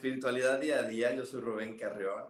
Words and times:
Espiritualidad 0.00 0.58
Día 0.58 0.78
a 0.78 0.82
Día. 0.84 1.14
Yo 1.14 1.26
soy 1.26 1.42
Rubén 1.42 1.76
Carrión, 1.76 2.24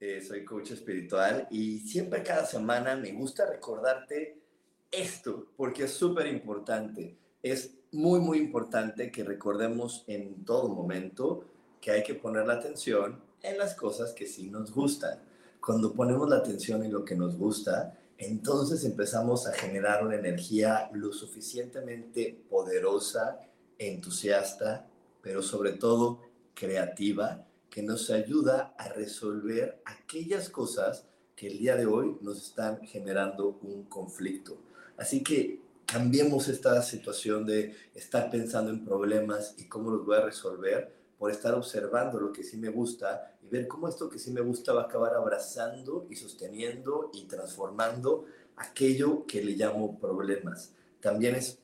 eh, 0.00 0.20
soy 0.20 0.44
coach 0.44 0.72
espiritual 0.72 1.46
y 1.48 1.78
siempre 1.78 2.24
cada 2.24 2.44
semana 2.44 2.96
me 2.96 3.12
gusta 3.12 3.46
recordarte 3.46 4.42
esto 4.90 5.46
porque 5.56 5.84
es 5.84 5.92
súper 5.92 6.26
importante. 6.26 7.16
Es 7.40 7.70
muy, 7.92 8.18
muy 8.18 8.38
importante 8.38 9.12
que 9.12 9.22
recordemos 9.22 10.02
en 10.08 10.44
todo 10.44 10.68
momento 10.68 11.44
que 11.80 11.92
hay 11.92 12.02
que 12.02 12.14
poner 12.14 12.48
la 12.48 12.54
atención 12.54 13.22
en 13.42 13.58
las 13.58 13.76
cosas 13.76 14.12
que 14.12 14.26
sí 14.26 14.50
nos 14.50 14.72
gustan. 14.72 15.20
Cuando 15.64 15.94
ponemos 15.94 16.28
la 16.28 16.38
atención 16.38 16.82
en 16.82 16.92
lo 16.92 17.04
que 17.04 17.14
nos 17.14 17.38
gusta, 17.38 17.96
entonces 18.18 18.84
empezamos 18.84 19.46
a 19.46 19.52
generar 19.52 20.04
una 20.04 20.16
energía 20.16 20.90
lo 20.92 21.12
suficientemente 21.12 22.44
poderosa, 22.50 23.38
entusiasta 23.78 24.88
pero 25.24 25.42
sobre 25.42 25.72
todo 25.72 26.20
creativa, 26.54 27.46
que 27.70 27.82
nos 27.82 28.10
ayuda 28.10 28.74
a 28.78 28.88
resolver 28.88 29.82
aquellas 29.84 30.48
cosas 30.48 31.06
que 31.34 31.48
el 31.48 31.58
día 31.58 31.76
de 31.76 31.86
hoy 31.86 32.16
nos 32.20 32.40
están 32.40 32.80
generando 32.86 33.58
un 33.62 33.84
conflicto. 33.84 34.56
Así 34.96 35.24
que 35.24 35.60
cambiemos 35.84 36.48
esta 36.48 36.80
situación 36.82 37.44
de 37.44 37.74
estar 37.94 38.30
pensando 38.30 38.70
en 38.70 38.84
problemas 38.84 39.54
y 39.58 39.64
cómo 39.64 39.90
los 39.90 40.06
voy 40.06 40.16
a 40.16 40.24
resolver 40.24 40.94
por 41.18 41.30
estar 41.30 41.54
observando 41.54 42.20
lo 42.20 42.32
que 42.32 42.44
sí 42.44 42.56
me 42.56 42.68
gusta 42.68 43.36
y 43.42 43.48
ver 43.48 43.66
cómo 43.66 43.88
esto 43.88 44.08
que 44.08 44.18
sí 44.18 44.30
me 44.30 44.40
gusta 44.40 44.72
va 44.72 44.82
a 44.82 44.84
acabar 44.84 45.14
abrazando 45.14 46.06
y 46.08 46.16
sosteniendo 46.16 47.10
y 47.12 47.24
transformando 47.24 48.26
aquello 48.56 49.26
que 49.26 49.42
le 49.42 49.52
llamo 49.52 49.98
problemas. 49.98 50.72
También 51.00 51.34
es 51.34 51.58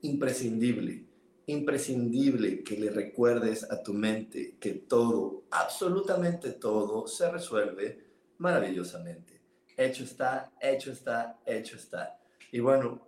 imprescindible 0.00 1.09
imprescindible 1.50 2.62
que 2.62 2.76
le 2.76 2.90
recuerdes 2.90 3.70
a 3.70 3.82
tu 3.82 3.92
mente 3.92 4.56
que 4.58 4.72
todo, 4.72 5.44
absolutamente 5.50 6.52
todo, 6.52 7.06
se 7.06 7.30
resuelve 7.30 8.04
maravillosamente. 8.38 9.40
Hecho 9.76 10.04
está, 10.04 10.50
hecho 10.60 10.92
está, 10.92 11.38
hecho 11.46 11.76
está. 11.76 12.18
Y 12.52 12.60
bueno, 12.60 13.06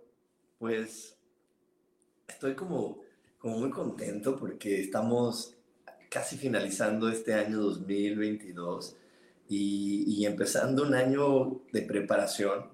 pues 0.59 1.17
estoy 2.27 2.55
como, 2.55 3.01
como 3.37 3.59
muy 3.59 3.69
contento 3.69 4.37
porque 4.37 4.79
estamos 4.81 5.55
casi 6.09 6.37
finalizando 6.37 7.09
este 7.09 7.33
año 7.33 7.59
2022 7.59 8.95
y, 9.49 10.05
y 10.07 10.25
empezando 10.25 10.83
un 10.83 10.93
año 10.93 11.61
de 11.71 11.81
preparación, 11.81 12.71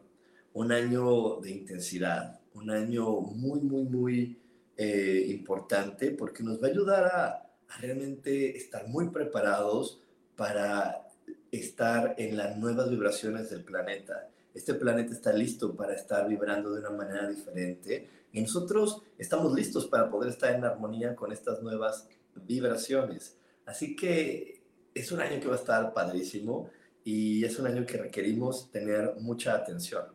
un 0.54 0.72
año 0.72 1.38
de 1.38 1.52
intensidad, 1.52 2.40
un 2.54 2.70
año 2.70 3.22
muy, 3.22 3.62
muy, 3.62 3.84
muy 3.84 4.40
eh, 4.82 5.26
importante 5.28 6.12
porque 6.12 6.42
nos 6.42 6.64
va 6.64 6.68
a 6.68 6.70
ayudar 6.70 7.04
a, 7.04 7.46
realmente 7.82 8.56
estar 8.56 8.88
muy 8.88 9.10
preparados 9.10 10.02
para 10.38 11.06
estar 11.52 12.16
en 12.18 12.38
las 12.38 12.56
nuevas 12.56 12.90
vibraciones 12.90 13.50
del 13.50 13.66
planeta. 13.66 14.30
Este 14.54 14.74
planeta 14.76 15.12
está 15.12 15.34
listo 15.34 15.76
para 15.76 15.94
estar 15.94 16.26
vibrando 16.30 16.72
de 16.72 16.80
una 16.80 16.92
manera 16.92 17.28
diferente 17.28 18.08
y 18.32 18.40
nosotros 18.40 19.02
estamos 19.18 19.54
listos 19.54 19.86
para 19.88 20.10
poder 20.10 20.30
estar 20.30 20.56
en 20.56 20.64
armonía 20.64 21.14
con 21.14 21.34
estas 21.34 21.62
nuevas 21.62 22.08
vibraciones. 22.36 23.36
Así 23.66 23.98
que 23.98 24.64
es 24.94 25.12
un 25.12 25.20
año 25.20 25.42
que 25.42 25.50
va 25.50 25.56
a 25.56 25.60
estar 25.60 25.94
padrísimo 25.94 26.70
y 27.04 27.44
es 27.44 27.60
un 27.60 27.68
año 27.68 27.86
que 27.86 27.98
requerimos 27.98 28.72
tener 28.72 29.16
mucha 29.20 29.56
atención. 29.56 30.06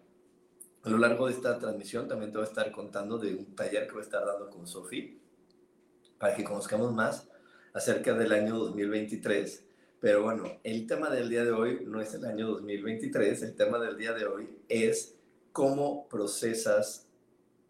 A 0.84 0.90
lo 0.90 0.98
largo 0.98 1.26
de 1.26 1.32
esta 1.32 1.58
transmisión 1.58 2.06
también 2.06 2.30
te 2.30 2.36
voy 2.36 2.46
a 2.46 2.50
estar 2.50 2.70
contando 2.70 3.16
de 3.16 3.34
un 3.34 3.56
taller 3.56 3.86
que 3.86 3.92
voy 3.92 4.02
a 4.02 4.04
estar 4.04 4.26
dando 4.26 4.50
con 4.50 4.66
Sofi 4.66 5.18
para 6.18 6.36
que 6.36 6.44
conozcamos 6.44 6.92
más 6.92 7.26
acerca 7.72 8.12
del 8.12 8.30
año 8.32 8.58
2023. 8.58 9.64
Pero 9.98 10.22
bueno, 10.22 10.60
el 10.62 10.86
tema 10.86 11.08
del 11.08 11.30
día 11.30 11.42
de 11.42 11.52
hoy 11.52 11.80
no 11.86 12.02
es 12.02 12.12
el 12.12 12.26
año 12.26 12.48
2023, 12.48 13.42
el 13.44 13.56
tema 13.56 13.78
del 13.78 13.96
día 13.96 14.12
de 14.12 14.26
hoy 14.26 14.58
es 14.68 15.16
cómo 15.52 16.06
procesas 16.06 17.08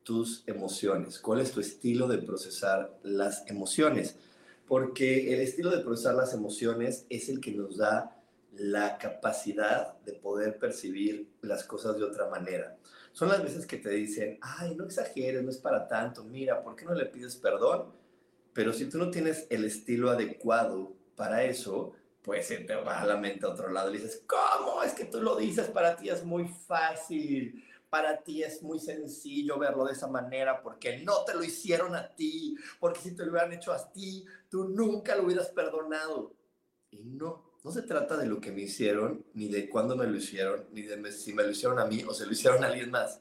tus 0.02 0.42
emociones, 0.48 1.20
cuál 1.20 1.40
es 1.40 1.52
tu 1.52 1.60
estilo 1.60 2.08
de 2.08 2.18
procesar 2.18 2.98
las 3.04 3.48
emociones, 3.48 4.18
porque 4.66 5.32
el 5.32 5.40
estilo 5.40 5.70
de 5.70 5.84
procesar 5.84 6.16
las 6.16 6.34
emociones 6.34 7.06
es 7.10 7.28
el 7.28 7.40
que 7.40 7.52
nos 7.52 7.76
da 7.76 8.20
la 8.56 8.98
capacidad 8.98 10.00
de 10.00 10.14
poder 10.14 10.58
percibir 10.58 11.28
las 11.42 11.62
cosas 11.62 11.96
de 11.96 12.02
otra 12.02 12.28
manera 12.28 12.76
son 13.14 13.28
las 13.28 13.42
veces 13.42 13.64
que 13.64 13.76
te 13.76 13.90
dicen, 13.90 14.38
ay, 14.42 14.74
no 14.74 14.84
exageres, 14.84 15.42
no 15.42 15.50
es 15.50 15.58
para 15.58 15.86
tanto, 15.86 16.24
mira, 16.24 16.62
¿por 16.62 16.74
qué 16.74 16.84
no 16.84 16.94
le 16.94 17.06
pides 17.06 17.36
perdón? 17.36 17.92
Pero 18.52 18.72
si 18.72 18.86
tú 18.86 18.98
no 18.98 19.08
tienes 19.10 19.46
el 19.50 19.64
estilo 19.64 20.10
adecuado 20.10 20.92
para 21.14 21.44
eso, 21.44 21.92
pues 22.22 22.48
te 22.48 22.74
va 22.74 23.04
la 23.04 23.16
mente 23.16 23.46
a 23.46 23.50
otro 23.50 23.70
lado 23.70 23.90
y 23.90 23.98
dices, 23.98 24.24
¿cómo? 24.26 24.82
Es 24.82 24.94
que 24.94 25.04
tú 25.04 25.22
lo 25.22 25.36
dices, 25.36 25.68
para 25.68 25.94
ti 25.94 26.08
es 26.08 26.24
muy 26.24 26.48
fácil, 26.48 27.64
para 27.88 28.20
ti 28.20 28.42
es 28.42 28.60
muy 28.64 28.80
sencillo 28.80 29.60
verlo 29.60 29.84
de 29.84 29.92
esa 29.92 30.08
manera 30.08 30.60
porque 30.60 30.98
no 30.98 31.24
te 31.24 31.34
lo 31.34 31.44
hicieron 31.44 31.94
a 31.94 32.12
ti, 32.16 32.56
porque 32.80 32.98
si 32.98 33.14
te 33.14 33.24
lo 33.24 33.30
hubieran 33.30 33.52
hecho 33.52 33.72
a 33.72 33.92
ti, 33.92 34.24
tú 34.48 34.64
nunca 34.70 35.14
lo 35.14 35.22
hubieras 35.22 35.50
perdonado. 35.50 36.34
Y 36.90 37.04
no, 37.04 37.53
no 37.64 37.70
se 37.70 37.82
trata 37.82 38.18
de 38.18 38.26
lo 38.26 38.40
que 38.40 38.52
me 38.52 38.60
hicieron, 38.60 39.24
ni 39.32 39.48
de 39.48 39.70
cuándo 39.70 39.96
me 39.96 40.06
lo 40.06 40.16
hicieron, 40.16 40.66
ni 40.72 40.82
de 40.82 41.12
si 41.12 41.32
me 41.32 41.42
lo 41.42 41.50
hicieron 41.50 41.78
a 41.78 41.86
mí 41.86 42.04
o 42.06 42.12
se 42.12 42.26
lo 42.26 42.32
hicieron 42.32 42.62
a 42.62 42.66
alguien 42.66 42.90
más. 42.90 43.20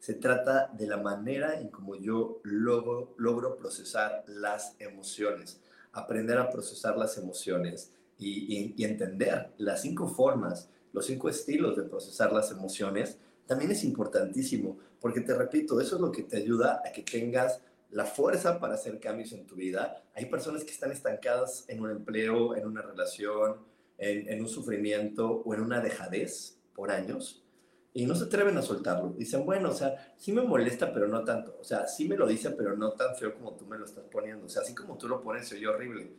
Se 0.00 0.14
trata 0.14 0.68
de 0.76 0.88
la 0.88 0.96
manera 0.96 1.60
en 1.60 1.68
cómo 1.68 1.94
yo 1.94 2.40
logro, 2.42 3.14
logro 3.16 3.56
procesar 3.56 4.24
las 4.26 4.74
emociones, 4.80 5.60
aprender 5.92 6.38
a 6.38 6.50
procesar 6.50 6.98
las 6.98 7.16
emociones 7.18 7.92
y, 8.18 8.74
y 8.76 8.84
entender 8.84 9.52
las 9.58 9.82
cinco 9.82 10.08
formas, 10.08 10.68
los 10.92 11.06
cinco 11.06 11.28
estilos 11.28 11.76
de 11.76 11.84
procesar 11.84 12.32
las 12.32 12.50
emociones, 12.50 13.18
también 13.46 13.70
es 13.70 13.84
importantísimo, 13.84 14.76
porque 15.00 15.20
te 15.20 15.34
repito, 15.34 15.80
eso 15.80 15.94
es 15.94 16.00
lo 16.00 16.10
que 16.10 16.24
te 16.24 16.38
ayuda 16.38 16.82
a 16.84 16.90
que 16.90 17.02
tengas 17.02 17.60
la 17.90 18.04
fuerza 18.04 18.58
para 18.58 18.74
hacer 18.74 18.98
cambios 18.98 19.32
en 19.32 19.46
tu 19.46 19.54
vida. 19.54 20.02
Hay 20.16 20.26
personas 20.26 20.64
que 20.64 20.72
están 20.72 20.90
estancadas 20.90 21.64
en 21.68 21.80
un 21.80 21.90
empleo, 21.90 22.56
en 22.56 22.66
una 22.66 22.82
relación, 22.82 23.58
en, 23.98 24.40
un 24.40 24.48
sufrimiento 24.48 25.42
o 25.44 25.54
en 25.54 25.60
una 25.60 25.80
dejadez 25.80 26.58
por 26.74 26.90
años 26.90 27.44
y 27.92 28.06
no 28.06 28.16
se 28.16 28.24
atreven 28.24 28.58
a 28.58 28.62
soltarlo. 28.62 29.14
Dicen, 29.16 29.46
bueno, 29.46 29.70
o 29.70 29.74
sea, 29.74 30.14
sí 30.16 30.32
me 30.32 30.42
molesta, 30.42 30.92
pero 30.92 31.06
no 31.06 31.22
tanto. 31.22 31.56
O 31.60 31.64
sea, 31.64 31.86
sí 31.86 32.08
me 32.08 32.16
lo 32.16 32.26
dicen, 32.26 32.54
pero 32.58 32.76
no 32.76 32.92
tan 32.92 33.14
feo 33.14 33.32
como 33.34 33.54
tú 33.54 33.66
me 33.66 33.78
lo 33.78 33.84
estás 33.84 34.04
poniendo. 34.10 34.46
O 34.46 34.48
sea, 34.48 34.62
así 34.62 34.74
como 34.74 34.98
tú 34.98 35.06
lo 35.06 35.22
pones, 35.22 35.46
se 35.46 35.54
oye 35.54 35.68
horrible. 35.68 36.10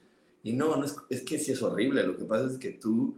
Y 0.41 0.53
no, 0.53 0.77
no 0.77 0.85
es, 0.85 0.95
es 1.09 1.23
que 1.23 1.37
sí 1.37 1.51
es 1.51 1.61
horrible. 1.61 2.07
Lo 2.07 2.15
que 2.15 2.23
pasa 2.23 2.45
es 2.45 2.57
que 2.57 2.71
tú, 2.71 3.17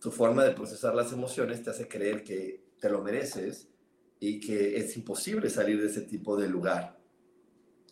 tu 0.00 0.10
forma 0.10 0.42
de 0.42 0.50
procesar 0.50 0.96
las 0.96 1.12
emociones 1.12 1.62
te 1.62 1.70
hace 1.70 1.86
creer 1.86 2.24
que 2.24 2.64
te 2.80 2.90
lo 2.90 3.02
mereces 3.02 3.68
y 4.18 4.40
que 4.40 4.76
es 4.78 4.96
imposible 4.96 5.48
salir 5.48 5.80
de 5.80 5.86
ese 5.86 6.00
tipo 6.00 6.36
de 6.36 6.48
lugar. 6.48 6.98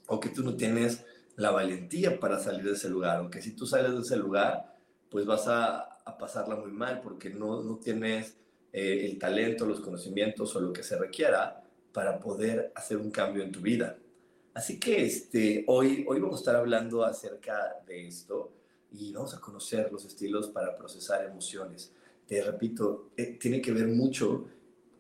O 0.08 0.19
que 0.19 0.31
tú 0.31 0.43
no 0.43 0.56
tienes 0.56 1.05
la 1.37 1.52
valentía 1.52 2.19
para 2.19 2.40
salir 2.40 2.64
de 2.64 2.73
ese 2.73 2.88
lugar. 2.88 3.20
O 3.20 3.31
que 3.31 3.40
si 3.43 3.55
tú 3.55 3.64
sales 3.64 3.94
de 3.94 4.00
ese 4.00 4.17
lugar, 4.17 4.76
pues 5.08 5.25
vas 5.25 5.46
a, 5.46 5.89
a 6.05 6.17
pasarla 6.19 6.56
muy 6.56 6.70
mal 6.70 7.00
porque 7.00 7.31
no, 7.31 7.62
no 7.62 7.76
tienes 7.76 8.37
eh, 8.73 9.06
el 9.06 9.19
talento, 9.19 9.67
los 9.67 9.81
conocimientos 9.81 10.55
o 10.55 10.61
lo 10.61 10.73
que 10.73 10.82
se 10.82 10.97
requiera 10.99 11.62
para 11.93 12.20
poder 12.20 12.73
hacer 12.75 12.97
un 12.97 13.11
cambio 13.11 13.43
en 13.43 13.52
tu 13.52 13.61
vida. 13.61 13.99
Así 14.55 14.79
que 14.79 15.05
este, 15.05 15.64
hoy, 15.67 16.05
hoy 16.08 16.20
vamos 16.20 16.37
a 16.37 16.41
estar 16.41 16.56
hablando 16.56 17.05
acerca 17.05 17.76
de 17.87 18.06
esto 18.06 18.52
y 18.93 19.12
vamos 19.12 19.35
a 19.35 19.41
conocer 19.41 19.91
los 19.93 20.05
estilos 20.05 20.49
para 20.49 20.76
procesar 20.76 21.25
emociones. 21.25 21.93
Te 22.26 22.43
repito, 22.43 23.11
eh, 23.17 23.38
tiene 23.41 23.61
que 23.61 23.73
ver 23.73 23.88
mucho 23.88 24.47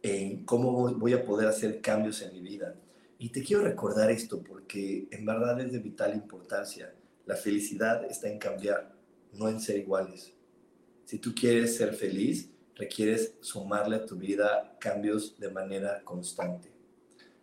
en 0.02 0.44
cómo 0.44 0.92
voy 0.94 1.12
a 1.12 1.24
poder 1.24 1.48
hacer 1.48 1.80
cambios 1.80 2.22
en 2.22 2.32
mi 2.32 2.40
vida. 2.40 2.74
Y 3.18 3.28
te 3.30 3.42
quiero 3.42 3.62
recordar 3.62 4.10
esto 4.10 4.42
porque 4.42 5.06
en 5.10 5.26
verdad 5.26 5.60
es 5.60 5.72
de 5.72 5.78
vital 5.78 6.14
importancia. 6.14 6.94
La 7.26 7.36
felicidad 7.36 8.04
está 8.04 8.28
en 8.28 8.38
cambiar, 8.38 8.94
no 9.32 9.48
en 9.48 9.60
ser 9.60 9.76
iguales. 9.76 10.32
Si 11.10 11.18
tú 11.18 11.34
quieres 11.34 11.74
ser 11.74 11.92
feliz, 11.94 12.48
requieres 12.76 13.34
sumarle 13.40 13.96
a 13.96 14.06
tu 14.06 14.14
vida 14.14 14.76
cambios 14.78 15.36
de 15.40 15.50
manera 15.50 16.04
constante, 16.04 16.70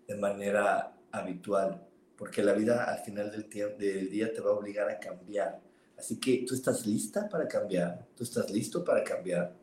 de 0.08 0.16
manera 0.16 0.98
habitual, 1.12 1.86
porque 2.16 2.42
la 2.42 2.54
vida 2.54 2.86
al 2.86 3.04
final 3.04 3.30
del, 3.30 4.10
día 4.10 4.31
te 4.31 4.40
va 4.40 4.52
a 4.52 4.54
obligar 4.54 4.90
a 4.90 4.98
cambiar. 4.98 5.60
Así 5.98 6.18
que 6.18 6.46
tú 6.48 6.56
estás 6.56 6.88
lista 6.88 7.28
para 7.28 7.46
cambiar, 7.46 8.08
tú 8.16 8.24
estás 8.24 8.50
listo 8.50 8.86
para 8.86 9.04
cambiar, 9.04 9.54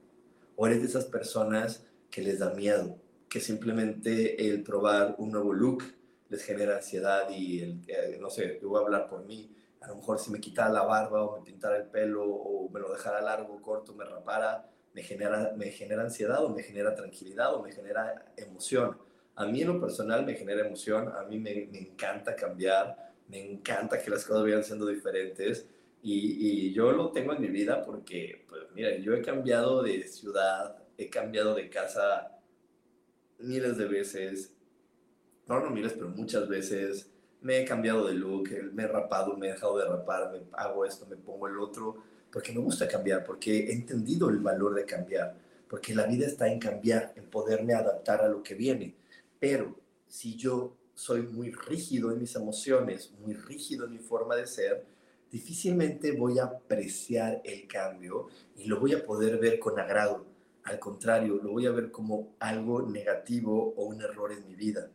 o 0.55 0.67
eres 0.67 0.83
de 0.83 0.89
esas 0.89 1.06
personas 1.06 1.83
que 2.11 2.21
les 2.21 2.41
da 2.41 2.53
miedo, 2.53 2.99
que 3.31 3.41
simplemente 3.41 4.51
el 4.51 4.62
probar 4.62 5.15
un 5.17 5.31
nuevo 5.31 5.55
look 5.55 5.83
les 6.29 6.43
genera 6.43 6.77
ansiedad 6.77 7.31
y, 7.31 7.61
el, 7.61 7.81
eh, 7.89 8.19
no 8.21 8.29
sé, 8.29 8.59
yo 8.61 8.69
voy 8.69 8.83
a 8.83 8.85
hablar 8.85 9.09
por 9.09 9.25
mí, 9.25 9.51
a 9.84 9.88
lo 9.88 9.96
mejor 9.96 10.19
si 10.19 10.31
me 10.31 10.40
quitara 10.40 10.70
la 10.70 10.82
barba 10.82 11.22
o 11.25 11.38
me 11.38 11.44
pintara 11.44 11.76
el 11.76 11.84
pelo 11.84 12.25
o 12.25 12.70
me 12.70 12.81
lo 12.81 12.92
dejara 12.92 13.20
largo, 13.20 13.60
corto, 13.60 13.94
me 13.94 14.04
rapara, 14.04 14.70
me 14.94 15.02
genera, 15.02 15.52
me 15.56 15.70
genera 15.70 16.02
ansiedad 16.02 16.42
o 16.42 16.48
me 16.48 16.62
genera 16.62 16.94
tranquilidad 16.94 17.54
o 17.54 17.62
me 17.62 17.70
genera 17.72 18.32
emoción. 18.36 18.96
A 19.36 19.46
mí 19.46 19.60
en 19.60 19.69
lo 19.69 19.81
personal 19.81 20.25
me 20.25 20.34
genera 20.34 20.66
emoción, 20.66 21.08
a 21.08 21.25
mí 21.25 21.38
me, 21.38 21.69
me 21.70 21.78
encanta 21.78 22.34
cambiar, 22.34 23.12
me 23.28 23.52
encanta 23.52 24.00
que 24.00 24.10
las 24.10 24.25
cosas 24.25 24.44
vayan 24.44 24.64
siendo 24.64 24.86
diferentes 24.86 25.66
y, 26.02 26.69
y, 26.69 26.72
yo 26.72 26.92
lo 26.92 27.10
tengo 27.12 27.32
en 27.32 27.40
mi 27.40 27.48
vida 27.48 27.82
porque, 27.82 28.44
pues 28.48 28.62
mira, 28.75 28.94
yo 28.98 29.14
he 29.14 29.22
cambiado 29.22 29.82
de 29.82 30.06
ciudad, 30.06 30.76
he 30.98 31.08
cambiado 31.08 31.54
de 31.54 31.70
casa 31.70 32.38
miles 33.38 33.76
de 33.78 33.86
veces, 33.86 34.54
no, 35.48 35.60
no 35.60 35.70
miles, 35.70 35.94
pero 35.94 36.08
muchas 36.08 36.48
veces, 36.48 37.10
me 37.44 37.61
he 37.61 37.64
cambiado 37.64 38.06
de 38.06 38.14
look, 38.14 38.49
me 38.73 38.85
he 38.85 38.88
rapado, 38.88 39.37
me 39.37 39.49
he 39.49 39.52
dejado 39.52 39.79
de 39.79 39.85
rapar, 39.85 40.32
me 40.32 40.41
hago 40.52 40.85
esto, 40.85 41.06
me 41.06 41.17
pongo 41.17 41.46
el 41.46 41.58
otro, 41.58 42.02
porque 42.32 42.52
me 42.52 42.61
gusta 42.61 42.88
cambiar, 42.88 43.23
porque 43.23 43.67
he 43.69 43.73
entendido 43.73 44.31
el 44.31 44.38
valor 44.38 44.75
de 44.75 44.87
cambiar, 44.87 45.37
porque 45.69 45.94
la 45.94 46.06
vida 46.06 46.26
está 46.26 46.49
en 46.49 46.58
cambiar, 46.58 47.12
en 47.17 47.26
poderme 47.26 47.75
adaptar 47.75 48.23
a 48.23 48.29
lo 48.29 48.43
que 48.43 48.55
viene. 48.55 48.96
Pero 49.38 49.79
si 50.08 50.37
yo 50.37 50.75
soy 50.94 51.23
muy 51.23 51.52
rígido 51.52 52.11
en 52.12 52.20
mis 52.20 52.35
emociones, 52.35 53.12
muy 53.20 53.35
rígido 53.35 53.85
en 53.85 53.93
mi 53.93 53.99
forma 53.99 54.37
de 54.37 54.46
ser, 54.46 54.87
difícilmente 55.31 56.12
voy 56.12 56.38
a 56.38 56.44
apreciar 56.44 57.43
el 57.44 57.67
cambio 57.67 58.29
y 58.56 58.64
lo 58.64 58.81
voy 58.81 58.94
a 58.94 59.05
poder 59.05 59.38
ver 59.38 59.58
con 59.58 59.79
agrado 59.79 60.25
al 60.64 60.79
contrario, 60.79 61.38
lo 61.43 61.52
voy 61.52 61.67
a 61.67 61.73
ver 61.73 61.91
como 61.91 62.37
algo 62.38 62.82
negativo 62.82 63.75
o 63.76 63.85
un 63.85 64.00
error 64.00 64.32
en 64.32 64.46
mi 64.46 64.55
vida. 64.55 64.91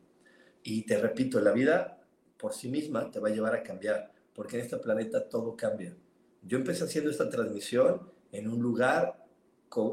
Y 0.63 0.81
te 0.81 0.97
repito, 0.97 1.39
la 1.39 1.51
vida 1.51 1.98
por 2.39 2.53
sí 2.53 2.69
misma 2.69 3.11
te 3.11 3.19
va 3.19 3.27
a 3.27 3.31
llevar 3.31 3.53
a 3.53 3.61
cambiar, 3.61 4.11
porque 4.33 4.57
en 4.57 4.63
este 4.63 4.77
planeta 4.77 5.27
todo 5.27 5.55
cambia. 5.55 5.95
Yo 6.41 6.57
empecé 6.57 6.85
haciendo 6.85 7.11
esta 7.11 7.29
transmisión 7.29 8.09
en 8.31 8.47
un 8.47 8.61
lugar 8.61 9.25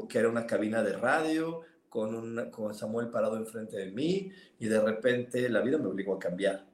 que 0.09 0.17
era 0.17 0.29
una 0.29 0.47
cabina 0.47 0.81
de 0.81 0.93
radio, 0.93 1.61
con, 1.89 2.49
con 2.49 2.73
Samuel 2.73 3.09
parado 3.09 3.37
enfrente 3.37 3.77
de 3.77 3.91
mí, 3.91 4.31
y 4.59 4.67
de 4.67 4.79
repente 4.79 5.47
la 5.49 5.61
vida 5.61 5.77
me 5.77 5.87
obligó 5.87 6.15
a 6.15 6.19
cambiar. 6.19 6.65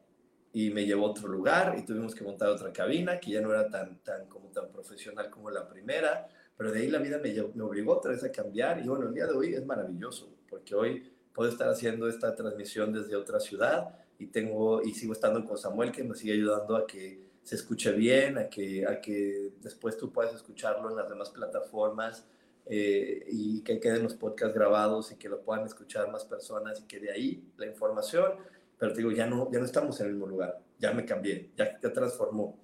Y 0.53 0.69
me 0.69 0.85
llevó 0.85 1.07
a 1.07 1.09
otro 1.09 1.27
lugar 1.27 1.75
y 1.77 1.83
tuvimos 1.83 2.13
que 2.13 2.23
montar 2.23 2.49
otra 2.49 2.71
cabina 2.71 3.19
que 3.19 3.31
ya 3.31 3.41
no 3.41 3.51
era 3.51 3.67
tan, 3.67 3.97
tan, 4.03 4.27
como 4.27 4.49
tan 4.49 4.71
profesional 4.71 5.29
como 5.31 5.49
la 5.49 5.67
primera 5.67 6.27
pero 6.55 6.71
de 6.71 6.79
ahí 6.79 6.87
la 6.87 6.99
vida 6.99 7.17
me, 7.17 7.33
me 7.33 7.63
obligó 7.63 7.97
otra 7.97 8.11
vez 8.11 8.23
a 8.23 8.31
cambiar 8.31 8.79
y 8.79 8.87
bueno, 8.87 9.07
el 9.07 9.13
día 9.13 9.25
de 9.25 9.33
hoy 9.33 9.53
es 9.53 9.65
maravilloso 9.65 10.33
porque 10.49 10.75
hoy 10.75 11.11
puedo 11.33 11.49
estar 11.49 11.67
haciendo 11.67 12.07
esta 12.07 12.35
transmisión 12.35 12.93
desde 12.93 13.15
otra 13.15 13.39
ciudad 13.39 13.97
y 14.19 14.27
tengo 14.27 14.81
y 14.81 14.93
sigo 14.93 15.13
estando 15.13 15.43
con 15.45 15.57
Samuel 15.57 15.91
que 15.91 16.03
me 16.03 16.15
sigue 16.15 16.33
ayudando 16.33 16.75
a 16.75 16.87
que 16.87 17.23
se 17.43 17.55
escuche 17.55 17.91
bien, 17.91 18.37
a 18.37 18.47
que, 18.47 18.85
a 18.87 19.01
que 19.01 19.51
después 19.61 19.97
tú 19.97 20.11
puedas 20.11 20.33
escucharlo 20.33 20.89
en 20.89 20.95
las 20.95 21.09
demás 21.09 21.29
plataformas 21.29 22.25
eh, 22.65 23.25
y 23.29 23.61
que 23.61 23.79
queden 23.79 24.03
los 24.03 24.13
podcasts 24.13 24.55
grabados 24.55 25.11
y 25.11 25.17
que 25.17 25.27
lo 25.27 25.41
puedan 25.41 25.65
escuchar 25.65 26.09
más 26.09 26.23
personas 26.23 26.79
y 26.79 26.83
que 26.83 26.99
de 26.99 27.11
ahí 27.11 27.43
la 27.57 27.65
información, 27.65 28.33
pero 28.77 28.93
te 28.93 28.99
digo, 28.99 29.11
ya 29.11 29.27
no, 29.27 29.51
ya 29.51 29.59
no 29.59 29.65
estamos 29.65 29.99
en 29.99 30.07
el 30.07 30.13
mismo 30.13 30.27
lugar, 30.27 30.61
ya 30.79 30.93
me 30.93 31.05
cambié, 31.05 31.51
ya, 31.57 31.77
ya 31.81 31.91
transformó. 31.91 32.57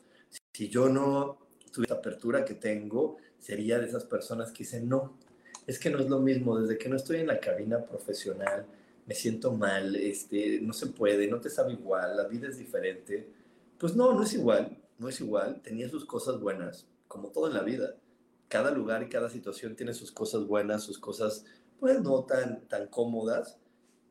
Si 0.54 0.70
yo 0.70 0.88
no 0.88 1.38
tuve 1.74 1.84
esta 1.84 1.96
apertura 1.96 2.46
que 2.46 2.56
tengo, 2.56 3.18
sería 3.38 3.80
de 3.80 3.88
esas 3.88 4.06
personas 4.06 4.52
que 4.52 4.60
dicen, 4.60 4.88
no, 4.88 5.18
es 5.68 5.78
que 5.80 5.90
no 5.90 6.00
es 6.00 6.10
lo 6.10 6.20
mismo, 6.20 6.58
desde 6.58 6.78
que 6.78 6.88
no 6.88 6.96
estoy 6.96 7.18
en 7.18 7.28
la 7.28 7.40
cabina 7.40 7.84
profesional, 7.84 8.66
me 9.10 9.16
siento 9.16 9.52
mal, 9.54 9.96
este, 9.96 10.62
no 10.62 10.72
se 10.72 10.86
puede, 10.86 11.28
no 11.28 11.40
te 11.40 11.50
sabe 11.50 11.74
igual, 11.74 12.16
la 12.16 12.28
vida 12.28 12.48
es 12.48 12.60
diferente. 12.60 13.28
Pues 13.80 13.96
no, 13.96 14.14
no 14.14 14.22
es 14.22 14.36
igual, 14.36 14.78
no 15.00 15.10
es 15.10 15.20
igual, 15.20 15.64
tenía 15.64 15.90
sus 15.90 16.06
cosas 16.06 16.40
buenas, 16.40 16.86
como 17.08 17.30
todo 17.30 17.48
en 17.48 17.56
la 17.56 17.64
vida. 17.64 17.96
Cada 18.50 18.70
lugar 18.70 19.02
y 19.02 19.10
cada 19.10 19.28
situación 19.32 19.76
tiene 19.76 19.96
sus 19.96 20.12
cosas 20.12 20.46
buenas, 20.46 20.84
sus 20.84 21.00
cosas, 21.00 21.44
pues 21.80 22.00
no 22.04 22.24
tan, 22.26 22.68
tan 22.68 22.86
cómodas, 22.86 23.58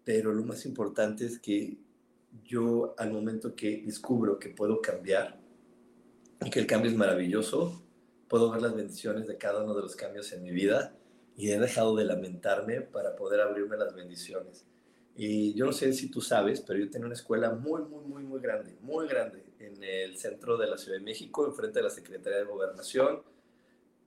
pero 0.03 0.33
lo 0.33 0.43
más 0.43 0.67
importante 0.67 1.27
es 1.27 1.39
que 1.39 1.79
yo 2.43 2.97
al 2.99 3.13
momento 3.13 3.55
que 3.55 3.85
descubro 3.87 4.41
que 4.41 4.49
puedo 4.49 4.83
cambiar 4.83 5.39
y 6.45 6.51
que 6.51 6.59
el 6.59 6.67
cambio 6.67 6.91
es 6.91 6.97
maravilloso, 6.97 7.85
puedo 8.27 8.51
ver 8.51 8.63
las 8.63 8.75
bendiciones 8.75 9.29
de 9.29 9.39
cada 9.39 9.63
uno 9.63 9.77
de 9.77 9.83
los 9.83 9.95
cambios 9.95 10.33
en 10.33 10.43
mi 10.43 10.51
vida 10.51 10.97
y 11.37 11.53
he 11.53 11.61
dejado 11.61 11.95
de 11.95 12.05
lamentarme 12.05 12.81
para 12.81 13.15
poder 13.15 13.41
abrirme 13.43 13.77
las 13.77 13.95
bendiciones. 13.95 14.65
Y 15.21 15.53
yo 15.55 15.67
no 15.67 15.73
sé 15.73 15.93
si 15.95 16.13
tú 16.13 16.21
sabes, 16.21 16.61
pero 16.61 16.79
yo 16.79 16.89
tenía 16.89 17.07
una 17.07 17.17
escuela 17.17 17.51
muy, 17.51 17.83
muy, 17.83 18.05
muy, 18.05 18.23
muy 18.23 18.41
grande, 18.41 18.77
muy 18.83 19.09
grande, 19.09 19.45
en 19.59 19.83
el 19.83 20.17
centro 20.17 20.57
de 20.57 20.69
la 20.69 20.79
Ciudad 20.79 20.97
de 20.97 21.05
México, 21.05 21.45
enfrente 21.45 21.81
de 21.81 21.83
la 21.83 21.91
Secretaría 21.91 22.39
de 22.39 22.45
Gobernación. 22.45 23.25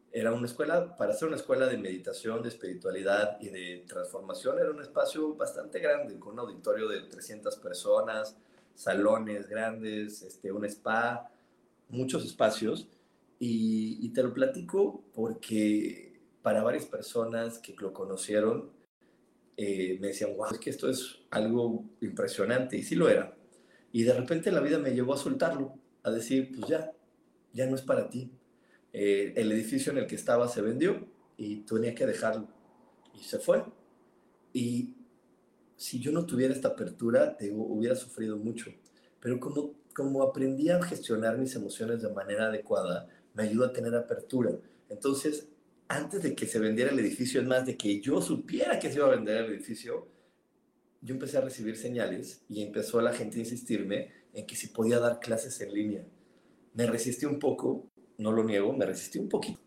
Era 0.10 0.32
una 0.32 0.46
escuela, 0.46 0.96
para 0.96 1.12
ser 1.12 1.28
una 1.28 1.36
escuela 1.36 1.68
de 1.68 1.78
meditación, 1.78 2.42
de 2.42 2.48
espiritualidad 2.48 3.38
y 3.42 3.50
de 3.50 3.84
transformación, 3.86 4.58
era 4.58 4.72
un 4.72 4.80
espacio 4.80 5.36
bastante 5.36 5.80
grande, 5.80 6.18
con 6.18 6.32
un 6.32 6.40
auditorio 6.40 6.88
de 6.88 7.02
300 7.02 7.58
personas, 7.58 8.38
salones 8.74 9.50
grandes, 9.50 10.22
este, 10.22 10.50
un 10.54 10.64
spa, 10.64 11.30
muchos 11.90 12.24
espacios. 12.24 12.88
Y, 13.38 14.08
te 14.14 14.24
lo 14.24 14.34
platico 14.34 15.04
porque 15.14 16.22
para 16.42 16.64
varias 16.64 16.86
personas 16.86 17.60
que 17.60 17.76
lo 17.80 17.92
conocieron 17.92 18.72
eh, 19.58 19.98
me 20.00 20.08
decían, 20.08 20.36
wow, 20.36 20.48
es 20.52 20.60
que 20.60 20.70
esto 20.70 20.90
es 20.90 21.20
algo 21.30 21.86
impresionante. 22.02 22.78
Y 22.78 22.84
sí 22.84 22.96
lo 22.96 23.10
era. 23.10 23.36
Y 23.92 24.04
de 24.04 24.14
repente 24.14 24.52
la 24.52 24.62
vida 24.62 24.80
me 24.80 24.92
llevó 24.92 25.14
a 25.14 25.18
soltarlo, 25.18 25.74
a 26.04 26.12
decir, 26.12 26.52
pues 26.56 26.70
ya, 26.70 26.92
ya 27.54 27.68
no 27.68 27.76
es 27.76 27.82
para 27.82 28.10
ti. 28.10 28.32
Eh, 28.94 29.34
el 29.36 29.52
edificio 29.52 29.92
en 29.92 30.00
el 30.00 30.08
que 30.08 30.16
estaba 30.16 30.48
se 30.48 30.62
vendió 30.62 31.08
y 31.38 31.58
tenía 31.58 31.94
que 31.94 32.06
dejarlo. 32.06 32.48
Y 33.14 33.24
se 33.24 33.40
fue. 33.40 33.64
Y 34.54 34.96
si 35.76 36.00
yo 36.00 36.12
no 36.12 36.26
tuviera 36.26 36.54
esta 36.54 36.70
apertura, 36.70 37.36
te 37.38 37.52
hubiera 37.52 37.96
sufrido 37.96 38.38
mucho. 38.38 38.72
Pero 39.20 39.40
como, 39.40 39.74
como 39.94 40.24
aprendí 40.24 40.70
a 40.70 40.82
gestionar 40.82 41.38
mis 41.38 41.56
emociones 41.56 42.02
de 42.02 42.10
manera 42.10 42.48
adecuada, 42.48 43.08
me 43.34 43.44
ayudó 43.44 43.66
a 43.66 43.74
tener 43.74 43.96
apertura. 43.96 44.52
Entonces, 44.90 45.48
antes 45.92 46.24
de 46.24 46.34
que 46.34 46.48
se 46.48 46.58
vendiera 46.58 46.92
el 46.92 47.00
edificio, 47.00 47.42
es 47.42 47.48
más, 47.48 47.66
de 47.66 47.76
que 47.76 48.00
yo 48.00 48.22
supiera 48.22 48.80
que 48.80 48.90
se 48.90 48.96
iba 48.96 49.08
a 49.08 49.12
vender 49.16 49.44
el 49.44 49.52
edificio, 49.52 50.08
yo 51.02 51.14
empecé 51.14 51.38
a 51.38 51.42
recibir 51.42 51.76
señales 51.76 52.44
y 52.48 52.64
empezó 52.64 53.02
la 53.02 53.14
gente 53.14 53.38
a 53.38 53.40
insistirme 53.42 54.12
en 54.34 54.46
que 54.46 54.56
si 54.56 54.68
podía 54.68 55.00
dar 55.00 55.20
clases 55.20 55.60
en 55.60 55.74
línea. 55.74 56.06
Me 56.74 56.88
resistí 56.88 57.26
un 57.26 57.40
poco, 57.40 57.92
no 58.18 58.32
lo 58.32 58.44
niego, 58.44 58.72
me 58.72 58.86
resistí 58.86 59.20
un 59.20 59.28
poquito. 59.28 59.60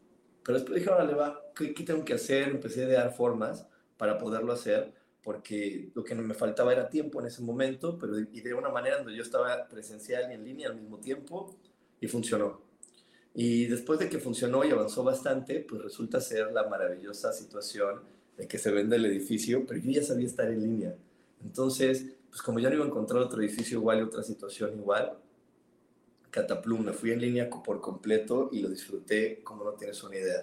Pero 0.42 0.58
después 0.58 0.78
dije, 0.78 0.90
órale, 0.90 1.14
va, 1.14 1.42
¿qué, 1.54 1.74
¿qué, 1.74 1.84
tengo 1.84 2.04
que 2.04 2.14
hacer? 2.14 2.48
Empecé 2.48 2.84
a 2.84 2.88
dar 2.88 3.14
formas 3.14 3.66
para 3.98 4.16
poderlo 4.16 4.52
hacer, 4.52 4.94
porque 5.22 5.90
lo 5.94 6.04
que 6.04 6.14
me 6.14 6.34
faltaba 6.34 6.72
era 6.72 6.88
tiempo 6.88 7.20
en 7.20 7.26
ese 7.26 7.42
momento, 7.42 7.98
pero 7.98 8.18
y 8.18 8.40
de 8.40 8.54
una 8.54 8.70
manera 8.70 8.96
donde 8.96 9.14
yo 9.14 9.22
estaba 9.22 9.68
presencial 9.68 10.30
y 10.30 10.34
en 10.34 10.44
línea 10.44 10.68
al 10.68 10.76
mismo 10.76 10.98
tiempo, 11.00 11.54
y 12.00 12.06
funcionó. 12.06 12.63
Y 13.34 13.66
después 13.66 13.98
de 13.98 14.08
que 14.08 14.18
funcionó 14.18 14.64
y 14.64 14.70
avanzó 14.70 15.02
bastante, 15.02 15.60
pues 15.60 15.82
resulta 15.82 16.20
ser 16.20 16.52
la 16.52 16.68
maravillosa 16.68 17.32
situación 17.32 18.00
de 18.36 18.46
que 18.46 18.58
se 18.58 18.70
vende 18.70 18.96
el 18.96 19.04
edificio, 19.06 19.64
pero 19.66 19.80
yo 19.80 19.90
ya 19.90 20.02
sabía 20.02 20.26
estar 20.26 20.48
en 20.50 20.62
línea. 20.62 20.94
Entonces, 21.42 22.06
pues 22.30 22.40
como 22.42 22.60
ya 22.60 22.68
no 22.68 22.76
iba 22.76 22.84
a 22.84 22.88
encontrar 22.88 23.22
otro 23.22 23.42
edificio 23.42 23.78
igual 23.78 23.98
y 23.98 24.02
otra 24.02 24.22
situación 24.22 24.74
igual, 24.78 25.18
cataplum, 26.30 26.84
me 26.84 26.92
fui 26.92 27.12
en 27.12 27.20
línea 27.20 27.50
por 27.50 27.80
completo 27.80 28.48
y 28.52 28.60
lo 28.60 28.68
disfruté 28.68 29.40
como 29.42 29.64
no 29.64 29.72
tienes 29.72 30.02
una 30.02 30.16
idea. 30.16 30.42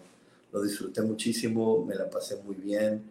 Lo 0.52 0.62
disfruté 0.62 1.02
muchísimo, 1.02 1.86
me 1.86 1.96
la 1.96 2.10
pasé 2.10 2.38
muy 2.44 2.56
bien 2.56 3.04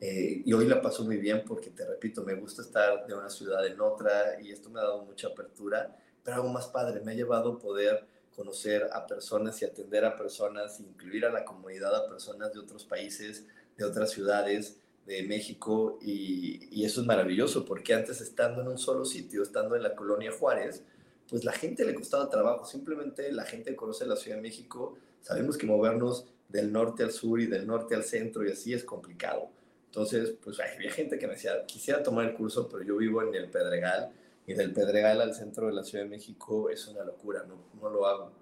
eh, 0.00 0.42
y 0.44 0.52
hoy 0.52 0.66
la 0.66 0.80
paso 0.82 1.04
muy 1.04 1.16
bien 1.16 1.42
porque, 1.46 1.70
te 1.70 1.86
repito, 1.86 2.22
me 2.22 2.34
gusta 2.34 2.62
estar 2.62 3.06
de 3.06 3.14
una 3.14 3.30
ciudad 3.30 3.66
en 3.66 3.80
otra 3.80 4.40
y 4.42 4.50
esto 4.50 4.68
me 4.70 4.80
ha 4.80 4.82
dado 4.82 5.04
mucha 5.04 5.28
apertura, 5.28 5.96
pero 6.22 6.36
algo 6.36 6.48
más 6.48 6.66
padre, 6.66 7.00
me 7.00 7.12
ha 7.12 7.14
llevado 7.14 7.58
poder 7.58 8.04
conocer 8.36 8.86
a 8.92 9.06
personas 9.06 9.60
y 9.62 9.64
atender 9.64 10.04
a 10.04 10.16
personas, 10.16 10.78
incluir 10.78 11.24
a 11.24 11.32
la 11.32 11.44
comunidad 11.44 11.94
a 11.96 12.06
personas 12.06 12.52
de 12.52 12.60
otros 12.60 12.84
países, 12.84 13.46
de 13.76 13.84
otras 13.84 14.10
ciudades, 14.10 14.78
de 15.06 15.22
México 15.22 15.98
y, 16.02 16.68
y, 16.70 16.84
eso 16.84 17.00
es 17.00 17.06
maravilloso 17.06 17.64
porque 17.64 17.94
antes 17.94 18.20
estando 18.20 18.60
en 18.60 18.68
un 18.68 18.76
solo 18.76 19.04
sitio, 19.04 19.42
estando 19.42 19.76
en 19.76 19.84
la 19.84 19.94
colonia 19.94 20.32
Juárez, 20.32 20.82
pues 21.28 21.44
la 21.44 21.52
gente 21.52 21.84
le 21.84 21.94
costaba 21.94 22.28
trabajo, 22.28 22.64
simplemente 22.66 23.30
la 23.32 23.44
gente 23.44 23.74
conoce 23.76 24.04
la 24.04 24.16
Ciudad 24.16 24.36
de 24.36 24.42
México, 24.42 24.96
sabemos 25.22 25.56
que 25.56 25.66
movernos 25.66 26.26
del 26.48 26.72
norte 26.72 27.02
al 27.04 27.12
sur 27.12 27.40
y 27.40 27.46
del 27.46 27.66
norte 27.66 27.94
al 27.94 28.04
centro 28.04 28.46
y 28.46 28.50
así 28.50 28.74
es 28.74 28.84
complicado. 28.84 29.48
Entonces, 29.86 30.34
pues 30.42 30.58
había 30.60 30.90
gente 30.90 31.18
que 31.18 31.26
me 31.26 31.34
decía, 31.34 31.64
quisiera 31.66 32.02
tomar 32.02 32.26
el 32.26 32.34
curso, 32.34 32.68
pero 32.68 32.82
yo 32.82 32.96
vivo 32.96 33.22
en 33.22 33.34
el 33.34 33.48
Pedregal 33.48 34.12
y 34.46 34.54
del 34.54 34.72
Pedregal 34.72 35.20
al 35.20 35.34
centro 35.34 35.66
de 35.66 35.72
la 35.72 35.82
Ciudad 35.82 36.04
de 36.04 36.10
México 36.10 36.70
es 36.70 36.86
una 36.86 37.04
locura, 37.04 37.44
no, 37.44 37.56
no 37.80 37.90
lo 37.90 38.06
hago. 38.06 38.32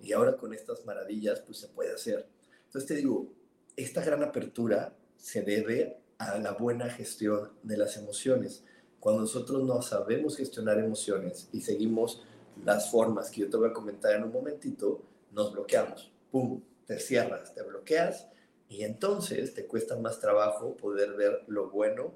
Y 0.00 0.12
ahora 0.12 0.36
con 0.36 0.52
estas 0.52 0.84
maravillas, 0.84 1.40
pues 1.40 1.58
se 1.58 1.68
puede 1.68 1.94
hacer. 1.94 2.26
Entonces 2.66 2.86
te 2.86 2.94
digo, 2.96 3.32
esta 3.76 4.04
gran 4.04 4.22
apertura 4.22 4.94
se 5.16 5.42
debe 5.42 5.98
a 6.18 6.38
la 6.38 6.52
buena 6.52 6.90
gestión 6.90 7.52
de 7.62 7.78
las 7.78 7.96
emociones. 7.96 8.62
Cuando 9.00 9.22
nosotros 9.22 9.64
no 9.64 9.80
sabemos 9.82 10.36
gestionar 10.36 10.78
emociones 10.78 11.48
y 11.52 11.62
seguimos 11.62 12.22
las 12.64 12.90
formas 12.90 13.30
que 13.30 13.42
yo 13.42 13.50
te 13.50 13.56
voy 13.56 13.70
a 13.70 13.72
comentar 13.72 14.14
en 14.14 14.24
un 14.24 14.32
momentito, 14.32 15.02
nos 15.32 15.52
bloqueamos. 15.52 16.12
¡Pum! 16.30 16.62
Te 16.86 16.98
cierras, 17.00 17.54
te 17.54 17.62
bloqueas 17.62 18.28
y 18.68 18.84
entonces 18.84 19.54
te 19.54 19.66
cuesta 19.66 19.96
más 19.96 20.20
trabajo 20.20 20.76
poder 20.76 21.14
ver 21.14 21.42
lo 21.46 21.70
bueno 21.70 22.12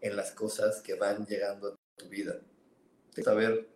en 0.00 0.16
las 0.16 0.32
cosas 0.32 0.80
que 0.82 0.94
van 0.94 1.26
llegando 1.26 1.68
a 1.68 1.76
tu 1.96 2.08
vida. 2.08 2.40
Saber 3.20 3.68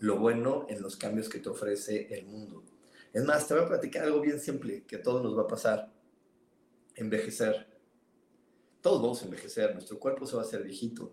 lo 0.00 0.18
bueno 0.18 0.66
en 0.68 0.82
los 0.82 0.96
cambios 0.96 1.28
que 1.28 1.38
te 1.38 1.48
ofrece 1.48 2.12
el 2.14 2.26
mundo. 2.26 2.64
Es 3.12 3.24
más, 3.24 3.48
te 3.48 3.54
voy 3.54 3.64
a 3.64 3.68
platicar 3.68 4.04
algo 4.04 4.20
bien 4.20 4.38
simple 4.38 4.84
que 4.84 4.96
a 4.96 5.02
todos 5.02 5.22
nos 5.22 5.36
va 5.36 5.42
a 5.42 5.46
pasar. 5.46 5.92
Envejecer. 6.94 7.66
Todos 8.80 9.02
vamos 9.02 9.22
a 9.22 9.24
envejecer, 9.24 9.72
nuestro 9.72 9.98
cuerpo 9.98 10.26
se 10.26 10.36
va 10.36 10.42
a 10.42 10.44
hacer 10.44 10.62
viejito. 10.62 11.12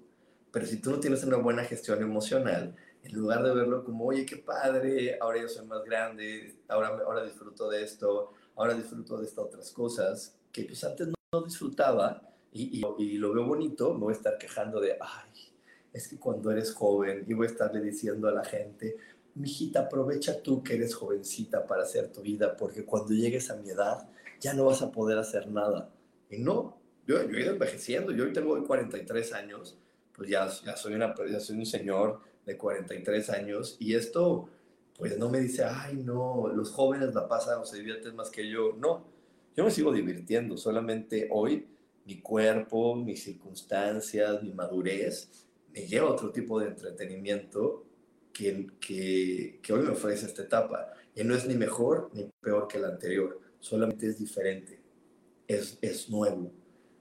Pero 0.51 0.65
si 0.65 0.81
tú 0.81 0.91
no 0.91 0.99
tienes 0.99 1.23
una 1.23 1.37
buena 1.37 1.63
gestión 1.63 2.01
emocional, 2.01 2.75
en 3.03 3.13
lugar 3.13 3.43
de 3.43 3.53
verlo 3.53 3.83
como, 3.83 4.05
oye, 4.05 4.25
qué 4.25 4.37
padre, 4.37 5.17
ahora 5.19 5.41
yo 5.41 5.49
soy 5.49 5.65
más 5.65 5.83
grande, 5.83 6.59
ahora, 6.67 6.89
ahora 7.05 7.23
disfruto 7.23 7.69
de 7.69 7.83
esto, 7.83 8.33
ahora 8.55 8.73
disfruto 8.73 9.17
de 9.17 9.25
estas 9.25 9.45
otras 9.45 9.71
cosas, 9.71 10.37
que 10.51 10.63
pues 10.63 10.83
antes 10.83 11.07
no, 11.07 11.41
disfrutaba 11.41 12.21
y, 12.51 12.81
y, 12.97 13.17
lo 13.17 13.33
veo 13.33 13.45
bonito, 13.45 13.93
me 13.93 13.99
voy 13.99 14.13
a 14.13 14.17
estar 14.17 14.37
quejando 14.37 14.79
de, 14.79 14.97
ay, 15.01 15.54
es 15.95 16.09
que 16.09 16.17
cuando 16.17 16.51
eres 16.51 16.73
joven, 16.73 17.23
y 17.25 17.33
voy 17.33 17.47
a 17.47 17.49
estarle 17.51 17.79
diciendo 17.79 18.27
a 18.27 18.31
la 18.33 18.43
gente, 18.43 18.97
mijita, 19.33 19.81
aprovecha 19.81 20.43
tú 20.43 20.61
que 20.61 20.75
eres 20.75 20.93
jovencita 20.93 21.65
para 21.65 21.83
hacer 21.83 22.11
tu 22.11 22.21
vida, 22.21 22.57
porque 22.57 22.83
cuando 22.83 23.13
llegues 23.13 23.49
a 23.49 23.55
mi 23.55 23.69
edad 23.69 24.09
ya 24.41 24.53
no 24.53 24.65
vas 24.65 24.81
a 24.81 24.91
poder 24.91 25.17
hacer 25.17 25.47
nada. 25.47 25.89
Y 26.29 26.39
no, 26.39 26.77
yo, 27.07 27.23
yo 27.23 27.37
he 27.37 27.43
ido 27.43 27.53
envejeciendo, 27.53 28.11
yo 28.11 28.25
hoy 28.25 28.33
tengo 28.33 28.61
43 28.61 29.33
años, 29.33 29.77
pues 30.13 30.29
ya, 30.29 30.49
ya, 30.65 30.75
soy 30.75 30.95
una, 30.95 31.15
ya 31.31 31.39
soy 31.39 31.59
un 31.59 31.65
señor 31.65 32.19
de 32.45 32.57
43 32.57 33.29
años 33.29 33.77
y 33.79 33.95
esto 33.95 34.49
pues 34.97 35.17
no 35.17 35.29
me 35.29 35.39
dice, 35.39 35.63
ay 35.63 35.95
no, 35.95 36.49
los 36.53 36.71
jóvenes 36.71 37.13
la 37.13 37.27
pasan 37.27 37.59
o 37.59 37.65
se 37.65 37.77
divierten 37.77 38.17
más 38.17 38.29
que 38.29 38.49
yo, 38.49 38.73
no, 38.77 39.05
yo 39.55 39.63
me 39.63 39.71
sigo 39.71 39.93
divirtiendo, 39.93 40.57
solamente 40.57 41.29
hoy 41.31 41.67
mi 42.05 42.19
cuerpo, 42.19 42.95
mis 42.95 43.23
circunstancias, 43.23 44.43
mi 44.43 44.51
madurez 44.51 45.44
me 45.75 45.85
lleva 45.85 46.09
otro 46.09 46.31
tipo 46.31 46.59
de 46.59 46.69
entretenimiento 46.69 47.85
que, 48.31 48.67
que, 48.79 49.59
que 49.61 49.73
hoy 49.73 49.83
me 49.83 49.89
ofrece 49.89 50.25
esta 50.25 50.43
etapa. 50.43 50.93
Y 51.13 51.23
no 51.23 51.35
es 51.35 51.45
ni 51.45 51.55
mejor 51.55 52.09
ni 52.13 52.31
peor 52.41 52.67
que 52.67 52.79
la 52.79 52.87
anterior, 52.87 53.39
solamente 53.59 54.07
es 54.07 54.17
diferente, 54.17 54.81
es, 55.47 55.77
es 55.81 56.09
nuevo. 56.09 56.51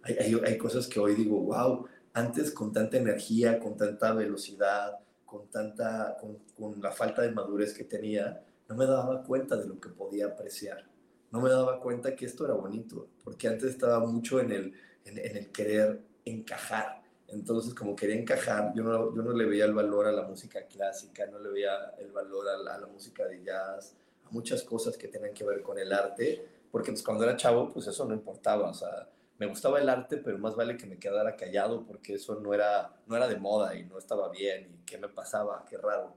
Hay, 0.02 0.16
hay, 0.16 0.40
hay 0.44 0.58
cosas 0.58 0.88
que 0.88 0.98
hoy 0.98 1.14
digo, 1.14 1.40
wow, 1.40 1.86
antes 2.12 2.50
con 2.50 2.72
tanta 2.72 2.96
energía, 2.96 3.60
con 3.60 3.76
tanta 3.76 4.12
velocidad, 4.12 4.98
con 5.24 5.48
tanta, 5.50 6.16
con, 6.20 6.38
con, 6.54 6.80
la 6.82 6.90
falta 6.90 7.22
de 7.22 7.30
madurez 7.30 7.74
que 7.74 7.84
tenía, 7.84 8.44
no 8.68 8.76
me 8.76 8.86
daba 8.86 9.22
cuenta 9.22 9.56
de 9.56 9.68
lo 9.68 9.80
que 9.80 9.88
podía 9.88 10.26
apreciar. 10.26 10.88
No 11.30 11.40
me 11.40 11.50
daba 11.50 11.80
cuenta 11.80 12.14
que 12.14 12.26
esto 12.26 12.44
era 12.44 12.54
bonito, 12.54 13.08
porque 13.22 13.48
antes 13.48 13.70
estaba 13.70 14.00
mucho 14.00 14.40
en 14.40 14.52
el, 14.52 14.74
en 15.04 15.36
el 15.36 15.50
querer 15.50 16.02
encajar. 16.24 17.03
Entonces, 17.34 17.74
como 17.74 17.94
quería 17.94 18.16
encajar, 18.16 18.72
yo 18.74 18.82
no, 18.82 19.14
yo 19.14 19.22
no 19.22 19.32
le 19.32 19.44
veía 19.44 19.64
el 19.64 19.74
valor 19.74 20.06
a 20.06 20.12
la 20.12 20.22
música 20.22 20.66
clásica, 20.66 21.26
no 21.26 21.38
le 21.38 21.50
veía 21.50 21.94
el 21.98 22.10
valor 22.12 22.48
a 22.48 22.56
la, 22.56 22.74
a 22.74 22.78
la 22.78 22.86
música 22.86 23.26
de 23.26 23.42
jazz, 23.42 23.96
a 24.24 24.30
muchas 24.30 24.62
cosas 24.62 24.96
que 24.96 25.08
tienen 25.08 25.34
que 25.34 25.44
ver 25.44 25.62
con 25.62 25.78
el 25.78 25.92
arte, 25.92 26.46
porque 26.70 26.92
pues, 26.92 27.02
cuando 27.02 27.24
era 27.24 27.36
chavo, 27.36 27.68
pues 27.68 27.86
eso 27.86 28.04
no 28.04 28.14
importaba, 28.14 28.70
o 28.70 28.74
sea, 28.74 29.08
me 29.38 29.46
gustaba 29.46 29.80
el 29.80 29.88
arte, 29.88 30.16
pero 30.18 30.38
más 30.38 30.54
vale 30.54 30.76
que 30.76 30.86
me 30.86 30.98
quedara 30.98 31.36
callado 31.36 31.84
porque 31.84 32.14
eso 32.14 32.40
no 32.40 32.54
era, 32.54 32.96
no 33.06 33.16
era 33.16 33.28
de 33.28 33.36
moda 33.36 33.76
y 33.76 33.84
no 33.84 33.98
estaba 33.98 34.30
bien 34.30 34.72
y 34.72 34.84
qué 34.84 34.96
me 34.98 35.08
pasaba, 35.08 35.64
qué 35.68 35.76
raro, 35.76 36.16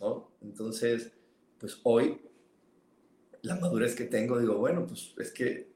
¿no? 0.00 0.30
Entonces, 0.42 1.12
pues 1.58 1.80
hoy, 1.82 2.20
la 3.42 3.56
madurez 3.56 3.94
que 3.94 4.04
tengo, 4.04 4.38
digo, 4.38 4.56
bueno, 4.56 4.86
pues 4.86 5.14
es 5.18 5.32
que 5.32 5.72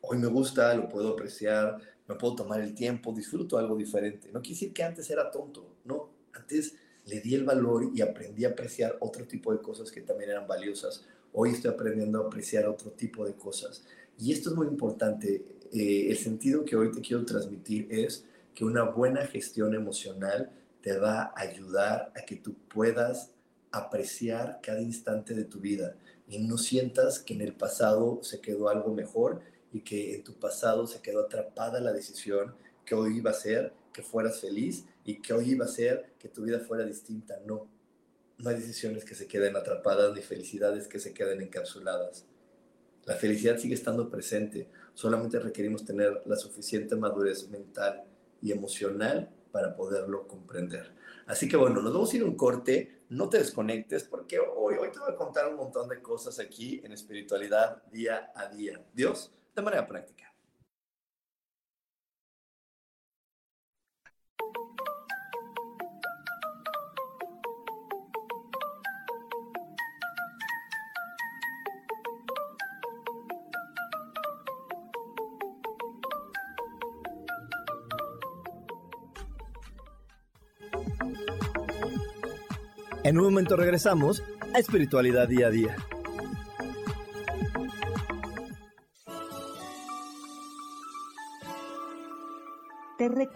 hoy 0.00 0.18
me 0.18 0.28
gusta, 0.28 0.74
lo 0.74 0.88
puedo 0.88 1.10
apreciar, 1.10 1.78
me 2.08 2.14
puedo 2.14 2.36
tomar 2.36 2.60
el 2.60 2.74
tiempo, 2.74 3.12
disfruto 3.12 3.58
algo 3.58 3.76
diferente. 3.76 4.30
No 4.32 4.40
quiere 4.40 4.54
decir 4.54 4.72
que 4.72 4.82
antes 4.82 5.08
era 5.10 5.30
tonto, 5.30 5.76
no, 5.84 6.10
antes 6.32 6.74
le 7.06 7.20
di 7.20 7.34
el 7.34 7.44
valor 7.44 7.90
y 7.94 8.00
aprendí 8.00 8.44
a 8.44 8.50
apreciar 8.50 8.96
otro 9.00 9.26
tipo 9.26 9.52
de 9.52 9.60
cosas 9.60 9.90
que 9.90 10.02
también 10.02 10.30
eran 10.30 10.46
valiosas. 10.46 11.04
Hoy 11.32 11.50
estoy 11.50 11.70
aprendiendo 11.70 12.22
a 12.22 12.26
apreciar 12.26 12.66
otro 12.66 12.90
tipo 12.92 13.24
de 13.24 13.34
cosas. 13.34 13.84
Y 14.18 14.32
esto 14.32 14.50
es 14.50 14.56
muy 14.56 14.66
importante. 14.66 15.44
Eh, 15.72 16.08
el 16.10 16.16
sentido 16.18 16.64
que 16.64 16.76
hoy 16.76 16.90
te 16.92 17.00
quiero 17.00 17.24
transmitir 17.24 17.88
es 17.90 18.24
que 18.54 18.64
una 18.64 18.84
buena 18.84 19.26
gestión 19.26 19.74
emocional 19.74 20.50
te 20.82 20.98
va 20.98 21.22
a 21.22 21.40
ayudar 21.40 22.12
a 22.14 22.24
que 22.24 22.36
tú 22.36 22.54
puedas 22.68 23.30
apreciar 23.70 24.60
cada 24.62 24.82
instante 24.82 25.34
de 25.34 25.44
tu 25.44 25.58
vida 25.58 25.96
y 26.28 26.38
no 26.38 26.58
sientas 26.58 27.18
que 27.18 27.34
en 27.34 27.40
el 27.40 27.54
pasado 27.54 28.20
se 28.22 28.40
quedó 28.40 28.68
algo 28.68 28.92
mejor 28.92 29.40
y 29.72 29.80
que 29.80 30.14
en 30.14 30.24
tu 30.24 30.34
pasado 30.34 30.86
se 30.86 31.00
quedó 31.00 31.20
atrapada 31.20 31.80
la 31.80 31.92
decisión 31.92 32.54
que 32.84 32.94
hoy 32.94 33.16
iba 33.18 33.30
a 33.30 33.34
ser 33.34 33.72
que 33.92 34.02
fueras 34.02 34.40
feliz 34.40 34.84
y 35.04 35.20
que 35.20 35.32
hoy 35.32 35.50
iba 35.50 35.64
a 35.64 35.68
ser 35.68 36.12
que 36.18 36.28
tu 36.28 36.42
vida 36.42 36.60
fuera 36.60 36.84
distinta. 36.84 37.38
No, 37.46 37.68
no 38.38 38.50
hay 38.50 38.56
decisiones 38.56 39.04
que 39.04 39.14
se 39.14 39.26
queden 39.26 39.56
atrapadas 39.56 40.14
ni 40.14 40.22
felicidades 40.22 40.88
que 40.88 40.98
se 40.98 41.12
queden 41.12 41.42
encapsuladas. 41.42 42.26
La 43.04 43.16
felicidad 43.16 43.58
sigue 43.58 43.74
estando 43.74 44.08
presente, 44.08 44.68
solamente 44.94 45.38
requerimos 45.40 45.84
tener 45.84 46.22
la 46.24 46.36
suficiente 46.36 46.94
madurez 46.94 47.48
mental 47.48 48.04
y 48.40 48.52
emocional 48.52 49.28
para 49.50 49.74
poderlo 49.74 50.26
comprender. 50.28 50.94
Así 51.26 51.48
que 51.48 51.56
bueno, 51.56 51.82
nos 51.82 51.92
vamos 51.92 52.12
a 52.12 52.16
ir 52.16 52.22
a 52.22 52.26
un 52.26 52.36
corte, 52.36 53.02
no 53.08 53.28
te 53.28 53.38
desconectes 53.38 54.04
porque 54.04 54.38
hoy, 54.38 54.76
hoy 54.76 54.90
te 54.92 54.98
voy 54.98 55.12
a 55.12 55.16
contar 55.16 55.48
un 55.48 55.56
montón 55.56 55.88
de 55.88 56.00
cosas 56.00 56.38
aquí 56.38 56.80
en 56.84 56.92
espiritualidad 56.92 57.82
día 57.90 58.32
a 58.34 58.48
día. 58.48 58.80
Dios, 58.94 59.32
de 59.54 59.62
manera 59.62 59.86
práctica. 59.86 60.32
En 83.04 83.18
un 83.18 83.24
momento 83.24 83.56
regresamos 83.56 84.22
a 84.54 84.58
Espiritualidad 84.60 85.28
Día 85.28 85.48
a 85.48 85.50
Día. 85.50 85.76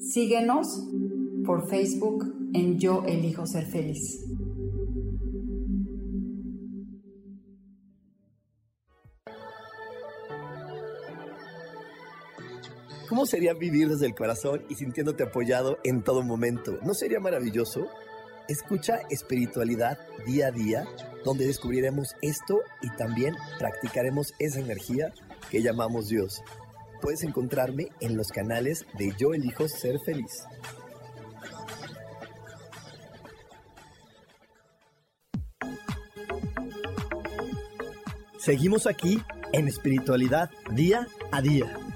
Síguenos 0.00 0.82
por 1.44 1.68
Facebook 1.68 2.34
en 2.54 2.78
Yo 2.78 3.04
Elijo 3.06 3.46
Ser 3.46 3.66
Feliz. 3.66 4.24
¿Cómo 13.10 13.26
sería 13.26 13.52
vivir 13.52 13.88
desde 13.88 14.06
el 14.06 14.14
corazón 14.14 14.62
y 14.70 14.76
sintiéndote 14.76 15.24
apoyado 15.24 15.78
en 15.84 16.02
todo 16.02 16.22
momento? 16.22 16.78
¿No 16.82 16.94
sería 16.94 17.20
maravilloso? 17.20 17.86
Escucha 18.48 19.00
espiritualidad 19.10 19.98
día 20.26 20.46
a 20.46 20.50
día, 20.50 20.88
donde 21.24 21.46
descubriremos 21.46 22.16
esto 22.22 22.60
y 22.80 22.88
también 22.96 23.34
practicaremos 23.58 24.32
esa 24.38 24.60
energía 24.60 25.12
que 25.50 25.62
llamamos 25.62 26.08
Dios. 26.08 26.42
Puedes 27.00 27.22
encontrarme 27.24 27.88
en 28.00 28.16
los 28.16 28.28
canales 28.28 28.86
de 28.98 29.12
Yo 29.18 29.34
Elijo 29.34 29.68
Ser 29.68 29.98
Feliz. 30.00 30.44
Seguimos 38.38 38.86
aquí 38.86 39.22
en 39.52 39.68
espiritualidad 39.68 40.50
día 40.72 41.06
a 41.30 41.42
día. 41.42 41.89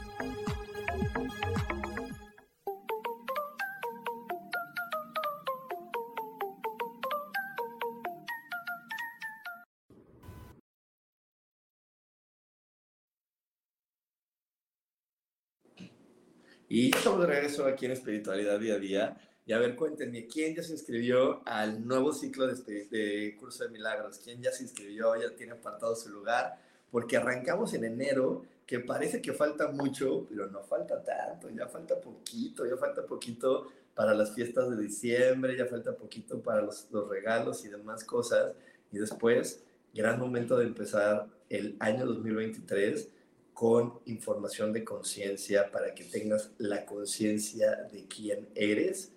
Y 16.74 16.92
estamos 16.92 17.20
de 17.20 17.26
regreso 17.28 17.66
aquí 17.66 17.86
en 17.86 17.92
Espiritualidad 17.92 18.58
Día 18.58 18.74
a 18.74 18.78
Día. 18.80 19.16
Y 19.46 19.52
a 19.52 19.60
ver, 19.60 19.76
cuéntenme, 19.76 20.26
¿quién 20.26 20.56
ya 20.56 20.62
se 20.64 20.72
inscribió 20.72 21.40
al 21.46 21.86
nuevo 21.86 22.12
ciclo 22.12 22.48
de, 22.48 22.86
de 22.86 23.36
Curso 23.38 23.62
de 23.62 23.70
Milagros? 23.70 24.18
¿Quién 24.18 24.42
ya 24.42 24.50
se 24.50 24.64
inscribió, 24.64 25.14
ya 25.14 25.36
tiene 25.36 25.52
apartado 25.52 25.94
su 25.94 26.08
lugar? 26.08 26.58
Porque 26.90 27.16
arrancamos 27.16 27.74
en 27.74 27.84
enero, 27.84 28.44
que 28.66 28.80
parece 28.80 29.22
que 29.22 29.32
falta 29.32 29.68
mucho, 29.68 30.26
pero 30.28 30.50
no 30.50 30.64
falta 30.64 31.00
tanto, 31.00 31.48
ya 31.48 31.68
falta 31.68 32.00
poquito, 32.00 32.66
ya 32.66 32.76
falta 32.76 33.06
poquito 33.06 33.68
para 33.94 34.12
las 34.12 34.34
fiestas 34.34 34.68
de 34.68 34.82
diciembre, 34.82 35.56
ya 35.56 35.66
falta 35.66 35.92
poquito 35.94 36.40
para 36.40 36.60
los, 36.60 36.88
los 36.90 37.08
regalos 37.08 37.64
y 37.64 37.68
demás 37.68 38.02
cosas. 38.02 38.52
Y 38.90 38.98
después, 38.98 39.62
gran 39.94 40.18
momento 40.18 40.56
de 40.56 40.64
empezar 40.64 41.28
el 41.50 41.76
año 41.78 42.04
2023 42.04 43.10
con 43.54 44.00
información 44.04 44.72
de 44.72 44.82
conciencia 44.84 45.70
para 45.70 45.94
que 45.94 46.04
tengas 46.04 46.50
la 46.58 46.84
conciencia 46.84 47.88
de 47.90 48.04
quién 48.06 48.48
eres, 48.56 49.12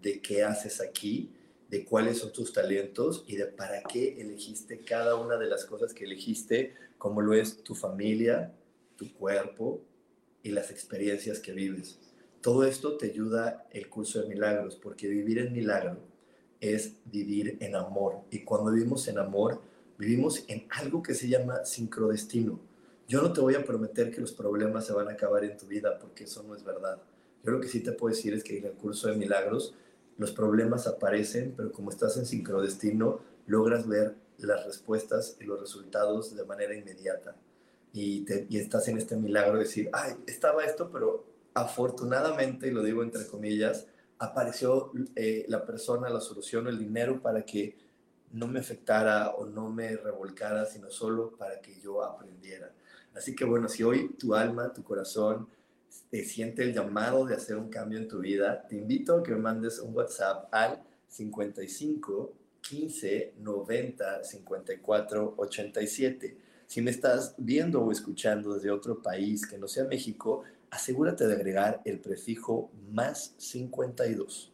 de 0.00 0.22
qué 0.22 0.42
haces 0.42 0.80
aquí, 0.80 1.30
de 1.68 1.84
cuáles 1.84 2.18
son 2.18 2.32
tus 2.32 2.54
talentos 2.54 3.22
y 3.28 3.36
de 3.36 3.46
para 3.46 3.82
qué 3.82 4.20
elegiste 4.20 4.78
cada 4.78 5.14
una 5.16 5.36
de 5.36 5.46
las 5.46 5.66
cosas 5.66 5.92
que 5.92 6.04
elegiste, 6.04 6.74
como 6.96 7.20
lo 7.20 7.34
es 7.34 7.62
tu 7.62 7.74
familia, 7.74 8.54
tu 8.96 9.12
cuerpo 9.12 9.82
y 10.42 10.50
las 10.50 10.70
experiencias 10.70 11.38
que 11.38 11.52
vives. 11.52 11.98
Todo 12.40 12.64
esto 12.64 12.96
te 12.96 13.10
ayuda 13.10 13.68
el 13.70 13.88
curso 13.88 14.22
de 14.22 14.28
milagros, 14.28 14.74
porque 14.76 15.06
vivir 15.06 15.38
en 15.38 15.52
milagro 15.52 15.98
es 16.60 16.94
vivir 17.04 17.58
en 17.60 17.76
amor. 17.76 18.22
Y 18.30 18.40
cuando 18.40 18.72
vivimos 18.72 19.06
en 19.08 19.18
amor, 19.18 19.60
vivimos 19.98 20.44
en 20.48 20.66
algo 20.70 21.02
que 21.02 21.14
se 21.14 21.28
llama 21.28 21.64
sincrodestino 21.64 22.71
yo 23.12 23.20
no 23.20 23.30
te 23.30 23.42
voy 23.42 23.54
a 23.54 23.62
prometer 23.62 24.10
que 24.10 24.22
los 24.22 24.32
problemas 24.32 24.86
se 24.86 24.94
van 24.94 25.06
a 25.08 25.12
acabar 25.12 25.44
en 25.44 25.58
tu 25.58 25.66
vida, 25.66 25.98
porque 25.98 26.24
eso 26.24 26.42
no 26.44 26.54
es 26.54 26.64
verdad. 26.64 26.98
Yo 27.44 27.52
lo 27.52 27.60
que 27.60 27.68
sí 27.68 27.80
te 27.80 27.92
puedo 27.92 28.14
decir 28.14 28.32
es 28.32 28.42
que 28.42 28.56
en 28.56 28.64
el 28.64 28.72
curso 28.72 29.08
de 29.08 29.16
milagros 29.16 29.74
los 30.16 30.32
problemas 30.32 30.86
aparecen, 30.86 31.52
pero 31.54 31.70
como 31.72 31.90
estás 31.90 32.16
en 32.16 32.24
sincrodestino, 32.24 33.20
logras 33.46 33.86
ver 33.86 34.14
las 34.38 34.64
respuestas 34.64 35.36
y 35.38 35.44
los 35.44 35.60
resultados 35.60 36.34
de 36.34 36.42
manera 36.46 36.74
inmediata. 36.74 37.36
Y, 37.92 38.24
y 38.48 38.56
estás 38.56 38.88
en 38.88 38.96
este 38.96 39.14
milagro 39.16 39.58
de 39.58 39.64
decir, 39.64 39.90
ay, 39.92 40.14
estaba 40.26 40.64
esto, 40.64 40.88
pero 40.90 41.26
afortunadamente, 41.52 42.68
y 42.68 42.70
lo 42.70 42.82
digo 42.82 43.02
entre 43.02 43.26
comillas, 43.26 43.88
apareció 44.20 44.90
eh, 45.16 45.44
la 45.48 45.66
persona, 45.66 46.08
la 46.08 46.22
solución, 46.22 46.66
el 46.66 46.78
dinero 46.78 47.20
para 47.20 47.44
que 47.44 47.76
no 48.32 48.46
me 48.46 48.60
afectara 48.60 49.32
o 49.32 49.44
no 49.44 49.68
me 49.68 49.96
revolcara, 49.98 50.64
sino 50.64 50.90
solo 50.90 51.32
para 51.36 51.60
que 51.60 51.78
yo 51.78 52.02
aprendiera. 52.02 52.72
Así 53.14 53.34
que 53.34 53.44
bueno, 53.44 53.68
si 53.68 53.82
hoy 53.82 54.08
tu 54.18 54.34
alma, 54.34 54.72
tu 54.72 54.82
corazón 54.82 55.48
te 56.10 56.24
siente 56.24 56.62
el 56.62 56.72
llamado 56.72 57.26
de 57.26 57.34
hacer 57.34 57.56
un 57.56 57.68
cambio 57.68 57.98
en 57.98 58.08
tu 58.08 58.20
vida, 58.20 58.66
te 58.66 58.76
invito 58.76 59.16
a 59.16 59.22
que 59.22 59.32
me 59.32 59.38
mandes 59.38 59.78
un 59.78 59.94
WhatsApp 59.94 60.48
al 60.52 60.82
55 61.08 62.32
15 62.62 63.34
90 63.38 64.24
54 64.24 65.34
87. 65.36 66.36
Si 66.66 66.80
me 66.80 66.90
estás 66.90 67.34
viendo 67.36 67.82
o 67.82 67.92
escuchando 67.92 68.54
desde 68.54 68.70
otro 68.70 69.02
país 69.02 69.46
que 69.46 69.58
no 69.58 69.68
sea 69.68 69.84
México, 69.84 70.42
asegúrate 70.70 71.26
de 71.26 71.34
agregar 71.34 71.82
el 71.84 71.98
prefijo 71.98 72.70
más 72.90 73.34
52 73.36 74.52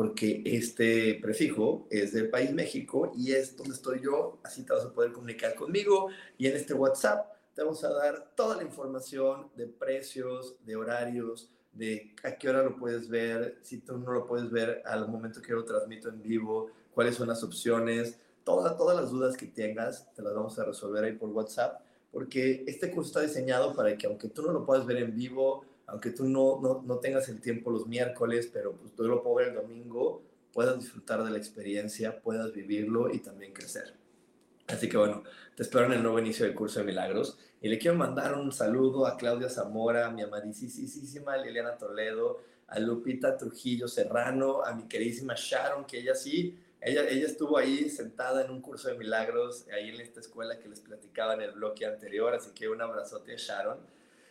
porque 0.00 0.40
este 0.46 1.18
prefijo 1.20 1.86
es 1.90 2.12
del 2.12 2.30
país 2.30 2.54
México 2.54 3.12
y 3.14 3.32
es 3.32 3.54
donde 3.54 3.74
estoy 3.74 4.00
yo, 4.00 4.38
así 4.42 4.62
te 4.62 4.72
vas 4.72 4.86
a 4.86 4.94
poder 4.94 5.12
comunicar 5.12 5.54
conmigo 5.54 6.08
y 6.38 6.46
en 6.46 6.56
este 6.56 6.72
WhatsApp 6.72 7.30
te 7.54 7.62
vamos 7.62 7.82
a 7.84 7.90
dar 7.90 8.32
toda 8.34 8.56
la 8.56 8.62
información 8.62 9.50
de 9.56 9.66
precios, 9.66 10.56
de 10.64 10.76
horarios, 10.76 11.50
de 11.72 12.14
a 12.24 12.36
qué 12.36 12.48
hora 12.48 12.62
lo 12.62 12.76
puedes 12.76 13.08
ver, 13.08 13.58
si 13.62 13.78
tú 13.78 13.98
no 13.98 14.12
lo 14.12 14.26
puedes 14.26 14.50
ver 14.50 14.82
al 14.84 15.08
momento 15.08 15.40
que 15.40 15.52
lo 15.52 15.64
transmito 15.64 16.08
en 16.08 16.22
vivo, 16.22 16.70
cuáles 16.94 17.16
son 17.16 17.28
las 17.28 17.42
opciones, 17.42 18.18
todas, 18.44 18.76
todas 18.76 19.00
las 19.00 19.10
dudas 19.10 19.36
que 19.36 19.46
tengas, 19.46 20.12
te 20.14 20.22
las 20.22 20.34
vamos 20.34 20.58
a 20.58 20.64
resolver 20.64 21.04
ahí 21.04 21.12
por 21.12 21.30
WhatsApp, 21.30 21.80
porque 22.12 22.64
este 22.66 22.90
curso 22.90 23.10
está 23.10 23.20
diseñado 23.20 23.74
para 23.74 23.96
que 23.96 24.06
aunque 24.06 24.28
tú 24.28 24.42
no 24.42 24.52
lo 24.52 24.64
puedas 24.64 24.86
ver 24.86 24.98
en 24.98 25.14
vivo, 25.14 25.64
aunque 25.86 26.10
tú 26.10 26.24
no, 26.24 26.60
no, 26.60 26.82
no 26.84 26.98
tengas 26.98 27.28
el 27.28 27.40
tiempo 27.40 27.70
los 27.70 27.86
miércoles, 27.86 28.48
pero 28.52 28.72
pues 28.72 28.94
tú 28.94 29.04
lo 29.04 29.22
puedes 29.22 29.52
ver 29.52 29.56
el 29.56 29.62
domingo, 29.62 30.22
puedas 30.52 30.78
disfrutar 30.78 31.22
de 31.24 31.30
la 31.30 31.38
experiencia, 31.38 32.20
puedas 32.20 32.52
vivirlo 32.52 33.12
y 33.12 33.18
también 33.18 33.52
crecer. 33.52 33.99
Así 34.72 34.88
que 34.88 34.96
bueno, 34.96 35.22
te 35.54 35.62
espero 35.62 35.86
en 35.86 35.92
el 35.92 36.02
nuevo 36.02 36.18
inicio 36.18 36.46
del 36.46 36.54
curso 36.54 36.80
de 36.80 36.86
milagros. 36.86 37.38
Y 37.60 37.68
le 37.68 37.78
quiero 37.78 37.96
mandar 37.96 38.34
un 38.34 38.52
saludo 38.52 39.06
a 39.06 39.16
Claudia 39.16 39.48
Zamora, 39.48 40.06
a 40.06 40.10
mi 40.10 40.22
amadísima 40.22 41.36
Liliana 41.36 41.76
Toledo, 41.76 42.40
a 42.68 42.78
Lupita 42.78 43.36
Trujillo 43.36 43.88
Serrano, 43.88 44.64
a 44.64 44.74
mi 44.74 44.88
queridísima 44.88 45.34
Sharon, 45.36 45.84
que 45.84 45.98
ella 45.98 46.14
sí, 46.14 46.58
ella, 46.80 47.06
ella 47.08 47.26
estuvo 47.26 47.58
ahí 47.58 47.90
sentada 47.90 48.44
en 48.44 48.50
un 48.50 48.62
curso 48.62 48.88
de 48.88 48.96
milagros, 48.96 49.66
ahí 49.74 49.90
en 49.90 50.00
esta 50.00 50.20
escuela 50.20 50.58
que 50.58 50.68
les 50.68 50.80
platicaba 50.80 51.34
en 51.34 51.42
el 51.42 51.52
bloque 51.52 51.84
anterior, 51.84 52.32
así 52.34 52.52
que 52.54 52.68
un 52.68 52.80
abrazote 52.80 53.34
a 53.34 53.36
Sharon. 53.36 53.78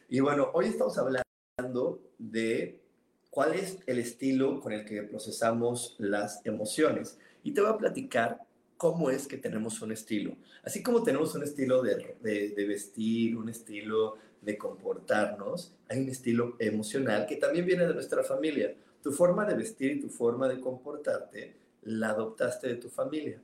Y 0.07 0.21
bueno, 0.21 0.49
hoy 0.53 0.67
estamos 0.67 0.97
hablando 0.97 2.01
de 2.17 2.81
cuál 3.29 3.53
es 3.53 3.77
el 3.85 3.99
estilo 3.99 4.59
con 4.59 4.73
el 4.73 4.85
que 4.85 5.03
procesamos 5.03 5.95
las 5.99 6.43
emociones. 6.45 7.19
Y 7.43 7.53
te 7.53 7.61
voy 7.61 7.69
a 7.69 7.77
platicar 7.77 8.39
cómo 8.79 9.09
es 9.09 9.27
que 9.27 9.35
tenemos 9.35 9.81
un 9.81 9.91
estilo. 9.91 10.37
Así 10.63 10.81
como 10.81 11.03
tenemos 11.03 11.35
un 11.35 11.43
estilo 11.43 11.81
de, 11.81 12.15
de, 12.21 12.65
vestir, 12.65 13.35
un 13.35 13.49
estilo 13.49 14.15
de 14.41 14.57
comportarnos, 14.57 15.75
hay 15.89 15.99
un 15.99 16.07
estilo 16.07 16.55
emocional 16.59 17.25
que 17.25 17.35
también 17.35 17.65
viene 17.65 17.85
de 17.85 17.93
nuestra 17.93 18.23
familia. 18.23 18.73
Tu 19.03 19.11
forma 19.11 19.45
de 19.45 19.55
vestir 19.55 19.91
y 19.91 19.99
tu 19.99 20.07
forma 20.07 20.47
de 20.47 20.61
comportarte 20.61 21.57
la 21.81 22.11
adoptaste 22.11 22.69
de 22.69 22.75
tu 22.75 22.87
familia. 22.87 23.41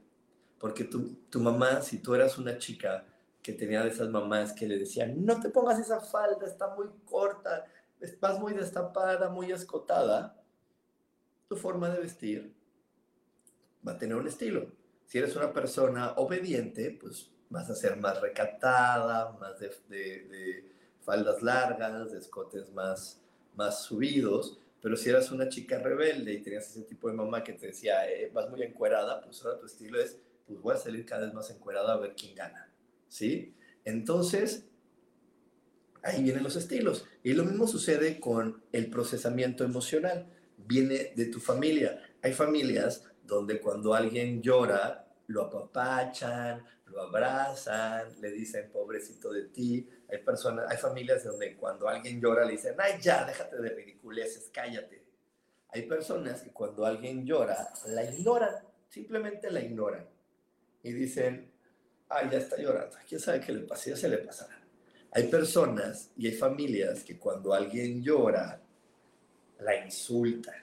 Porque 0.58 0.86
tu, 0.86 1.18
tu 1.30 1.42
mamá, 1.42 1.82
si 1.82 1.98
tú 1.98 2.16
eras 2.16 2.38
una 2.38 2.58
chica 2.58 3.06
que 3.44 3.52
tenía 3.52 3.84
de 3.84 3.90
esas 3.90 4.08
mamás 4.08 4.54
que 4.54 4.66
le 4.66 4.78
decían, 4.78 5.26
no 5.26 5.42
te 5.42 5.50
pongas 5.50 5.78
esa 5.80 6.00
falda, 6.00 6.48
está 6.48 6.74
muy 6.76 6.88
corta, 7.04 7.66
estás 8.00 8.40
muy 8.40 8.54
destapada, 8.54 9.28
muy 9.28 9.52
escotada, 9.52 10.42
tu 11.50 11.58
forma 11.58 11.90
de 11.90 12.00
vestir 12.00 12.56
va 13.86 13.92
a 13.92 13.98
tener 13.98 14.16
un 14.16 14.28
estilo. 14.28 14.85
Si 15.06 15.18
eres 15.18 15.36
una 15.36 15.54
persona 15.54 16.14
obediente, 16.14 16.98
pues 17.00 17.30
vas 17.50 17.70
a 17.70 17.76
ser 17.76 17.98
más 17.98 18.20
recatada, 18.22 19.32
más 19.40 19.60
de, 19.60 20.72
faldas 21.02 21.42
largas, 21.42 22.12
de 22.12 22.20
escotes 22.20 22.72
más, 22.74 23.22
más 23.56 23.84
subidos. 23.84 24.60
Pero 24.82 24.98
si 24.98 25.10
eras 25.10 25.32
una 25.32 25.50
chica 25.50 25.80
rebelde 25.80 26.34
y 26.34 26.42
tenías 26.42 26.70
ese 26.70 26.84
tipo 26.84 27.08
de 27.08 27.16
mamá 27.16 27.44
que 27.44 27.54
te 27.54 27.68
decía, 27.68 28.10
eh, 28.10 28.30
vas 28.34 28.50
muy 28.50 28.62
encuerada, 28.64 29.22
pues 29.22 29.44
ahora 29.44 29.60
tu 29.60 29.66
estilo 29.66 30.00
es, 30.00 30.20
pues 30.48 30.60
voy 30.62 30.76
a 30.76 30.78
salir 30.78 31.06
cada 31.06 31.26
vez 31.26 31.34
más 31.34 31.50
encuerada 31.50 31.94
a 31.94 31.98
ver 31.98 32.16
quién 32.16 32.36
gana. 32.36 32.72
¿Sí? 33.08 33.56
Entonces, 33.84 34.66
ahí 36.04 36.24
vienen 36.24 36.44
los 36.44 36.56
estilos. 36.56 37.06
Y 37.24 37.34
lo 37.34 37.44
mismo 37.44 37.68
sucede 37.68 38.20
con 38.20 38.64
el 38.72 38.90
procesamiento 38.90 39.64
emocional. 39.64 40.28
Viene 40.58 41.14
de 41.16 41.26
tu 41.28 41.40
familia. 41.40 42.02
Hay 42.22 42.34
familias 42.34 43.04
donde 43.26 43.60
cuando 43.60 43.94
alguien 43.94 44.42
llora, 44.42 45.08
lo 45.28 45.44
apapachan, 45.44 46.64
lo 46.88 47.02
abrazan, 47.02 48.20
le 48.22 48.32
dicen 48.32 48.70
pobrecito 48.72 49.32
de 49.32 49.46
ti. 49.46 49.88
Hay 50.10 50.20
personas, 50.20 50.70
hay 50.70 50.78
familias 50.78 51.24
donde 51.24 51.56
cuando 51.56 51.88
alguien 51.88 52.22
llora 52.22 52.46
le 52.46 52.54
dicen, 52.54 52.76
ay 52.78 53.00
ya, 53.02 53.26
déjate 53.26 53.58
de 53.58 53.70
ridiculeces, 53.70 54.50
cállate. 54.54 55.04
Hay 55.70 55.84
personas 55.84 56.42
que 56.42 56.52
cuando 56.52 56.86
alguien 56.86 57.26
llora, 57.26 57.74
la 57.88 58.04
ignoran, 58.04 58.56
simplemente 58.88 59.50
la 59.52 59.62
ignoran. 59.62 60.08
Y 60.84 60.94
dicen, 60.94 61.52
ay, 62.10 62.30
ya 62.32 62.38
está 62.38 62.58
llorando, 62.58 62.96
quién 63.08 63.20
sabe 63.20 63.42
qué 63.42 63.52
le 63.52 63.62
pasa, 63.62 63.90
ya 63.90 63.98
se 63.98 64.08
le 64.08 64.20
pasará. 64.20 64.62
Hay 65.12 65.28
personas 65.28 66.12
y 66.16 66.28
hay 66.28 66.34
familias 66.34 67.04
que 67.04 67.18
cuando 67.18 67.54
alguien 67.54 68.04
llora, 68.04 68.62
la 69.60 69.86
insultan. 69.86 70.56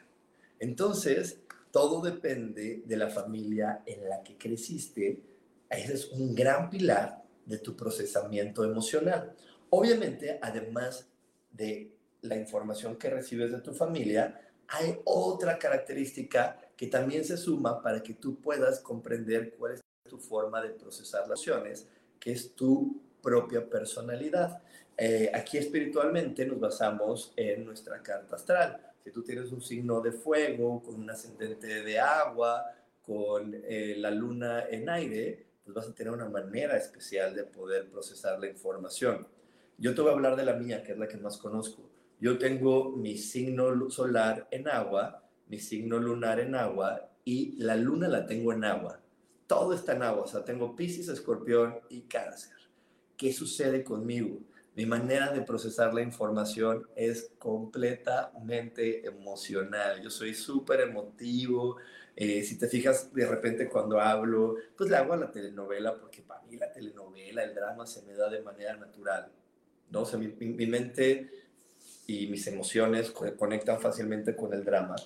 Entonces, 0.58 1.41
todo 1.72 2.02
depende 2.02 2.82
de 2.84 2.96
la 2.96 3.08
familia 3.08 3.82
en 3.86 4.08
la 4.08 4.22
que 4.22 4.36
creciste. 4.36 5.20
Ese 5.68 5.94
es 5.94 6.12
un 6.12 6.34
gran 6.34 6.68
pilar 6.70 7.24
de 7.46 7.58
tu 7.58 7.74
procesamiento 7.74 8.62
emocional. 8.62 9.34
Obviamente, 9.70 10.38
además 10.40 11.08
de 11.50 11.90
la 12.20 12.36
información 12.36 12.96
que 12.96 13.08
recibes 13.08 13.50
de 13.50 13.62
tu 13.62 13.72
familia, 13.72 14.38
hay 14.68 15.00
otra 15.04 15.58
característica 15.58 16.58
que 16.76 16.86
también 16.86 17.24
se 17.24 17.38
suma 17.38 17.82
para 17.82 18.02
que 18.02 18.14
tú 18.14 18.40
puedas 18.40 18.80
comprender 18.80 19.54
cuál 19.54 19.72
es 19.72 19.80
tu 20.08 20.18
forma 20.18 20.60
de 20.60 20.70
procesar 20.70 21.22
las 21.22 21.46
emociones, 21.46 21.88
que 22.20 22.32
es 22.32 22.54
tu 22.54 23.00
propia 23.22 23.66
personalidad. 23.68 24.62
Eh, 24.96 25.30
aquí 25.34 25.56
espiritualmente 25.56 26.44
nos 26.44 26.60
basamos 26.60 27.32
en 27.34 27.64
nuestra 27.64 28.02
carta 28.02 28.36
astral. 28.36 28.91
Si 29.04 29.10
tú 29.10 29.22
tienes 29.22 29.50
un 29.50 29.60
signo 29.60 30.00
de 30.00 30.12
fuego, 30.12 30.82
con 30.82 30.94
un 30.94 31.10
ascendente 31.10 31.82
de 31.82 31.98
agua, 31.98 32.64
con 33.02 33.52
eh, 33.54 33.96
la 33.98 34.10
luna 34.10 34.66
en 34.70 34.88
aire, 34.88 35.46
pues 35.64 35.74
vas 35.74 35.88
a 35.88 35.94
tener 35.94 36.12
una 36.12 36.28
manera 36.28 36.76
especial 36.76 37.34
de 37.34 37.44
poder 37.44 37.90
procesar 37.90 38.38
la 38.38 38.48
información. 38.48 39.26
Yo 39.78 39.94
te 39.94 40.00
voy 40.00 40.10
a 40.10 40.14
hablar 40.14 40.36
de 40.36 40.44
la 40.44 40.54
mía, 40.54 40.82
que 40.82 40.92
es 40.92 40.98
la 40.98 41.08
que 41.08 41.16
más 41.16 41.38
conozco. 41.38 41.90
Yo 42.20 42.38
tengo 42.38 42.90
mi 42.90 43.18
signo 43.18 43.90
solar 43.90 44.46
en 44.52 44.68
agua, 44.68 45.28
mi 45.48 45.58
signo 45.58 45.98
lunar 45.98 46.38
en 46.38 46.54
agua 46.54 47.10
y 47.24 47.56
la 47.60 47.74
luna 47.74 48.06
la 48.06 48.26
tengo 48.26 48.52
en 48.52 48.64
agua. 48.64 49.00
Todo 49.48 49.74
está 49.74 49.94
en 49.94 50.04
agua, 50.04 50.22
o 50.22 50.26
sea, 50.28 50.44
tengo 50.44 50.76
Pisces, 50.76 51.08
Escorpión 51.08 51.80
y 51.88 52.02
Cáncer. 52.02 52.56
¿Qué 53.16 53.32
sucede 53.32 53.82
conmigo? 53.82 54.38
Mi 54.74 54.86
manera 54.86 55.30
de 55.32 55.42
procesar 55.42 55.92
la 55.92 56.00
información 56.00 56.88
es 56.96 57.32
completamente 57.38 59.06
emocional. 59.06 60.00
Yo 60.02 60.10
soy 60.10 60.34
súper 60.34 60.80
emotivo. 60.80 61.76
Eh, 62.16 62.42
si 62.42 62.58
te 62.58 62.68
fijas, 62.68 63.12
de 63.12 63.26
repente 63.26 63.68
cuando 63.68 64.00
hablo, 64.00 64.56
pues 64.76 64.88
le 64.88 64.96
hago 64.96 65.12
a 65.12 65.18
la 65.18 65.30
telenovela, 65.30 65.98
porque 65.98 66.22
para 66.22 66.42
mí 66.44 66.56
la 66.56 66.72
telenovela, 66.72 67.44
el 67.44 67.54
drama 67.54 67.86
se 67.86 68.02
me 68.02 68.14
da 68.14 68.30
de 68.30 68.40
manera 68.40 68.76
natural. 68.76 69.30
¿no? 69.90 70.02
O 70.02 70.06
sea, 70.06 70.18
mi, 70.18 70.28
mi 70.28 70.66
mente 70.66 71.30
y 72.06 72.26
mis 72.28 72.46
emociones 72.46 73.10
conectan 73.10 73.80
fácilmente 73.80 74.34
con 74.34 74.54
el 74.54 74.64
drama. 74.64 74.96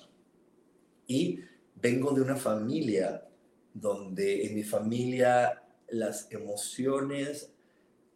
Y 1.07 1.41
vengo 1.75 2.11
de 2.11 2.21
una 2.21 2.35
familia 2.35 3.27
donde 3.73 4.45
en 4.45 4.55
mi 4.55 4.63
familia 4.63 5.61
las 5.89 6.31
emociones 6.31 7.53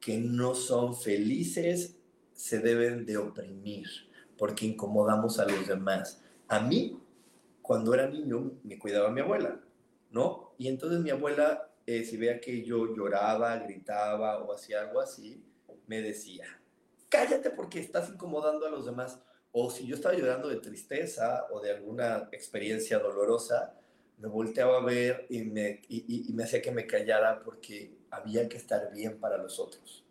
que 0.01 0.17
no 0.17 0.55
son 0.55 0.97
felices 0.97 1.95
se 2.33 2.59
deben 2.59 3.05
de 3.05 3.17
oprimir 3.17 3.87
porque 4.35 4.65
incomodamos 4.65 5.37
a 5.37 5.45
los 5.45 5.67
demás. 5.67 6.23
A 6.47 6.59
mí, 6.59 6.99
cuando 7.61 7.93
era 7.93 8.09
niño, 8.09 8.53
me 8.63 8.79
cuidaba 8.79 9.11
mi 9.11 9.21
abuela, 9.21 9.61
¿no? 10.09 10.55
Y 10.57 10.67
entonces 10.67 10.99
mi 10.99 11.11
abuela, 11.11 11.71
eh, 11.85 12.03
si 12.03 12.17
veía 12.17 12.41
que 12.41 12.63
yo 12.63 12.95
lloraba, 12.95 13.55
gritaba 13.57 14.39
o 14.39 14.51
hacía 14.51 14.81
algo 14.81 14.99
así, 14.99 15.45
me 15.85 16.01
decía, 16.01 16.45
cállate 17.07 17.51
porque 17.51 17.79
estás 17.79 18.09
incomodando 18.09 18.65
a 18.65 18.71
los 18.71 18.87
demás. 18.87 19.19
O 19.51 19.69
si 19.69 19.85
yo 19.85 19.95
estaba 19.95 20.15
llorando 20.15 20.49
de 20.49 20.57
tristeza 20.57 21.45
o 21.51 21.59
de 21.59 21.71
alguna 21.71 22.27
experiencia 22.31 22.97
dolorosa, 22.97 23.77
me 24.17 24.27
volteaba 24.27 24.77
a 24.77 24.83
ver 24.83 25.27
y 25.29 25.43
me, 25.43 25.81
y 25.87 26.31
me 26.33 26.45
hacía 26.45 26.61
que 26.61 26.71
me 26.71 26.87
callara 26.87 27.43
porque 27.43 28.00
había 28.11 28.47
que 28.47 28.57
estar 28.57 28.93
bien 28.93 29.19
para 29.19 29.37
los 29.37 29.59
otros. 29.59 30.05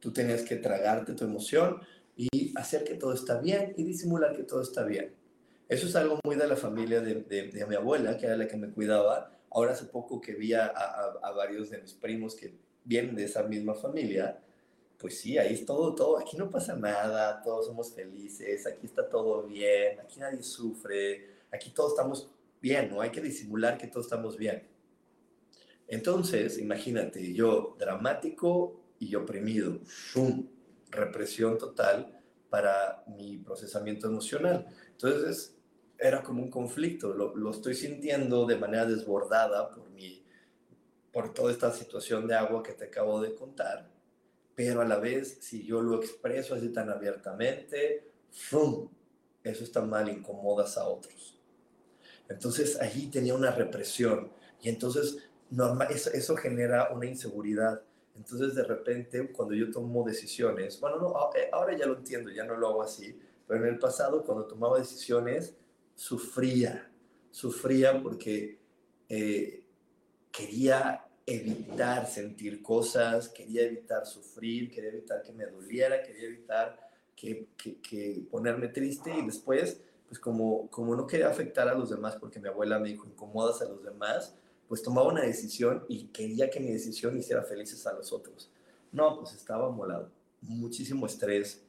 Tú 0.00 0.12
tenías 0.12 0.42
que 0.42 0.56
tragarte 0.56 1.12
tu 1.12 1.24
emoción 1.24 1.80
y 2.16 2.52
hacer 2.56 2.84
que 2.84 2.94
todo 2.94 3.12
está 3.12 3.40
bien 3.40 3.74
y 3.76 3.82
disimular 3.82 4.34
que 4.34 4.44
todo 4.44 4.62
está 4.62 4.84
bien. 4.84 5.14
Eso 5.68 5.86
es 5.86 5.96
algo 5.96 6.18
muy 6.24 6.36
de 6.36 6.46
la 6.46 6.56
familia 6.56 7.00
de, 7.00 7.14
de, 7.22 7.66
mi 7.66 7.74
abuela, 7.74 8.16
que 8.16 8.26
era 8.26 8.36
la 8.36 8.48
que 8.48 8.56
me 8.56 8.70
cuidaba. 8.70 9.30
Ahora 9.50 9.72
hace 9.72 9.84
poco 9.84 10.20
que 10.20 10.34
vi 10.34 10.54
a, 10.54 10.66
a, 10.66 11.30
varios 11.32 11.70
de 11.70 11.82
mis 11.82 11.92
primos 11.92 12.34
que 12.34 12.54
vienen 12.84 13.14
de 13.14 13.24
esa 13.24 13.42
misma 13.42 13.74
familia, 13.74 14.40
pues 14.98 15.20
sí, 15.20 15.36
ahí 15.36 15.54
es 15.54 15.66
todo, 15.66 15.94
todo, 15.94 16.18
aquí 16.18 16.36
no 16.36 16.50
pasa 16.50 16.74
nada, 16.74 17.40
todos 17.42 17.66
somos 17.66 17.92
felices, 17.92 18.66
aquí 18.66 18.86
está 18.86 19.08
todo 19.08 19.44
bien, 19.44 20.00
aquí 20.00 20.18
nadie 20.18 20.42
sufre, 20.42 21.36
aquí 21.52 21.70
todos 21.70 21.92
estamos 21.92 22.30
bien, 22.60 22.90
no 22.90 23.00
hay 23.00 23.10
que 23.10 23.20
disimular 23.20 23.78
que 23.78 23.86
todos 23.86 24.06
estamos 24.06 24.36
bien. 24.36 24.66
Entonces, 25.88 26.58
imagínate, 26.58 27.32
yo 27.32 27.76
dramático 27.78 28.80
y 28.98 29.14
oprimido, 29.14 29.80
¡fum! 29.84 30.46
represión 30.90 31.58
total 31.58 32.20
para 32.50 33.04
mi 33.06 33.38
procesamiento 33.38 34.06
emocional. 34.06 34.66
Entonces, 34.90 35.56
era 35.98 36.22
como 36.22 36.42
un 36.42 36.50
conflicto, 36.50 37.12
lo, 37.12 37.34
lo, 37.34 37.50
estoy 37.50 37.74
sintiendo 37.74 38.46
de 38.46 38.56
manera 38.56 38.86
desbordada 38.86 39.70
por, 39.70 39.88
mi, 39.90 40.22
por 41.12 41.34
toda 41.34 41.52
esta 41.52 41.72
situación 41.72 42.26
de 42.26 42.34
agua 42.34 42.62
que 42.62 42.72
te 42.72 42.84
acabo 42.84 43.20
de 43.20 43.34
contar, 43.34 43.90
pero 44.54 44.80
a 44.80 44.84
la 44.84 44.98
vez, 44.98 45.38
si 45.40 45.64
yo 45.64 45.82
lo 45.82 45.96
expreso 45.96 46.54
así 46.54 46.68
tan 46.70 46.90
abiertamente, 46.90 48.10
¡fum! 48.30 48.88
eso 49.42 49.64
está 49.64 49.82
mal, 49.82 50.08
incomodas 50.08 50.76
a 50.76 50.86
otros. 50.86 51.38
Entonces, 52.28 52.80
allí 52.80 53.06
tenía 53.06 53.34
una 53.34 53.50
represión 53.50 54.32
y 54.60 54.68
entonces 54.68 55.27
normal, 55.50 55.88
eso, 55.90 56.10
eso 56.12 56.36
genera 56.36 56.90
una 56.90 57.06
inseguridad. 57.06 57.82
Entonces, 58.16 58.54
de 58.54 58.64
repente, 58.64 59.30
cuando 59.32 59.54
yo 59.54 59.70
tomo 59.70 60.04
decisiones, 60.04 60.80
bueno, 60.80 60.98
no, 60.98 61.30
eh, 61.36 61.48
ahora 61.52 61.76
ya 61.76 61.86
lo 61.86 61.96
entiendo, 61.96 62.30
ya 62.30 62.44
no 62.44 62.56
lo 62.56 62.68
hago 62.68 62.82
así, 62.82 63.18
pero 63.46 63.64
en 63.64 63.74
el 63.74 63.78
pasado, 63.78 64.24
cuando 64.24 64.46
tomaba 64.46 64.78
decisiones, 64.78 65.54
sufría, 65.94 66.90
sufría 67.30 68.02
porque 68.02 68.58
eh, 69.08 69.64
quería 70.30 71.04
evitar 71.26 72.06
sentir 72.06 72.62
cosas, 72.62 73.28
quería 73.28 73.62
evitar 73.62 74.06
sufrir, 74.06 74.70
quería 74.70 74.90
evitar 74.90 75.22
que 75.22 75.32
me 75.32 75.46
doliera, 75.46 76.02
quería 76.02 76.26
evitar 76.26 76.88
que, 77.14 77.48
que, 77.56 77.80
que, 77.80 78.26
ponerme 78.30 78.68
triste 78.68 79.12
y 79.16 79.26
después, 79.26 79.80
pues 80.06 80.18
como, 80.18 80.68
como 80.70 80.94
no 80.94 81.06
quería 81.06 81.28
afectar 81.28 81.68
a 81.68 81.74
los 81.74 81.90
demás, 81.90 82.16
porque 82.16 82.40
mi 82.40 82.48
abuela 82.48 82.78
me 82.78 82.88
dijo, 82.88 83.06
incomodas 83.06 83.60
a 83.60 83.68
los 83.68 83.82
demás, 83.82 84.36
pues 84.68 84.82
tomaba 84.82 85.08
una 85.08 85.22
decisión 85.22 85.84
y 85.88 86.04
quería 86.08 86.50
que 86.50 86.60
mi 86.60 86.70
decisión 86.70 87.16
hiciera 87.16 87.42
felices 87.42 87.86
a 87.86 87.94
los 87.94 88.12
otros. 88.12 88.50
No, 88.92 89.18
pues 89.18 89.34
estaba 89.34 89.70
molado. 89.70 90.10
Muchísimo 90.42 91.06
estrés, 91.06 91.62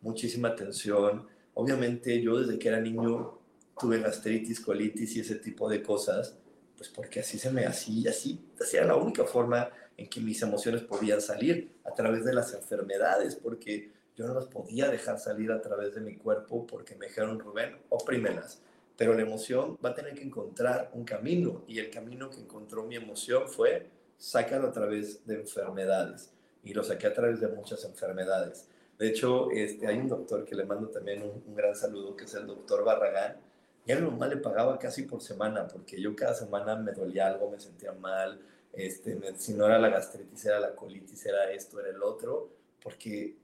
muchísima 0.00 0.54
tensión. 0.54 1.26
Obviamente 1.54 2.20
yo 2.20 2.38
desde 2.38 2.58
que 2.58 2.68
era 2.68 2.80
niño 2.80 3.38
tuve 3.78 4.00
gastritis, 4.00 4.60
colitis 4.60 5.16
y 5.16 5.20
ese 5.20 5.34
tipo 5.36 5.68
de 5.68 5.82
cosas, 5.82 6.36
pues 6.76 6.88
porque 6.88 7.20
así 7.20 7.38
se 7.38 7.50
me 7.50 7.66
hacía, 7.66 8.10
así, 8.10 8.40
así 8.60 8.76
era 8.76 8.86
la 8.86 8.96
única 8.96 9.24
forma 9.24 9.68
en 9.96 10.08
que 10.08 10.20
mis 10.20 10.40
emociones 10.42 10.82
podían 10.82 11.20
salir 11.20 11.72
a 11.84 11.92
través 11.92 12.24
de 12.24 12.34
las 12.34 12.54
enfermedades, 12.54 13.36
porque 13.36 13.92
yo 14.16 14.26
no 14.26 14.34
las 14.34 14.46
podía 14.46 14.88
dejar 14.88 15.18
salir 15.18 15.50
a 15.50 15.60
través 15.60 15.94
de 15.94 16.00
mi 16.00 16.16
cuerpo 16.16 16.66
porque 16.66 16.94
me 16.94 17.06
dijeron, 17.06 17.38
Rubén, 17.40 17.76
oprímelas 17.88 18.60
pero 18.96 19.14
la 19.14 19.22
emoción 19.22 19.78
va 19.84 19.90
a 19.90 19.94
tener 19.94 20.14
que 20.14 20.22
encontrar 20.22 20.90
un 20.94 21.04
camino 21.04 21.64
y 21.66 21.78
el 21.78 21.90
camino 21.90 22.30
que 22.30 22.40
encontró 22.40 22.84
mi 22.84 22.96
emoción 22.96 23.48
fue 23.48 23.88
sacarlo 24.16 24.68
a 24.68 24.72
través 24.72 25.26
de 25.26 25.34
enfermedades 25.34 26.32
y 26.62 26.72
lo 26.72 26.82
saqué 26.82 27.08
a 27.08 27.12
través 27.12 27.40
de 27.40 27.48
muchas 27.48 27.84
enfermedades. 27.84 28.68
De 28.98 29.08
hecho, 29.08 29.50
este, 29.50 29.86
hay 29.86 29.98
un 29.98 30.08
doctor 30.08 30.44
que 30.44 30.54
le 30.54 30.64
mando 30.64 30.88
también 30.88 31.22
un, 31.22 31.54
gran 31.54 31.74
saludo, 31.74 32.16
que 32.16 32.24
es 32.24 32.34
el 32.34 32.46
doctor 32.46 32.84
Barragán, 32.84 33.36
y 33.84 33.92
a 33.92 33.96
mi 33.96 34.02
mamá 34.02 34.28
le 34.28 34.38
pagaba 34.38 34.78
casi 34.78 35.02
por 35.02 35.20
semana, 35.20 35.66
porque 35.66 36.00
yo 36.00 36.14
cada 36.16 36.34
semana 36.34 36.76
me 36.76 36.92
dolía 36.92 37.26
algo, 37.26 37.50
me 37.50 37.58
sentía 37.58 37.92
mal, 37.92 38.40
este, 38.72 39.18
si 39.36 39.52
no 39.52 39.66
era 39.66 39.78
la 39.78 39.88
gastritis, 39.88 40.44
era 40.46 40.58
la 40.58 40.74
colitis, 40.74 41.26
era 41.26 41.50
esto, 41.50 41.80
era 41.80 41.90
el 41.90 42.02
otro, 42.02 42.48
porque 42.82 43.36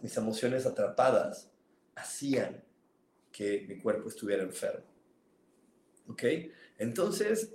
mis 0.00 0.16
emociones 0.16 0.64
atrapadas 0.66 1.50
hacían 1.96 2.62
que 3.34 3.66
mi 3.68 3.78
cuerpo 3.78 4.08
estuviera 4.08 4.44
enfermo. 4.44 4.86
¿Ok? 6.08 6.22
Entonces, 6.78 7.52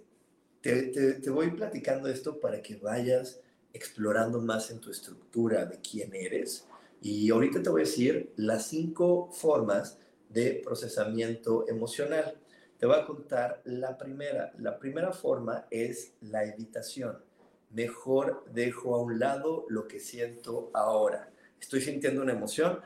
te, 0.61 1.29
voy 1.29 1.51
platicando 1.51 2.09
esto 2.09 2.37
para 2.37 2.61
que 2.61 2.75
vayas 2.75 3.39
explorando 3.71 4.41
más 4.41 4.71
en 4.71 4.81
tu 4.81 4.91
estructura 4.91 5.65
de 5.65 5.79
quién 5.79 6.13
eres. 6.13 6.67
Y 7.01 7.29
ahorita 7.29 7.63
te 7.63 7.69
voy 7.69 7.83
a 7.83 7.85
decir 7.85 8.33
las 8.35 8.67
cinco 8.67 9.31
formas 9.31 9.97
de 10.27 10.61
procesamiento 10.61 11.65
emocional. 11.69 12.37
Te 12.77 12.85
voy 12.85 12.97
a 12.97 13.05
contar 13.05 13.61
la 13.63 13.97
primera. 13.97 14.51
La 14.57 14.77
primera 14.77 15.13
forma 15.13 15.65
es 15.71 16.11
la 16.19 16.43
evitación. 16.43 17.23
Mejor 17.69 18.43
dejo 18.51 18.95
a 18.95 19.01
un 19.01 19.17
lado 19.17 19.65
lo 19.69 19.87
que 19.87 20.01
siento 20.01 20.71
ahora. 20.73 21.31
Estoy 21.61 21.79
sintiendo 21.79 22.21
una 22.21 22.33
emoción 22.33 22.81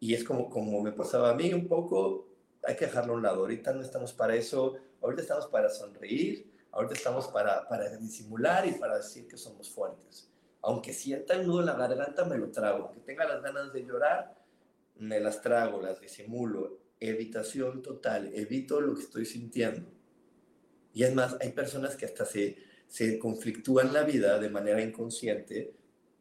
y 0.00 0.14
es 0.14 0.24
como, 0.24 0.48
como 0.48 0.80
me 0.80 0.92
pasaba 0.92 1.30
a 1.30 1.34
mí 1.34 1.52
un 1.52 1.66
poco, 1.66 2.27
hay 2.64 2.76
que 2.76 2.86
dejarlo 2.86 3.14
a 3.14 3.16
un 3.16 3.22
lado. 3.22 3.40
Ahorita 3.40 3.72
no 3.72 3.82
estamos 3.82 4.12
para 4.12 4.34
eso, 4.34 4.76
ahorita 5.02 5.22
estamos 5.22 5.46
para 5.46 5.68
sonreír, 5.68 6.50
ahorita 6.72 6.94
estamos 6.94 7.28
para, 7.28 7.68
para 7.68 7.96
disimular 7.96 8.66
y 8.66 8.72
para 8.72 8.96
decir 8.96 9.26
que 9.26 9.36
somos 9.36 9.70
fuertes. 9.70 10.28
Aunque 10.62 10.92
sienta 10.92 11.34
el 11.34 11.46
nudo 11.46 11.60
en 11.60 11.66
la 11.66 11.74
garganta, 11.74 12.24
me 12.24 12.36
lo 12.36 12.50
trago. 12.50 12.86
Aunque 12.86 13.00
tenga 13.00 13.24
las 13.24 13.42
ganas 13.42 13.72
de 13.72 13.84
llorar, 13.84 14.36
me 14.96 15.20
las 15.20 15.40
trago, 15.40 15.80
las 15.80 16.00
disimulo 16.00 16.88
evitación 17.00 17.82
total, 17.82 18.30
evito 18.34 18.80
lo 18.80 18.94
que 18.94 19.02
estoy 19.02 19.24
sintiendo. 19.24 19.88
Y 20.92 21.04
es 21.04 21.14
más, 21.14 21.36
hay 21.40 21.52
personas 21.52 21.96
que 21.96 22.06
hasta 22.06 22.24
se, 22.24 22.56
se 22.88 23.18
conflictúan 23.18 23.92
la 23.92 24.02
vida 24.02 24.38
de 24.38 24.50
manera 24.50 24.82
inconsciente 24.82 25.72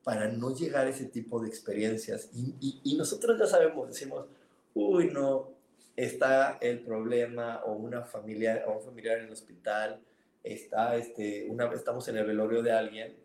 para 0.03 0.27
no 0.27 0.55
llegar 0.55 0.87
a 0.87 0.89
ese 0.89 1.05
tipo 1.05 1.39
de 1.41 1.49
experiencias. 1.49 2.29
Y, 2.33 2.79
y, 2.83 2.95
nosotros 2.95 3.37
ya 3.39 3.47
sabemos, 3.47 3.87
decimos, 3.87 4.25
uy, 4.73 5.09
no, 5.11 5.56
está 5.97 6.59
el 6.61 6.79
problema 6.79 7.63
o 7.65 7.73
una 7.73 8.03
familia 8.03 8.63
o 8.67 8.77
un 8.77 8.83
familiar 8.83 9.17
en 9.17 9.25
el 9.25 9.31
hospital, 9.31 9.99
está 10.43 10.95
este, 10.95 11.47
una, 11.49 11.65
estamos 11.73 12.07
en 12.07 12.17
el 12.17 12.25
velorio 12.25 12.61
de 12.61 12.71
alguien 12.71 13.17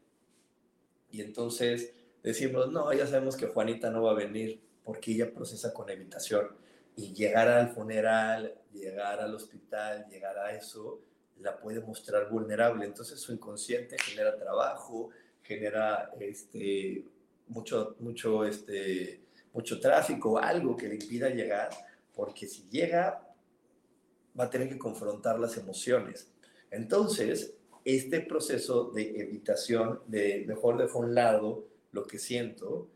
y 1.11 1.21
entonces 1.21 1.93
decimos, 2.23 2.73
no, 2.73 2.93
ya 2.93 3.07
sabemos 3.07 3.37
que 3.37 3.47
Juanita 3.47 3.91
no 3.91 4.03
va 4.03 4.13
a 4.13 4.15
venir 4.15 4.61
porque 4.83 5.13
ella 5.13 5.33
procesa 5.33 5.73
con 5.73 5.91
evitación 5.91 6.49
y 6.97 7.13
llegar 7.13 7.49
al 7.49 7.69
funeral, 7.69 8.55
llegar 8.73 9.21
al 9.21 9.35
hospital, 9.35 10.07
llegar 10.09 10.39
a 10.39 10.55
eso, 10.55 11.01
la 11.41 11.59
puede 11.59 11.81
mostrar 11.81 12.31
vulnerable. 12.31 12.87
Entonces 12.87 13.21
su 13.21 13.33
inconsciente 13.33 13.97
genera 13.99 14.37
trabajo, 14.37 15.11
genera 15.43 16.11
este, 16.21 17.05
mucho, 17.49 17.97
mucho, 18.01 18.45
este, 18.45 19.21
mucho 19.53 19.79
tráfico, 19.79 20.39
algo 20.39 20.77
que 20.77 20.89
le 20.89 20.95
impida 20.95 21.29
llegar, 21.29 21.71
porque 22.15 22.47
si 22.47 22.69
llega 22.69 23.29
va 24.39 24.45
a 24.45 24.51
tener 24.51 24.69
que 24.69 24.79
confrontar 24.79 25.39
las 25.39 25.57
emociones. 25.57 26.31
Entonces, 26.71 27.55
este 27.85 28.21
proceso 28.21 28.91
de 28.91 29.21
evitación, 29.21 30.01
de 30.07 30.45
mejor 30.47 30.79
dejo 30.79 30.99
a 30.99 31.03
un 31.03 31.15
lado 31.15 31.67
lo 31.91 32.07
que 32.07 32.19
siento, 32.19 32.89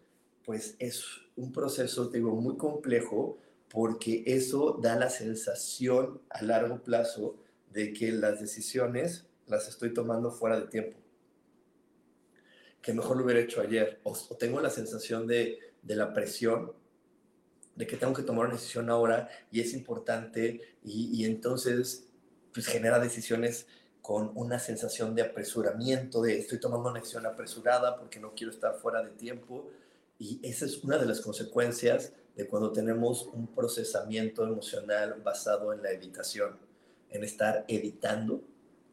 pues 0.45 0.77
es 0.79 1.05
un 1.35 1.53
proceso, 1.53 2.09
digo, 2.09 2.35
muy 2.37 2.57
complejo, 2.57 3.39
porque 3.69 4.23
eso 4.27 4.79
da 4.81 4.97
la 4.97 5.11
sensación 5.11 6.23
a 6.31 6.43
largo 6.43 6.83
plazo 6.83 7.37
de 7.71 7.93
que 7.93 8.13
las 8.13 8.41
decisiones 8.41 9.27
las 9.47 9.69
estoy 9.69 9.93
tomando 9.93 10.31
fuera 10.31 10.61
de 10.61 10.69
tiempo. 10.69 10.99
Que 12.81 12.93
mejor 12.93 13.17
lo 13.17 13.25
hubiera 13.25 13.41
hecho 13.41 13.61
ayer. 13.61 14.01
O, 14.05 14.15
tengo 14.39 14.61
la 14.61 14.71
sensación 14.71 15.27
de, 15.27 15.59
la 15.83 16.13
presión, 16.13 16.73
de 17.77 17.87
que 17.87 17.97
tengo 17.97 18.13
que 18.15 18.23
tomar 18.23 18.47
una 18.47 18.55
decisión 18.55 18.91
ahora 18.91 19.29
y 19.51 19.61
es 19.61 19.75
importante 19.75 20.61
y, 20.83 21.25
entonces 21.25 22.09
pues 22.53 22.67
genera 22.67 22.99
decisiones 22.99 23.67
con 24.01 24.33
una 24.35 24.59
sensación 24.59 25.15
de 25.15 25.23
apresuramiento, 25.23 26.23
de 26.23 26.39
estoy 26.39 26.59
tomando 26.59 26.89
una 26.89 27.01
acción 27.01 27.27
apresurada 27.27 27.99
porque 27.99 28.19
no 28.19 28.33
quiero 28.35 28.53
estar 28.53 28.77
fuera 28.77 29.03
de 29.03 29.11
tiempo. 29.11 29.69
Y 30.19 30.41
esa 30.43 30.65
es 30.65 30.83
una 30.83 30.97
de 30.97 31.05
las 31.05 31.21
consecuencias 31.21 32.13
de 32.35 32.47
cuando 32.47 32.73
tenemos 32.73 33.29
un 33.33 33.49
procesamiento 33.49 34.45
emocional 34.45 35.21
basado 35.23 35.73
en 35.73 35.83
la 35.83 35.91
evitación, 35.91 36.57
en 37.11 37.25
estar 37.25 37.65
evitando 37.69 38.43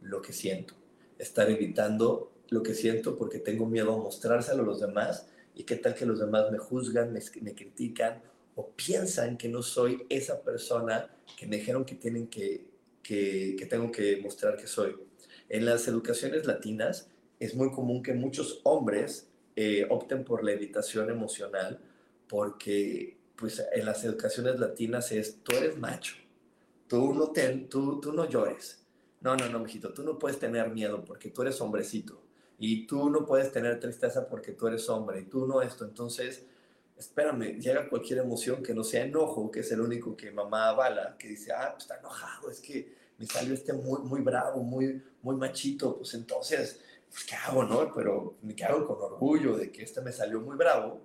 lo 0.02 0.22
que 0.22 0.34
siento, 0.34 0.74
estar 1.18 1.50
evitando 1.50 2.34
lo 2.50 2.64
que 2.64 2.74
siento 2.74 3.18
porque 3.18 3.40
tengo 3.40 3.66
miedo 3.66 3.94
a 3.94 3.98
mostrárselo 3.98 4.64
a 4.64 4.66
los 4.66 4.82
demás 4.82 5.28
y 5.56 5.64
qué 5.64 5.76
tal 5.76 5.94
que 5.94 6.06
los 6.06 6.20
demás 6.20 6.52
me 6.52 6.58
juzgan, 6.58 7.14
me, 7.14 7.54
critican 7.54 8.22
o 8.56 8.72
piensan 8.72 9.38
que 9.38 9.50
no 9.50 9.62
soy 9.62 10.06
esa 10.10 10.42
persona 10.42 11.10
que 11.38 11.48
me 11.48 11.58
dijeron 11.58 11.86
que 11.86 11.96
tienen 11.96 12.28
que, 12.28 12.68
que, 13.02 13.68
tengo 13.70 13.92
que 13.92 14.18
mostrar 14.18 14.58
que 14.58 14.68
soy. 14.68 14.96
En 15.50 15.66
las 15.66 15.88
educaciones 15.88 16.46
latinas 16.46 17.10
es 17.40 17.56
muy 17.56 17.72
común 17.72 18.04
que 18.04 18.14
muchos 18.14 18.62
hombres 18.64 19.28
eh, 19.56 19.86
opten 19.90 20.24
por 20.24 20.44
la 20.44 20.52
evitación 20.52 21.10
emocional 21.10 21.80
porque 22.28 23.18
pues 23.36 23.64
en 23.74 23.86
las 23.86 24.04
educaciones 24.04 24.60
latinas 24.60 25.12
es, 25.12 25.44
tú 25.44 25.56
eres 25.56 25.78
macho, 25.78 26.16
tú 26.88 27.14
no, 27.14 27.32
te, 27.32 27.50
tú, 27.70 28.00
tú 28.00 28.14
no 28.14 28.30
llores. 28.30 28.84
No, 29.22 29.36
no, 29.38 29.48
no, 29.50 29.60
mijito, 29.60 29.94
tú 29.94 30.04
no 30.04 30.20
puedes 30.20 30.38
tener 30.38 30.70
miedo 30.70 31.04
porque 31.06 31.30
tú 31.30 31.42
eres 31.42 31.60
hombrecito. 31.62 32.22
Y 32.60 32.86
tú 32.86 33.10
no 33.10 33.26
puedes 33.26 33.52
tener 33.52 33.80
tristeza 33.80 34.28
porque 34.28 34.52
tú 34.52 34.68
eres 34.68 34.88
hombre. 34.90 35.22
Y 35.22 35.26
tú 35.26 35.48
no 35.48 35.62
esto. 35.62 35.86
Entonces, 35.86 36.46
espérame, 36.98 37.60
llega 37.60 37.90
cualquier 37.90 38.20
emoción 38.20 38.64
que 38.64 38.74
no 38.74 38.84
sea 38.84 39.04
enojo, 39.04 39.52
que 39.52 39.62
es 39.62 39.72
el 39.72 39.82
único 39.82 40.16
que 40.16 40.32
mamá 40.32 40.70
avala, 40.70 41.16
que 41.18 41.28
dice, 41.28 41.52
ah, 41.52 41.72
pues 41.72 41.84
está 41.84 42.00
enojado, 42.00 42.50
es 42.50 42.60
que 42.60 42.94
me 43.18 43.26
salió 43.26 43.54
este 43.54 43.74
muy, 43.74 44.02
muy 44.02 44.22
bravo, 44.22 44.64
muy, 44.64 45.02
muy 45.22 45.36
machito. 45.36 45.98
Pues 45.98 46.14
entonces, 46.14 46.82
pues, 47.10 47.26
¿qué 47.26 47.36
hago, 47.36 47.64
no? 47.64 47.94
Pero 47.94 48.38
me 48.42 48.56
quedo 48.56 48.86
con 48.86 49.02
orgullo 49.02 49.58
de 49.58 49.72
que 49.72 49.84
este 49.84 50.02
me 50.02 50.12
salió 50.12 50.42
muy 50.42 50.58
bravo. 50.58 51.02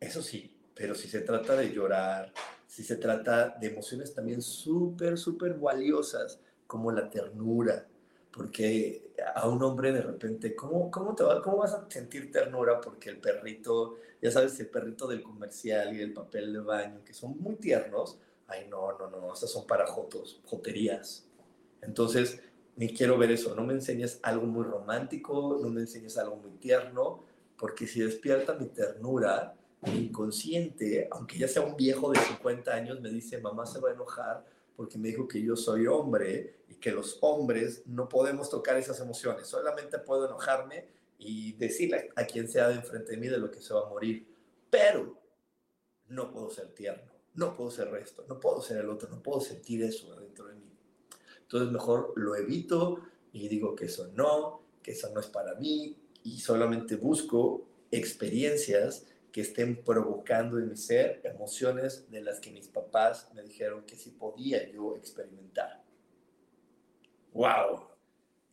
Eso 0.00 0.22
sí, 0.22 0.54
pero 0.74 0.94
si 0.94 1.08
se 1.08 1.20
trata 1.20 1.56
de 1.56 1.72
llorar, 1.72 2.32
si 2.66 2.84
se 2.84 2.96
trata 2.96 3.48
de 3.60 3.68
emociones 3.68 4.14
también 4.14 4.42
súper, 4.42 5.18
súper 5.18 5.54
valiosas, 5.54 6.40
como 6.66 6.92
la 6.92 7.08
ternura, 7.08 7.88
porque 8.32 9.12
a 9.34 9.48
un 9.48 9.62
hombre 9.62 9.92
de 9.92 10.02
repente, 10.02 10.54
¿cómo, 10.54 10.90
cómo, 10.90 11.14
te 11.14 11.24
va, 11.24 11.42
¿cómo 11.42 11.58
vas 11.58 11.74
a 11.74 11.86
sentir 11.90 12.30
ternura? 12.30 12.80
Porque 12.80 13.10
el 13.10 13.18
perrito, 13.18 13.96
ya 14.20 14.30
sabes, 14.30 14.58
el 14.60 14.68
perrito 14.68 15.06
del 15.06 15.22
comercial 15.22 15.96
y 15.96 16.00
el 16.00 16.12
papel 16.12 16.52
de 16.52 16.60
baño, 16.60 17.04
que 17.04 17.14
son 17.14 17.36
muy 17.40 17.56
tiernos, 17.56 18.18
ay, 18.46 18.66
no, 18.68 18.96
no, 18.98 19.10
no, 19.10 19.32
estas 19.32 19.50
son 19.50 19.66
para 19.66 19.86
jotos, 19.86 20.40
joterías. 20.44 21.26
Entonces, 21.82 22.40
ni 22.76 22.94
quiero 22.94 23.18
ver 23.18 23.30
eso, 23.32 23.54
no 23.54 23.64
me 23.64 23.74
enseñes 23.74 24.20
algo 24.22 24.46
muy 24.46 24.64
romántico, 24.64 25.58
no 25.60 25.68
me 25.68 25.80
enseñes 25.80 26.16
algo 26.18 26.36
muy 26.36 26.52
tierno, 26.52 27.24
porque 27.58 27.86
si 27.86 28.00
despierta 28.00 28.54
mi 28.54 28.66
ternura, 28.66 29.54
inconsciente, 29.86 31.08
aunque 31.10 31.38
ya 31.38 31.48
sea 31.48 31.62
un 31.62 31.76
viejo 31.76 32.10
de 32.10 32.18
50 32.18 32.72
años, 32.72 33.00
me 33.00 33.10
dice, 33.10 33.38
mamá 33.38 33.66
se 33.66 33.80
va 33.80 33.90
a 33.90 33.92
enojar 33.92 34.44
porque 34.76 34.98
me 34.98 35.08
dijo 35.08 35.26
que 35.26 35.42
yo 35.42 35.56
soy 35.56 35.88
hombre 35.88 36.54
que 36.80 36.92
los 36.92 37.18
hombres 37.20 37.82
no 37.86 38.08
podemos 38.08 38.50
tocar 38.50 38.76
esas 38.76 39.00
emociones. 39.00 39.46
Solamente 39.48 39.98
puedo 39.98 40.26
enojarme 40.26 40.88
y 41.18 41.52
decirle 41.54 42.10
a 42.14 42.24
quien 42.24 42.48
sea 42.48 42.68
de 42.68 42.76
enfrente 42.76 43.12
de 43.12 43.16
mí 43.16 43.28
de 43.28 43.38
lo 43.38 43.50
que 43.50 43.60
se 43.60 43.74
va 43.74 43.86
a 43.86 43.88
morir. 43.88 44.26
Pero 44.70 45.18
no 46.08 46.30
puedo 46.30 46.50
ser 46.50 46.68
tierno, 46.68 47.12
no 47.34 47.54
puedo 47.54 47.70
ser 47.70 47.88
esto, 47.96 48.24
no 48.28 48.38
puedo 48.38 48.62
ser 48.62 48.78
el 48.78 48.88
otro, 48.88 49.08
no 49.08 49.22
puedo 49.22 49.40
sentir 49.40 49.82
eso 49.82 50.14
dentro 50.16 50.46
de 50.46 50.54
mí. 50.54 50.70
Entonces 51.40 51.70
mejor 51.70 52.12
lo 52.16 52.36
evito 52.36 53.00
y 53.32 53.48
digo 53.48 53.74
que 53.74 53.86
eso 53.86 54.10
no, 54.14 54.62
que 54.82 54.92
eso 54.92 55.10
no 55.12 55.20
es 55.20 55.26
para 55.26 55.54
mí 55.54 55.96
y 56.22 56.38
solamente 56.40 56.96
busco 56.96 57.66
experiencias 57.90 59.06
que 59.32 59.40
estén 59.42 59.82
provocando 59.82 60.58
en 60.58 60.68
mi 60.68 60.76
ser 60.76 61.20
emociones 61.24 62.10
de 62.10 62.22
las 62.22 62.40
que 62.40 62.50
mis 62.50 62.68
papás 62.68 63.30
me 63.34 63.42
dijeron 63.42 63.84
que 63.84 63.96
sí 63.96 64.10
podía 64.10 64.70
yo 64.70 64.96
experimentar. 64.96 65.77
¡Wow! 67.38 67.86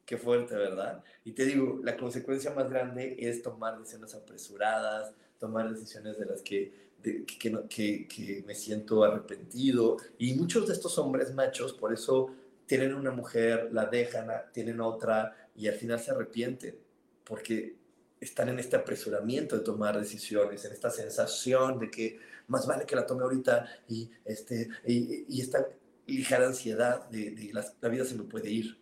Qué 0.06 0.16
fuerte, 0.16 0.54
¿verdad? 0.54 1.04
Y 1.24 1.32
te 1.32 1.44
digo, 1.44 1.80
la 1.84 1.98
consecuencia 1.98 2.54
más 2.54 2.70
grande 2.70 3.16
es 3.18 3.42
tomar 3.42 3.80
decisiones 3.80 4.14
apresuradas, 4.14 5.16
tomar 5.40 5.74
decisiones 5.74 6.20
de 6.20 6.26
las 6.28 6.44
que, 6.44 6.92
que, 7.02 7.26
que, 7.68 8.08
que, 8.08 8.44
me 8.46 8.54
siento 8.54 9.04
arrepentido. 9.04 9.98
Y 10.20 10.36
muchos 10.36 10.68
de 10.68 10.74
estos 10.74 11.00
hombres 11.00 11.34
machos, 11.34 11.74
por 11.74 11.94
eso 11.94 12.30
tienen 12.68 12.94
una 12.94 13.10
mujer, 13.10 13.70
la 13.72 13.88
dejan, 13.88 14.28
tienen 14.54 14.80
otra 14.80 15.36
y 15.56 15.68
al 15.68 15.74
final 15.74 16.00
se 16.00 16.12
arrepienten, 16.12 16.78
porque 17.24 17.78
están 18.20 18.50
en 18.50 18.60
este 18.60 18.76
apresuramiento 18.76 19.58
de 19.58 19.64
tomar 19.64 20.00
decisiones, 20.00 20.64
en 20.64 20.74
esta 20.74 20.92
sensación 20.92 21.80
de 21.80 21.90
que 21.90 22.20
más 22.50 22.68
vale 22.68 22.86
que 22.86 22.96
la 22.96 23.08
tome 23.08 23.24
ahorita 23.24 23.68
y, 23.90 24.12
este, 24.24 24.70
y, 24.86 25.42
esta 25.42 25.68
ligera 26.08 26.48
ansiedad 26.48 27.10
de, 27.10 27.52
la, 27.54 27.90
vida 27.90 28.06
se 28.06 28.16
me 28.16 28.24
puede 28.24 28.50
ir. 28.50 28.78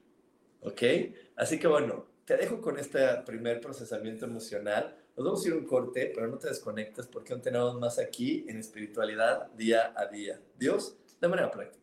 ¿Ok? 0.61 0.81
Así 1.35 1.59
que 1.59 1.67
bueno, 1.67 2.05
te 2.25 2.37
dejo 2.37 2.61
con 2.61 2.79
este 2.79 2.99
primer 3.25 3.59
procesamiento 3.59 4.25
emocional. 4.25 4.97
Nos 5.15 5.25
vamos 5.25 5.45
a 5.45 5.47
ir 5.47 5.53
un 5.53 5.65
corte, 5.65 6.11
pero 6.13 6.27
no 6.27 6.37
te 6.37 6.49
desconectes 6.49 7.07
porque 7.07 7.33
aún 7.33 7.41
tenemos 7.41 7.75
más 7.79 7.99
aquí 7.99 8.45
en 8.47 8.57
espiritualidad 8.57 9.51
día 9.51 9.93
a 9.95 10.05
día. 10.07 10.39
Dios, 10.57 10.97
de 11.19 11.27
manera 11.27 11.51
práctica. 11.51 11.82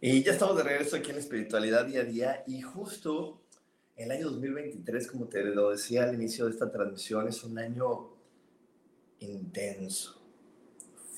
Y 0.00 0.22
ya 0.22 0.30
estamos 0.30 0.56
de 0.56 0.62
regreso 0.62 0.94
aquí 0.94 1.10
en 1.10 1.18
Espiritualidad 1.18 1.84
Día 1.84 2.02
a 2.02 2.04
Día 2.04 2.44
y 2.46 2.60
justo 2.60 3.40
el 3.96 4.12
año 4.12 4.30
2023, 4.30 5.10
como 5.10 5.26
te 5.26 5.42
lo 5.42 5.70
decía 5.70 6.04
al 6.04 6.14
inicio 6.14 6.44
de 6.44 6.52
esta 6.52 6.70
transmisión, 6.70 7.26
es 7.26 7.42
un 7.42 7.58
año 7.58 8.10
intenso, 9.18 10.22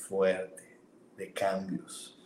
fuerte, 0.09 0.79
de 1.15 1.31
cambios. 1.31 2.17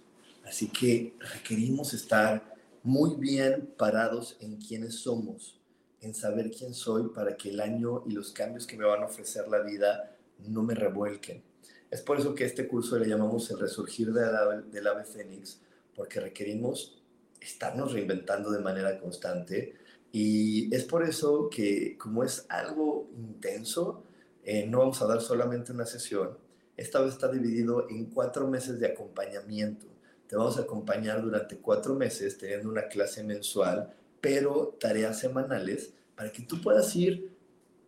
Así 0.45 0.69
que 0.69 1.17
requerimos 1.19 1.93
estar 1.93 2.55
muy 2.85 3.17
bien 3.17 3.75
parados 3.77 4.37
en 4.39 4.57
quiénes 4.59 5.01
somos, 5.01 5.61
en 6.01 6.15
saber 6.15 6.53
quién 6.53 6.73
soy 6.73 7.09
para 7.09 7.37
que 7.37 7.51
el 7.51 7.59
año 7.59 8.05
y 8.07 8.13
los 8.13 8.31
cambios 8.31 8.65
que 8.65 8.77
me 8.77 8.85
van 8.85 9.03
a 9.03 9.07
ofrecer 9.07 9.49
la 9.49 9.59
vida 9.59 10.17
no 10.39 10.63
me 10.63 10.77
revuelquen. 10.77 11.43
Es 11.91 12.01
por 12.01 12.21
eso 12.21 12.33
que 12.33 12.45
este 12.45 12.69
curso 12.69 12.97
le 12.97 13.09
llamamos 13.09 13.51
el 13.51 13.59
resurgir 13.59 14.13
del 14.13 14.37
ave, 14.37 14.63
del 14.71 14.87
ave 14.87 15.05
fénix, 15.05 15.64
porque 15.95 16.21
requerimos 16.21 17.03
estarnos 17.41 17.93
reinventando 17.93 18.51
de 18.51 18.61
manera 18.61 18.99
constante 18.99 19.75
y 20.13 20.75
es 20.75 20.85
por 20.85 21.03
eso 21.03 21.51
que 21.51 21.99
como 21.99 22.23
es 22.23 22.47
algo 22.49 23.11
intenso, 23.17 24.05
eh, 24.45 24.67
no 24.67 24.79
vamos 24.79 25.03
a 25.03 25.07
dar 25.07 25.21
solamente 25.21 25.73
una 25.73 25.87
sesión, 25.87 26.39
esta 26.77 27.01
vez 27.01 27.15
está 27.15 27.29
dividido 27.29 27.89
en 27.89 28.07
cuatro 28.07 28.49
meses 28.49 28.81
de 28.81 28.87
acompañamiento. 28.87 29.87
Te 30.27 30.37
vamos 30.37 30.59
a 30.59 30.63
acompañar 30.63 31.23
durante 31.23 31.59
cuatro 31.59 31.95
meses 31.95 32.37
teniendo 32.39 32.69
una 32.69 32.89
clase 32.89 33.23
mensual, 33.23 33.95
pero 34.21 34.77
tareas 34.81 35.19
semanales 35.19 35.93
para 36.17 36.33
que 36.33 36.43
tú 36.43 36.61
puedas 36.61 36.95
ir 36.97 37.33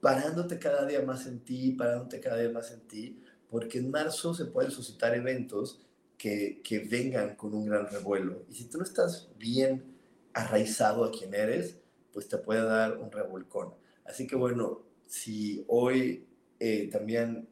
parándote 0.00 0.58
cada 0.58 0.86
día 0.86 1.02
más 1.02 1.26
en 1.26 1.40
ti, 1.40 1.72
parándote 1.72 2.20
cada 2.20 2.38
día 2.38 2.50
más 2.50 2.70
en 2.70 2.80
ti, 2.80 3.22
porque 3.50 3.78
en 3.78 3.90
marzo 3.90 4.34
se 4.34 4.44
pueden 4.44 4.70
suscitar 4.70 5.14
eventos 5.14 5.85
que, 6.18 6.86
vengan 6.90 7.36
con 7.36 7.54
un 7.54 7.66
gran 7.66 7.86
revuelo. 7.88 8.44
Y 8.48 8.54
si 8.54 8.64
tú 8.64 8.78
no 8.78 8.84
estás 8.84 9.28
bien 9.38 9.84
arraizado 10.32 11.04
a 11.04 11.10
quien 11.10 11.34
eres, 11.34 11.78
pues 12.12 12.28
te 12.28 12.38
puede 12.38 12.62
dar 12.62 12.98
un 12.98 13.10
revolcón. 13.10 13.74
Así 14.04 14.26
que 14.26 14.36
bueno, 14.36 14.82
si 15.06 15.64
hoy 15.68 16.26
eh, 16.58 16.88
también 16.90 17.48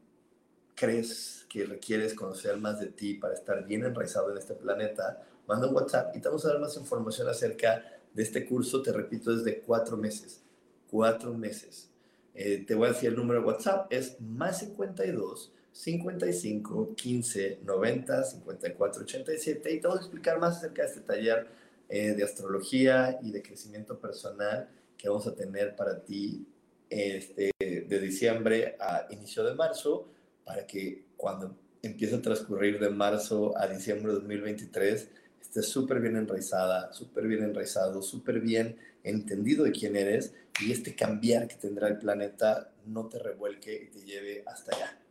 crees 0.75 1.45
que 1.49 1.65
requieres 1.65 2.13
conocer 2.13 2.57
más 2.57 2.79
de 2.79 2.87
ti 2.87 3.15
para 3.15 3.33
estar 3.33 3.65
bien 3.65 3.83
enraizado 3.83 4.31
en 4.31 4.37
este 4.37 4.55
planeta, 4.55 5.23
manda 5.47 5.67
un 5.67 5.75
WhatsApp 5.75 6.15
y 6.15 6.19
te 6.19 6.27
vamos 6.27 6.45
a 6.45 6.49
dar 6.49 6.59
más 6.59 6.75
información 6.77 7.29
acerca 7.29 7.83
de 8.13 8.23
este 8.23 8.45
curso. 8.45 8.81
Te 8.81 8.91
repito, 8.91 9.33
es 9.33 9.43
de 9.43 9.61
cuatro 9.61 9.97
meses. 9.97 10.41
Cuatro 10.89 11.33
meses. 11.33 11.89
Eh, 12.33 12.65
te 12.65 12.75
voy 12.75 12.89
a 12.89 12.91
decir 12.91 13.09
el 13.09 13.15
número 13.15 13.39
de 13.39 13.45
WhatsApp, 13.45 13.91
es 13.91 14.19
más 14.19 14.59
52 14.59 15.53
55 15.75 16.95
15 16.95 17.59
90 17.65 18.23
54 18.23 19.03
87 19.03 19.73
y 19.73 19.81
te 19.81 19.87
voy 19.87 19.97
a 19.97 19.99
explicar 19.99 20.39
más 20.39 20.57
acerca 20.57 20.83
de 20.83 20.87
este 20.87 21.01
taller 21.01 21.47
eh, 21.89 22.13
de 22.13 22.23
astrología 22.23 23.19
y 23.21 23.31
de 23.31 23.41
crecimiento 23.41 23.99
personal 23.99 24.69
que 24.97 25.09
vamos 25.09 25.27
a 25.27 25.35
tener 25.35 25.75
para 25.75 25.99
ti 25.99 26.47
este, 26.89 27.51
de 27.59 27.99
diciembre 27.99 28.77
a 28.79 29.05
inicio 29.09 29.43
de 29.43 29.53
marzo 29.53 30.07
para 30.45 30.65
que 30.65 31.03
cuando 31.17 31.57
empiece 31.81 32.15
a 32.15 32.21
transcurrir 32.21 32.79
de 32.79 32.89
marzo 32.89 33.53
a 33.57 33.67
diciembre 33.67 34.13
de 34.13 34.19
2023 34.19 35.09
estés 35.41 35.67
súper 35.67 35.99
bien 35.99 36.15
enraizada, 36.15 36.93
súper 36.93 37.27
bien 37.27 37.43
enraizado, 37.43 38.01
súper 38.01 38.39
bien 38.39 38.77
entendido 39.03 39.65
de 39.65 39.73
quién 39.73 39.97
eres 39.97 40.33
y 40.61 40.71
este 40.71 40.95
cambiar 40.95 41.49
que 41.49 41.55
tendrá 41.55 41.89
el 41.89 41.97
planeta 41.97 42.71
no 42.85 43.07
te 43.09 43.19
revuelque 43.19 43.89
y 43.89 43.91
te 43.91 44.05
lleve 44.05 44.41
hasta 44.45 44.73
allá. 44.73 45.04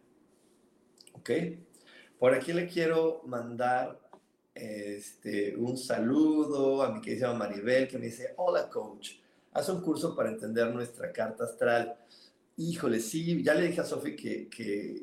¿Ok? 1.25 1.31
Por 2.18 2.35
aquí 2.35 2.53
le 2.53 2.68
quiero 2.68 3.22
mandar 3.25 3.99
este, 4.55 5.57
un 5.57 5.79
saludo 5.79 6.83
a 6.83 6.93
mi 6.93 7.01
querida 7.01 7.33
Maribel 7.33 7.89
que 7.89 7.97
me 7.97 8.07
dice, 8.07 8.35
hola 8.37 8.68
coach, 8.68 9.12
haz 9.55 9.70
un 9.70 9.81
curso 9.81 10.14
para 10.14 10.29
entender 10.29 10.68
nuestra 10.75 11.11
carta 11.12 11.45
astral. 11.45 11.97
Híjole, 12.59 13.01
sí, 13.01 13.43
ya 13.43 13.55
le 13.55 13.68
dije 13.68 13.81
a 13.81 13.85
Sofi 13.85 14.14
que, 14.14 14.51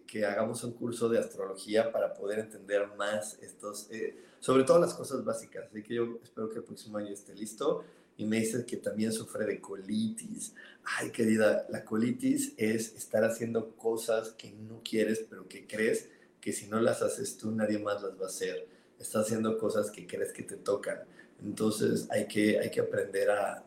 que, 0.06 0.24
hagamos 0.24 0.64
un 0.64 0.74
curso 0.74 1.10
de 1.10 1.18
astrología 1.18 1.92
para 1.92 2.14
poder 2.14 2.38
entender 2.38 2.88
más 2.96 3.40
estos, 3.42 3.90
eh, 3.90 4.16
sobre 4.40 4.64
todo 4.64 4.80
las 4.80 4.94
cosas 4.94 5.26
básicas. 5.26 5.70
Así 5.72 5.82
que 5.82 5.96
yo 5.96 6.20
espero 6.24 6.52
que 6.52 6.60
el 6.60 6.64
próximo 6.64 7.00
año 7.00 7.10
esté 7.10 7.34
listo. 7.34 7.84
Y 8.22 8.26
me 8.26 8.40
dice 8.40 8.64
que 8.68 8.78
también 8.78 9.12
sufre 9.12 9.48
de 9.48 9.60
colitis. 9.60 10.54
Ay, 10.84 11.10
querida, 11.10 11.66
la 11.70 11.84
colitis 11.84 12.54
es 12.56 12.94
estar 12.94 13.24
haciendo 13.24 13.76
cosas 13.76 14.30
que 14.34 14.52
no 14.52 14.84
quieres, 14.84 15.26
pero 15.28 15.48
que 15.48 15.66
crees 15.66 16.08
que 16.40 16.54
si 16.54 16.68
no 16.68 16.80
las 16.80 17.02
haces 17.02 17.36
tú, 17.36 17.50
nadie 17.50 17.80
más 17.80 18.04
las 18.04 18.12
va 18.20 18.26
a 18.26 18.28
hacer. 18.28 18.68
Estás 19.00 19.26
haciendo 19.26 19.58
cosas 19.58 19.90
que 19.90 20.06
crees 20.06 20.32
que 20.32 20.44
te 20.44 20.56
tocan. 20.56 21.00
Entonces 21.42 22.08
hay 22.12 22.28
que, 22.28 22.60
hay 22.60 22.70
que 22.70 22.82
aprender 22.82 23.32
a, 23.32 23.66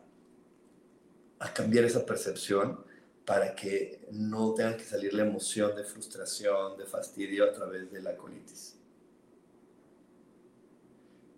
a 1.39 1.53
cambiar 1.53 1.83
esa 1.83 2.05
percepción 2.05 2.79
para 3.25 3.53
que 3.55 4.07
no 4.13 4.53
tenga 4.53 4.77
que 4.77 4.85
salir 4.85 5.13
la 5.13 5.23
emoción 5.23 5.75
de 5.75 5.83
frustración, 5.83 6.77
de 6.77 6.85
fastidio 6.85 7.43
a 7.43 7.51
través 7.51 7.91
de 7.91 8.01
la 8.01 8.15
colitis. 8.15 8.77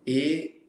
Y 0.05 0.61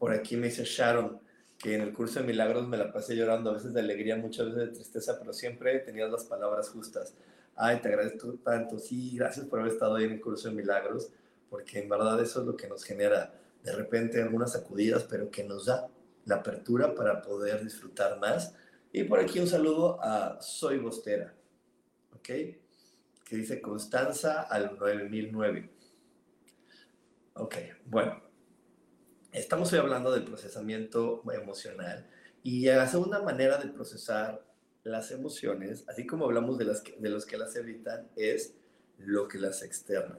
por 0.00 0.10
aquí 0.10 0.36
me 0.36 0.48
dice 0.48 0.64
Sharon, 0.64 1.24
que 1.58 1.74
en 1.74 1.80
el 1.80 1.92
curso 1.92 2.20
de 2.20 2.26
milagros 2.26 2.68
me 2.68 2.76
la 2.76 2.92
pasé 2.92 3.16
llorando, 3.16 3.50
a 3.50 3.54
veces 3.54 3.72
de 3.72 3.80
alegría, 3.80 4.16
muchas 4.16 4.46
veces 4.46 4.60
de 4.60 4.74
tristeza, 4.74 5.18
pero 5.18 5.32
siempre 5.32 5.78
tenías 5.80 6.10
las 6.10 6.24
palabras 6.24 6.68
justas. 6.68 7.14
Ay, 7.54 7.80
te 7.80 7.88
agradezco 7.88 8.34
tanto, 8.44 8.78
sí, 8.78 9.16
gracias 9.16 9.46
por 9.46 9.60
haber 9.60 9.72
estado 9.72 9.96
ahí 9.96 10.04
en 10.04 10.12
el 10.12 10.20
curso 10.20 10.48
de 10.48 10.54
milagros, 10.54 11.10
porque 11.48 11.78
en 11.78 11.88
verdad 11.88 12.20
eso 12.20 12.40
es 12.40 12.46
lo 12.46 12.56
que 12.56 12.68
nos 12.68 12.84
genera 12.84 13.32
de 13.62 13.72
repente 13.72 14.22
algunas 14.22 14.52
sacudidas, 14.52 15.04
pero 15.04 15.30
que 15.30 15.42
nos 15.44 15.66
da 15.66 15.88
la 16.26 16.36
apertura 16.36 16.94
para 16.94 17.22
poder 17.22 17.64
disfrutar 17.64 18.18
más. 18.20 18.54
Y 18.92 19.04
por 19.04 19.18
aquí 19.18 19.40
un 19.40 19.46
saludo 19.46 19.98
a 20.02 20.40
Soy 20.40 20.78
Bostera, 20.78 21.34
¿ok? 22.12 22.22
Que 22.22 23.36
dice 23.36 23.60
Constanza 23.60 24.42
al 24.42 24.76
9009. 24.78 25.70
Ok, 27.34 27.56
bueno, 27.86 28.22
estamos 29.36 29.70
hoy 29.72 29.78
hablando 29.78 30.10
del 30.12 30.24
procesamiento 30.24 31.22
emocional 31.30 32.06
y 32.42 32.66
la 32.66 32.88
segunda 32.88 33.20
manera 33.22 33.58
de 33.58 33.68
procesar 33.68 34.42
las 34.82 35.10
emociones, 35.10 35.84
así 35.88 36.06
como 36.06 36.24
hablamos 36.24 36.56
de, 36.56 36.64
las 36.64 36.82
de 36.82 37.10
los 37.10 37.26
que 37.26 37.36
las 37.36 37.54
evitan, 37.54 38.08
es 38.16 38.54
lo 38.98 39.28
que 39.28 39.38
las 39.38 39.62
externa. 39.62 40.18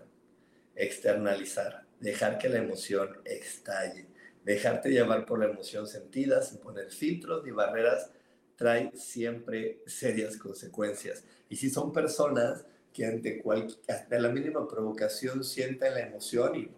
Externalizar, 0.76 1.86
dejar 1.99 2.38
que 2.38 2.49
la 2.49 2.59
emoción 2.59 3.18
estalle, 3.26 4.07
dejarte 4.43 4.89
llevar 4.89 5.26
por 5.26 5.39
la 5.39 5.45
emoción 5.45 5.88
sentida 5.88 6.43
sin 6.43 6.59
poner 6.59 6.91
filtros 6.91 7.43
ni 7.43 7.51
barreras, 7.51 8.11
trae 8.55 8.91
siempre 8.93 9.82
serias 9.88 10.38
consecuencias. 10.38 11.24
Y 11.49 11.55
si 11.55 11.72
son 11.72 11.91
personas 11.91 12.65
que 12.93 13.05
ante, 13.05 13.41
cualquier, 13.41 13.80
la 14.09 14.30
mínima 14.30 14.68
provocación 14.68 15.43
sienten 15.43 15.95
la 15.95 16.01
emoción 16.01 16.55
y 16.55 16.70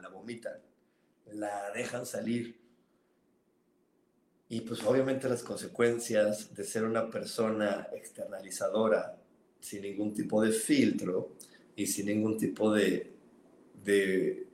la 0.00 0.08
vomitan, 0.08 0.58
la 1.34 1.70
dejan 1.74 2.06
salir. 2.06 2.60
Y 4.48 4.60
pues 4.60 4.82
obviamente 4.84 5.28
las 5.28 5.42
consecuencias 5.42 6.54
de 6.54 6.64
ser 6.64 6.84
una 6.84 7.08
persona 7.10 7.88
externalizadora 7.94 9.18
sin 9.60 9.82
ningún 9.82 10.12
tipo 10.12 10.42
de 10.42 10.52
filtro 10.52 11.36
y 11.74 11.86
sin 11.86 12.06
ningún 12.06 12.36
tipo 12.36 12.72
de, 12.72 13.14
de 13.82 14.46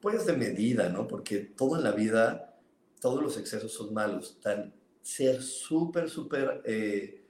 pues 0.00 0.24
de 0.24 0.32
medida, 0.34 0.88
¿no? 0.88 1.06
Porque 1.06 1.38
todo 1.40 1.76
en 1.76 1.84
la 1.84 1.92
vida, 1.92 2.58
todos 3.00 3.22
los 3.22 3.36
excesos 3.36 3.72
son 3.72 3.92
malos. 3.92 4.38
Ser 5.02 5.42
súper, 5.42 6.08
súper 6.08 6.62
eh, 6.64 7.22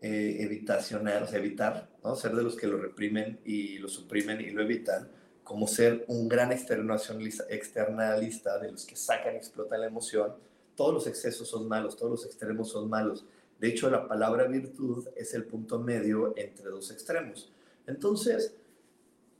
eh, 0.00 0.36
evitacional, 0.40 1.22
o 1.22 1.26
sea, 1.26 1.38
evitar, 1.38 1.90
¿no? 2.02 2.16
Ser 2.16 2.34
de 2.34 2.42
los 2.42 2.56
que 2.56 2.66
lo 2.66 2.78
reprimen 2.78 3.40
y 3.44 3.78
lo 3.78 3.88
suprimen 3.88 4.40
y 4.40 4.50
lo 4.50 4.62
evitan, 4.62 5.08
como 5.50 5.66
ser 5.66 6.04
un 6.06 6.28
gran 6.28 6.52
externalista, 6.52 7.44
externalista 7.48 8.56
de 8.60 8.70
los 8.70 8.86
que 8.86 8.94
sacan 8.94 9.34
y 9.34 9.38
explotan 9.38 9.80
la 9.80 9.88
emoción. 9.88 10.32
Todos 10.76 10.94
los 10.94 11.06
excesos 11.08 11.48
son 11.48 11.66
malos, 11.66 11.96
todos 11.96 12.12
los 12.12 12.24
extremos 12.24 12.70
son 12.70 12.88
malos. 12.88 13.26
De 13.58 13.66
hecho, 13.66 13.90
la 13.90 14.06
palabra 14.06 14.44
virtud 14.46 15.08
es 15.16 15.34
el 15.34 15.46
punto 15.46 15.80
medio 15.80 16.34
entre 16.36 16.66
dos 16.66 16.92
extremos. 16.92 17.50
Entonces, 17.88 18.54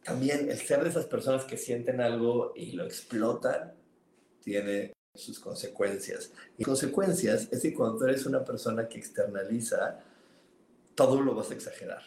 también 0.03 0.51
el 0.51 0.59
ser 0.59 0.83
de 0.83 0.89
esas 0.89 1.07
personas 1.07 1.45
que 1.45 1.57
sienten 1.57 2.01
algo 2.01 2.55
y 2.57 2.73
lo 2.73 2.87
explotan 2.87 3.73
tiene 4.43 4.93
sus 5.15 5.39
consecuencias. 5.39 6.33
Y 6.59 6.65
consecuencias 6.65 7.47
es 7.53 7.63
que 7.63 7.73
cuando 7.73 8.05
eres 8.05 8.27
una 8.27 8.45
persona 8.45 8.89
que 8.89 8.99
externaliza, 8.99 10.01
todo 10.97 11.21
lo 11.21 11.37
vas 11.37 11.53
a 11.53 11.55
exagerar. 11.55 12.03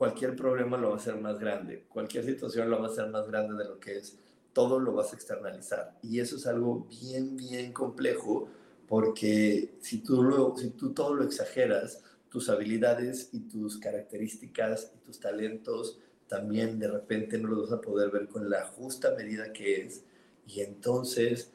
Cualquier 0.00 0.34
problema 0.34 0.78
lo 0.78 0.88
va 0.88 0.94
a 0.94 0.96
hacer 0.96 1.16
más 1.16 1.38
grande, 1.38 1.84
cualquier 1.86 2.24
situación 2.24 2.70
lo 2.70 2.80
va 2.80 2.86
a 2.86 2.90
hacer 2.90 3.08
más 3.10 3.28
grande 3.28 3.62
de 3.62 3.68
lo 3.68 3.78
que 3.78 3.98
es, 3.98 4.18
todo 4.54 4.80
lo 4.80 4.94
vas 4.94 5.12
a 5.12 5.14
externalizar. 5.14 5.98
Y 6.02 6.20
eso 6.20 6.36
es 6.36 6.46
algo 6.46 6.86
bien, 6.88 7.36
bien 7.36 7.74
complejo, 7.74 8.48
porque 8.88 9.74
si 9.82 9.98
tú, 9.98 10.22
lo, 10.22 10.56
si 10.56 10.70
tú 10.70 10.94
todo 10.94 11.14
lo 11.14 11.22
exageras, 11.22 12.02
tus 12.30 12.48
habilidades 12.48 13.28
y 13.34 13.40
tus 13.40 13.76
características 13.76 14.90
y 14.96 15.04
tus 15.04 15.20
talentos 15.20 15.98
también 16.28 16.78
de 16.78 16.88
repente 16.88 17.36
no 17.36 17.48
los 17.48 17.68
vas 17.68 17.78
a 17.78 17.82
poder 17.82 18.10
ver 18.10 18.26
con 18.26 18.48
la 18.48 18.64
justa 18.68 19.14
medida 19.14 19.52
que 19.52 19.82
es. 19.82 20.04
Y 20.46 20.62
entonces 20.62 21.52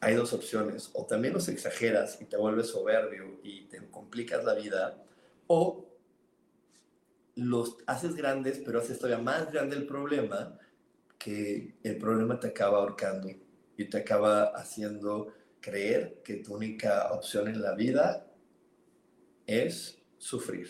hay 0.00 0.16
dos 0.16 0.32
opciones, 0.32 0.90
o 0.94 1.06
también 1.06 1.32
los 1.32 1.46
exageras 1.46 2.20
y 2.20 2.24
te 2.24 2.36
vuelves 2.36 2.70
soberbio 2.70 3.38
y 3.44 3.66
te 3.66 3.78
complicas 3.88 4.44
la 4.44 4.54
vida, 4.54 5.00
o 5.46 5.93
los 7.36 7.76
haces 7.86 8.14
grandes, 8.14 8.62
pero 8.64 8.78
haces 8.78 8.98
todavía 8.98 9.22
más 9.22 9.50
grande 9.50 9.76
el 9.76 9.86
problema, 9.86 10.58
que 11.18 11.74
el 11.82 11.98
problema 11.98 12.38
te 12.38 12.48
acaba 12.48 12.78
ahorcando 12.78 13.28
y 13.76 13.84
te 13.86 13.96
acaba 13.98 14.44
haciendo 14.56 15.32
creer 15.60 16.20
que 16.22 16.36
tu 16.36 16.54
única 16.54 17.12
opción 17.12 17.48
en 17.48 17.62
la 17.62 17.74
vida 17.74 18.26
es 19.46 19.98
sufrir. 20.18 20.68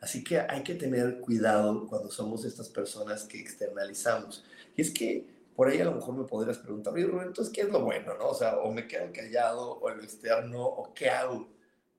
Así 0.00 0.22
que 0.22 0.40
hay 0.40 0.62
que 0.62 0.74
tener 0.74 1.20
cuidado 1.20 1.86
cuando 1.86 2.10
somos 2.10 2.44
estas 2.44 2.68
personas 2.68 3.24
que 3.24 3.40
externalizamos. 3.40 4.44
Y 4.76 4.82
es 4.82 4.90
que 4.90 5.26
por 5.54 5.68
ahí 5.68 5.80
a 5.80 5.84
lo 5.84 5.94
mejor 5.94 6.16
me 6.16 6.24
podrías 6.24 6.58
preguntar, 6.58 6.92
oye 6.92 7.06
Rubén, 7.06 7.28
entonces, 7.28 7.52
¿qué 7.52 7.62
es 7.62 7.68
lo 7.68 7.82
bueno? 7.82 8.14
¿no? 8.18 8.28
O 8.28 8.34
sea, 8.34 8.58
o 8.58 8.72
me 8.72 8.86
quedo 8.88 9.12
callado, 9.12 9.78
o 9.80 9.90
lo 9.90 10.02
externo, 10.02 10.64
o 10.64 10.92
qué 10.92 11.08
hago. 11.08 11.48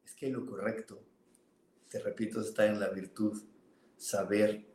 Es 0.03 0.13
que 0.15 0.29
lo 0.29 0.45
correcto 0.45 0.99
te 1.93 1.99
repito, 1.99 2.41
está 2.41 2.65
en 2.65 2.79
la 2.79 2.89
virtud, 2.89 3.39
saber 3.97 4.65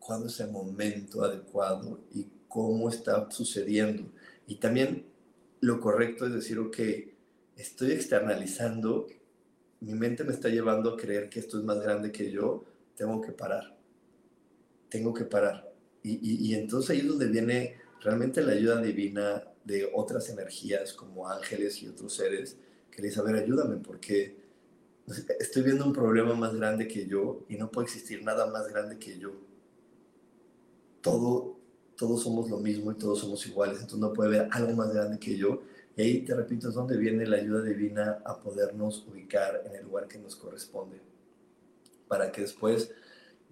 cuándo 0.00 0.26
es 0.26 0.40
el 0.40 0.50
momento 0.50 1.22
adecuado 1.22 2.00
y 2.12 2.26
cómo 2.48 2.88
está 2.88 3.30
sucediendo. 3.30 4.10
Y 4.48 4.56
también 4.56 5.06
lo 5.60 5.80
correcto 5.80 6.26
es 6.26 6.34
decir, 6.34 6.58
ok, 6.58 6.76
estoy 7.56 7.92
externalizando, 7.92 9.06
mi 9.78 9.94
mente 9.94 10.24
me 10.24 10.32
está 10.32 10.48
llevando 10.48 10.90
a 10.90 10.96
creer 10.96 11.28
que 11.28 11.38
esto 11.38 11.56
es 11.56 11.62
más 11.62 11.80
grande 11.80 12.10
que 12.10 12.32
yo, 12.32 12.64
tengo 12.96 13.20
que 13.20 13.30
parar, 13.30 13.78
tengo 14.88 15.14
que 15.14 15.24
parar. 15.24 15.72
Y, 16.02 16.48
y 16.48 16.54
entonces 16.56 16.90
ahí 16.90 16.98
es 16.98 17.06
donde 17.06 17.28
viene 17.28 17.76
realmente 18.02 18.42
la 18.42 18.54
ayuda 18.54 18.82
divina 18.82 19.44
de 19.64 19.88
otras 19.94 20.28
energías 20.30 20.92
como 20.94 21.28
ángeles 21.28 21.80
y 21.80 21.86
otros 21.86 22.12
seres 22.14 22.56
que 22.90 23.02
les 23.02 23.16
a 23.18 23.22
ver, 23.22 23.36
ayúdame, 23.36 23.76
porque 23.76 24.45
estoy 25.06 25.62
viendo 25.62 25.84
un 25.84 25.92
problema 25.92 26.34
más 26.34 26.54
grande 26.54 26.88
que 26.88 27.06
yo 27.06 27.44
y 27.48 27.56
no 27.56 27.70
puede 27.70 27.86
existir 27.86 28.22
nada 28.24 28.46
más 28.46 28.68
grande 28.68 28.98
que 28.98 29.18
yo. 29.18 29.32
Todo, 31.00 31.56
todos 31.96 32.22
somos 32.24 32.50
lo 32.50 32.58
mismo 32.58 32.90
y 32.90 32.96
todos 32.96 33.20
somos 33.20 33.46
iguales, 33.46 33.76
entonces 33.76 34.00
no 34.00 34.12
puede 34.12 34.38
haber 34.38 34.48
algo 34.52 34.72
más 34.74 34.92
grande 34.92 35.18
que 35.18 35.36
yo. 35.36 35.62
Y 35.96 36.02
ahí, 36.02 36.24
te 36.24 36.34
repito, 36.34 36.68
es 36.68 36.74
donde 36.74 36.96
viene 36.96 37.24
la 37.26 37.36
ayuda 37.36 37.62
divina 37.62 38.20
a 38.24 38.38
podernos 38.40 39.06
ubicar 39.06 39.62
en 39.64 39.76
el 39.76 39.84
lugar 39.84 40.08
que 40.08 40.18
nos 40.18 40.36
corresponde, 40.36 41.00
para 42.08 42.32
que 42.32 42.42
después 42.42 42.90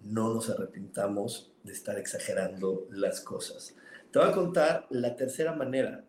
no 0.03 0.35
nos 0.35 0.51
arrepintamos 0.51 1.53
de 1.63 1.73
estar 1.73 1.99
exagerando 1.99 2.87
las 2.91 3.21
cosas. 3.21 3.75
Te 4.11 4.19
voy 4.19 4.29
a 4.29 4.33
contar 4.33 4.87
la 4.91 5.17
tercera 5.17 5.55
manera 5.55 6.05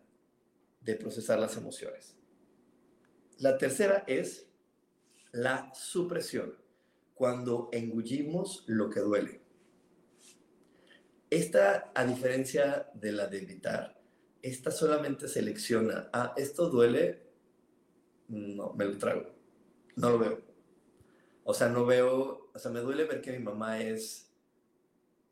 de 0.82 0.94
procesar 0.94 1.38
las 1.38 1.56
emociones. 1.56 2.14
La 3.38 3.56
tercera 3.58 4.04
es 4.06 4.45
la 5.36 5.70
supresión, 5.74 6.54
cuando 7.14 7.68
engullimos 7.72 8.64
lo 8.66 8.88
que 8.88 9.00
duele. 9.00 9.42
Esta, 11.28 11.92
a 11.94 12.04
diferencia 12.06 12.88
de 12.94 13.12
la 13.12 13.26
de 13.26 13.42
evitar, 13.42 14.00
esta 14.40 14.70
solamente 14.70 15.28
selecciona, 15.28 16.08
ah, 16.12 16.32
esto 16.36 16.70
duele, 16.70 17.22
no, 18.28 18.72
me 18.72 18.86
lo 18.86 18.96
trago, 18.96 19.26
no 19.96 20.10
lo 20.10 20.18
veo. 20.18 20.40
O 21.44 21.52
sea, 21.52 21.68
no 21.68 21.84
veo, 21.84 22.50
o 22.54 22.58
sea, 22.58 22.70
me 22.70 22.80
duele 22.80 23.04
ver 23.04 23.20
que 23.20 23.32
mi 23.32 23.38
mamá 23.38 23.80
es 23.80 24.30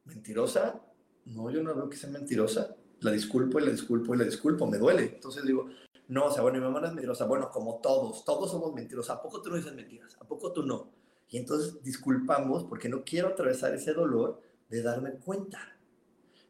mentirosa. 0.04 0.82
No, 1.24 1.50
yo 1.50 1.62
no 1.62 1.74
veo 1.74 1.88
que 1.88 1.96
sea 1.96 2.10
mentirosa. 2.10 2.76
La 3.00 3.10
disculpo 3.10 3.58
y 3.58 3.64
la 3.64 3.70
disculpo 3.70 4.14
y 4.14 4.18
la 4.18 4.24
disculpo, 4.24 4.66
me 4.66 4.78
duele. 4.78 5.04
Entonces 5.14 5.44
digo, 5.44 5.70
no, 6.08 6.26
o 6.26 6.30
sea, 6.30 6.42
bueno, 6.42 6.58
mi 6.58 6.64
mamá 6.64 6.80
no 6.80 6.86
es 6.86 6.92
mentirosa. 6.92 7.26
Bueno, 7.26 7.50
como 7.50 7.76
todos, 7.76 8.24
todos 8.24 8.50
somos 8.50 8.74
mentirosos. 8.74 9.10
¿A 9.10 9.22
poco 9.22 9.40
tú 9.40 9.50
no 9.50 9.56
dices 9.56 9.74
mentiras? 9.74 10.16
¿A 10.20 10.24
poco 10.26 10.52
tú 10.52 10.62
no? 10.64 10.90
Y 11.30 11.38
entonces 11.38 11.82
disculpamos 11.82 12.64
porque 12.64 12.88
no 12.88 13.04
quiero 13.04 13.28
atravesar 13.28 13.74
ese 13.74 13.94
dolor 13.94 14.40
de 14.68 14.82
darme 14.82 15.12
cuenta. 15.12 15.58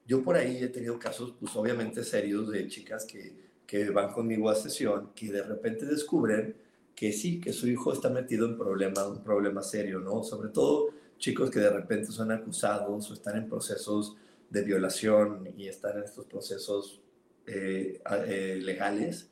Yo 0.07 0.23
por 0.23 0.37
ahí 0.37 0.63
he 0.63 0.69
tenido 0.69 0.99
casos, 0.99 1.35
pues 1.39 1.55
obviamente 1.57 2.05
serios, 2.05 2.51
de 2.51 2.67
chicas 2.69 3.07
que, 3.07 3.51
que 3.67 3.91
van 3.91 4.13
conmigo 4.13 4.51
a 4.51 4.55
sesión, 4.55 5.13
que 5.15 5.31
de 5.31 5.43
repente 5.43 5.87
descubren 5.87 6.57
que 6.95 7.13
sí, 7.13 7.41
que 7.41 7.53
su 7.53 7.69
hijo 7.69 7.93
está 7.93 8.11
metido 8.11 8.47
en 8.47 8.59
problema, 8.59 9.07
un 9.07 9.23
problema 9.23 9.63
serio, 9.63 10.01
¿no? 10.01 10.23
Sobre 10.23 10.51
todo 10.51 10.91
chicos 11.19 11.51
que 11.51 11.61
de 11.61 11.71
repente 11.71 12.13
son 12.13 12.33
acusados 12.33 13.11
o 13.11 13.15
están 13.15 13.37
en 13.37 13.49
procesos 13.49 14.17
de 14.51 14.63
violación 14.63 15.49
y 15.57 15.69
están 15.69 15.99
en 15.99 16.05
estos 16.05 16.27
procesos 16.27 17.01
eh, 17.47 18.01
eh, 18.27 18.61
legales 18.63 19.31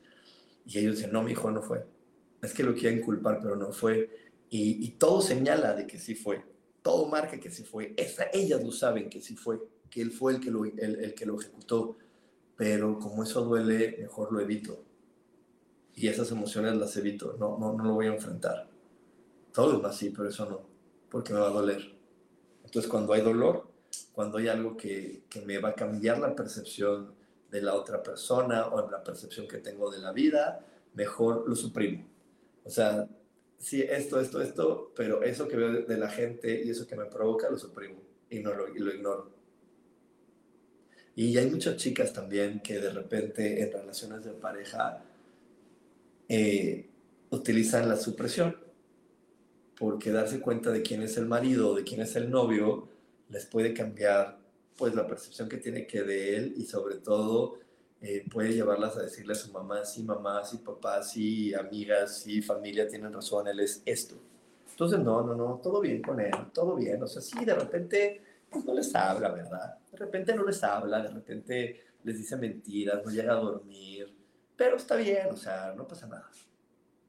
y 0.64 0.78
ellos 0.78 0.96
dicen, 0.96 1.12
no, 1.12 1.22
mi 1.22 1.32
hijo 1.32 1.50
no 1.50 1.62
fue. 1.62 1.84
Es 2.40 2.52
que 2.52 2.62
lo 2.62 2.74
quieren 2.74 3.00
culpar, 3.00 3.38
pero 3.40 3.56
no 3.56 3.72
fue. 3.72 4.10
Y, 4.50 4.90
todo 4.92 5.22
señala 5.22 5.74
de 5.74 5.86
que 5.86 5.98
sí 5.98 6.14
fue. 6.14 6.44
Todo 6.82 7.06
marca 7.06 7.38
que 7.40 7.50
sí 7.50 7.64
fue. 7.64 7.94
Esa, 7.96 8.26
ellas 8.32 8.62
lo 8.62 8.70
saben 8.70 9.08
que 9.08 9.20
sí 9.20 9.36
fue, 9.36 9.60
que 9.88 10.02
él 10.02 10.10
fue 10.10 10.34
el 10.34 10.40
que, 10.40 10.50
lo, 10.50 10.64
el, 10.64 11.14
que 11.14 11.26
lo 11.26 11.40
ejecutó. 11.40 11.96
Pero 12.56 12.98
como 12.98 13.22
eso 13.22 13.42
duele, 13.42 13.96
mejor 13.98 14.32
lo 14.32 14.40
evito. 14.40 14.84
y 15.94 16.08
esas 16.08 16.30
emociones 16.30 16.74
las 16.76 16.96
evito, 16.96 17.36
no, 17.38 17.58
no, 17.58 17.72
no 17.74 17.84
lo 17.84 17.94
voy 17.94 18.06
a 18.06 18.14
enfrentar. 18.14 18.68
Todo 19.52 19.76
es 19.76 19.82
más 19.82 19.96
sí, 19.96 20.10
pero 20.10 20.28
eso 20.28 20.48
no, 20.48 20.62
porque 21.10 21.32
me 21.32 21.40
va 21.40 21.48
a 21.48 21.50
doler. 21.50 21.94
Entonces 22.64 22.90
cuando 22.90 23.12
hay 23.12 23.20
dolor, 23.20 23.68
cuando 24.12 24.38
hay 24.38 24.48
algo 24.48 24.76
que, 24.76 25.24
que 25.28 25.42
me 25.42 25.58
va 25.58 25.70
a 25.70 25.74
cambiar 25.74 26.18
la 26.18 26.34
percepción 26.34 27.14
de 27.52 27.60
la 27.60 27.74
otra 27.74 28.02
persona 28.02 28.66
o 28.68 28.90
la 28.90 29.04
percepción 29.04 29.46
que 29.46 29.58
tengo 29.58 29.90
de 29.90 29.98
la 29.98 30.10
vida, 30.10 30.66
mejor 30.94 31.46
lo 31.46 31.54
suprimo. 31.54 32.02
O 32.64 32.70
sea, 32.70 33.06
sí, 33.58 33.82
esto, 33.82 34.18
esto, 34.18 34.40
esto, 34.40 34.92
pero 34.96 35.22
eso 35.22 35.46
que 35.46 35.56
veo 35.56 35.82
de, 35.82 35.96
la 35.98 36.08
gente 36.08 36.62
y 36.64 36.70
eso 36.70 36.86
que 36.86 36.96
me 36.96 37.04
provoca, 37.04 37.50
lo 37.50 37.58
suprimo 37.58 37.96
y, 38.30 38.40
no 38.40 38.54
lo, 38.54 38.74
y 38.74 38.78
lo 38.78 38.92
ignoro. 38.94 39.30
Y 41.14 41.36
hay 41.36 41.50
muchas 41.50 41.76
chicas 41.76 42.14
también 42.14 42.60
que 42.60 42.78
de 42.80 42.90
repente 42.90 43.62
en 43.62 43.70
relaciones 43.70 44.24
de 44.24 44.32
pareja 44.32 45.04
eh, 46.26 46.88
utilizan 47.28 47.86
la 47.86 47.96
supresión, 47.96 48.56
porque 49.78 50.10
darse 50.10 50.40
cuenta 50.40 50.70
de 50.70 50.80
quién 50.80 51.02
es 51.02 51.18
el 51.18 51.26
marido 51.26 51.74
de 51.74 51.84
quién 51.84 52.00
es 52.00 52.16
el 52.16 52.30
novio 52.30 52.88
les 53.28 53.46
puede 53.46 53.74
cambiar 53.74 54.41
pues 54.76 54.94
la 54.94 55.06
percepción 55.06 55.48
que 55.48 55.58
tiene 55.58 55.86
que 55.86 56.02
de 56.02 56.36
él 56.36 56.54
y 56.56 56.64
sobre 56.64 56.96
todo 56.96 57.58
eh, 58.00 58.24
puede 58.30 58.52
llevarlas 58.52 58.96
a 58.96 59.02
decirle 59.02 59.32
a 59.32 59.36
su 59.36 59.52
mamá, 59.52 59.84
sí, 59.84 60.02
mamá, 60.02 60.44
sí, 60.44 60.58
papá, 60.58 61.02
sí, 61.02 61.54
amigas, 61.54 62.18
sí, 62.22 62.42
familia, 62.42 62.88
tienen 62.88 63.12
razón, 63.12 63.46
él 63.46 63.60
es 63.60 63.82
esto. 63.84 64.16
Entonces, 64.70 64.98
no, 64.98 65.22
no, 65.22 65.34
no, 65.34 65.60
todo 65.62 65.80
bien 65.80 66.02
con 66.02 66.18
él, 66.18 66.32
todo 66.52 66.74
bien. 66.74 67.02
O 67.02 67.06
sea, 67.06 67.22
sí, 67.22 67.44
de 67.44 67.54
repente 67.54 68.22
pues 68.52 68.64
no 68.64 68.74
les 68.74 68.94
habla, 68.94 69.30
¿verdad? 69.30 69.78
De 69.90 69.96
repente 69.96 70.34
no 70.34 70.44
les 70.44 70.62
habla, 70.62 71.02
de 71.02 71.08
repente 71.08 71.80
les 72.04 72.18
dice 72.18 72.36
mentiras, 72.36 73.00
no 73.04 73.10
llega 73.10 73.32
a 73.32 73.36
dormir, 73.36 74.14
pero 74.56 74.76
está 74.76 74.96
bien, 74.96 75.28
o 75.30 75.36
sea, 75.36 75.72
no 75.76 75.88
pasa 75.88 76.06
nada. 76.06 76.28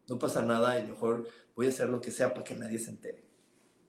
No 0.07 0.20
pasa 0.20 0.41
nada 0.41 0.80
y 0.80 0.88
mejor 0.88 1.28
voy 1.55 1.68
a 1.68 1.70
hacer 1.70 1.89
lo 1.89 2.01
que 2.01 2.11
sea 2.11 2.34
para 2.34 2.43
que 2.43 2.55
nadie 2.55 2.80
se 2.80 2.91
entere, 2.91 3.24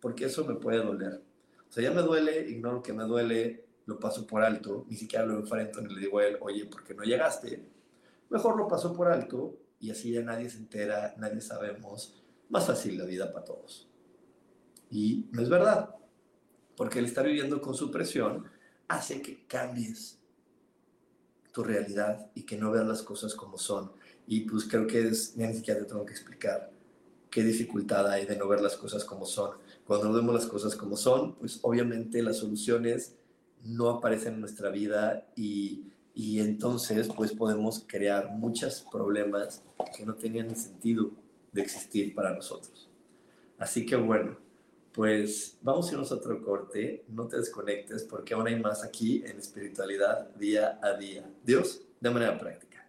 porque 0.01 0.27
eso 0.27 0.45
me 0.45 0.55
puede 0.55 0.79
doler. 0.79 1.23
O 1.69 1.73
sea, 1.73 1.83
ya 1.83 1.91
me 1.91 2.03
duele, 2.03 2.49
ignoro 2.49 2.83
que 2.83 2.93
me 2.93 3.05
duele, 3.05 3.64
lo 3.87 3.99
paso 3.99 4.27
por 4.27 4.43
alto, 4.43 4.87
ni 4.89 4.97
siquiera 4.97 5.27
lo 5.27 5.39
enfrento 5.39 5.81
ni 5.81 5.95
le 5.95 6.01
digo 6.01 6.19
a 6.19 6.27
él, 6.27 6.39
oye, 6.41 6.65
¿por 6.67 6.85
qué 6.85 6.95
no 6.95 7.03
llegaste? 7.03 7.69
Mejor 8.31 8.57
lo 8.57 8.67
paso 8.67 8.95
por 8.95 9.09
alto 9.09 9.59
y 9.81 9.91
así 9.91 10.13
ya 10.13 10.23
nadie 10.23 10.49
se 10.49 10.59
entera, 10.59 11.15
nadie 11.19 11.41
sabemos, 11.41 12.23
más 12.49 12.67
fácil 12.67 12.97
la 12.97 13.05
vida 13.05 13.33
para 13.33 13.45
todos. 13.45 13.89
Y 14.91 15.29
no 15.33 15.43
es 15.43 15.49
verdad, 15.49 15.95
porque 16.77 16.99
el 16.99 17.05
estar 17.05 17.27
viviendo 17.27 17.61
con 17.61 17.75
su 17.75 17.91
presión 17.91 18.45
hace 18.89 19.21
que 19.21 19.47
cambies 19.47 20.19
tu 21.53 21.63
realidad 21.63 22.31
y 22.35 22.43
que 22.43 22.57
no 22.57 22.71
veas 22.71 22.87
las 22.87 23.03
cosas 23.03 23.35
como 23.35 23.59
son. 23.59 23.93
Y 24.27 24.41
pues 24.41 24.65
creo 24.65 24.87
que 24.87 25.07
es, 25.07 25.37
ni 25.37 25.53
siquiera 25.55 25.81
te 25.81 25.87
tengo 25.87 26.05
que 26.05 26.13
explicar 26.13 26.71
qué 27.31 27.43
dificultad 27.43 28.09
hay 28.09 28.27
de 28.27 28.37
no 28.37 28.49
ver 28.49 28.61
las 28.61 28.77
cosas 28.77 29.05
como 29.05 29.27
son. 29.27 29.59
Cuando 29.87 30.09
no 30.09 30.15
vemos 30.15 30.35
las 30.35 30.47
cosas 30.47 30.75
como 30.77 30.97
son, 30.97 31.35
pues 31.37 31.59
obviamente 31.63 32.23
las 32.23 32.39
soluciones 32.39 33.17
no 33.65 33.91
aparecen 33.91 34.35
en 34.35 34.41
nuestra 34.41 34.71
vida 34.71 35.27
y, 35.37 35.85
y 36.15 36.41
entonces 36.41 37.09
pues 37.15 37.33
podemos 37.33 37.85
crear 37.87 38.31
muchos 38.31 38.87
problemas 38.91 39.63
que 39.97 40.07
no 40.07 40.15
tenían 40.15 40.55
sentido 40.55 41.11
de 41.53 41.63
existir 41.63 42.15
para 42.15 42.35
nosotros. 42.35 42.89
Así 43.59 43.87
que 43.87 43.97
bueno, 43.97 44.37
pues 44.93 45.59
vamos 45.61 45.89
a 45.89 45.93
irnos 45.93 46.13
a 46.13 46.17
otro 46.17 46.41
corte, 46.43 47.05
no 47.09 47.27
te 47.27 47.37
desconectes 47.39 48.05
porque 48.05 48.35
aún 48.35 48.47
hay 48.47 48.61
más 48.61 48.85
aquí 48.85 49.25
en 49.27 49.39
espiritualidad 49.39 50.29
día 50.37 50.79
a 50.83 50.93
día. 50.95 51.29
Dios, 51.45 51.83
de 52.01 52.11
manera 52.11 52.39
práctica. 52.39 52.89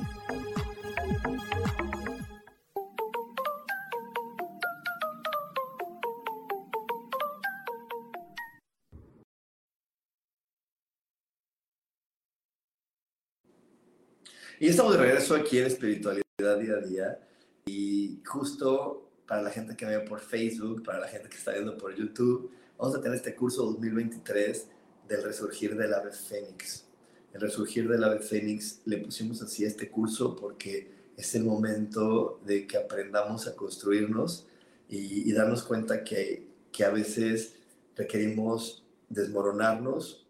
Y 14.61 14.67
estamos 14.67 14.93
de 14.93 14.99
regreso 14.99 15.33
aquí 15.33 15.57
en 15.57 15.65
Espiritualidad 15.65 16.23
Día 16.37 16.73
a 16.75 16.81
Día. 16.85 17.19
Y 17.65 18.21
justo 18.23 19.09
para 19.25 19.41
la 19.41 19.49
gente 19.49 19.75
que 19.75 19.87
ve 19.87 20.01
por 20.01 20.19
Facebook, 20.19 20.83
para 20.83 20.99
la 20.99 21.07
gente 21.07 21.29
que 21.29 21.35
está 21.35 21.53
viendo 21.53 21.75
por 21.75 21.95
YouTube, 21.95 22.51
vamos 22.77 22.95
a 22.95 23.01
tener 23.01 23.17
este 23.17 23.33
curso 23.33 23.65
2023 23.65 24.67
del 25.07 25.23
resurgir 25.23 25.75
del 25.75 25.91
ave 25.95 26.11
fénix. 26.11 26.85
El 27.33 27.41
resurgir 27.41 27.89
del 27.89 28.03
ave 28.03 28.19
fénix 28.19 28.81
le 28.85 28.99
pusimos 28.99 29.41
así 29.41 29.65
a 29.65 29.67
este 29.67 29.89
curso 29.89 30.35
porque 30.35 30.91
es 31.17 31.33
el 31.33 31.43
momento 31.43 32.39
de 32.45 32.67
que 32.67 32.77
aprendamos 32.77 33.47
a 33.47 33.55
construirnos 33.55 34.45
y, 34.87 35.27
y 35.27 35.33
darnos 35.33 35.63
cuenta 35.63 36.03
que, 36.03 36.47
que 36.71 36.83
a 36.85 36.91
veces 36.91 37.55
requerimos 37.95 38.85
desmoronarnos, 39.09 40.27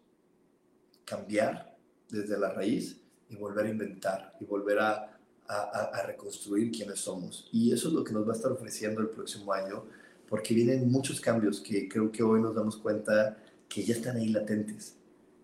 cambiar 1.04 1.76
desde 2.08 2.38
la 2.38 2.48
raíz 2.54 3.01
y 3.32 3.36
volver 3.36 3.66
a 3.66 3.70
inventar 3.70 4.36
y 4.38 4.44
volver 4.44 4.78
a, 4.78 5.18
a, 5.48 6.02
reconstruir 6.06 6.70
quiénes 6.70 7.00
somos. 7.00 7.48
Y 7.52 7.72
eso 7.72 7.88
es 7.88 7.94
lo 7.94 8.04
que 8.04 8.12
nos 8.12 8.26
va 8.26 8.32
a 8.32 8.36
estar 8.36 8.52
ofreciendo 8.52 9.00
el 9.00 9.08
próximo 9.08 9.52
año, 9.52 9.84
porque 10.28 10.54
vienen 10.54 10.90
muchos 10.90 11.20
cambios 11.20 11.60
que 11.60 11.88
creo 11.88 12.10
que 12.10 12.22
hoy 12.22 12.40
nos 12.40 12.54
damos 12.54 12.76
cuenta 12.76 13.36
que 13.68 13.82
ya 13.82 13.94
están 13.94 14.16
ahí 14.16 14.28
latentes. 14.28 14.96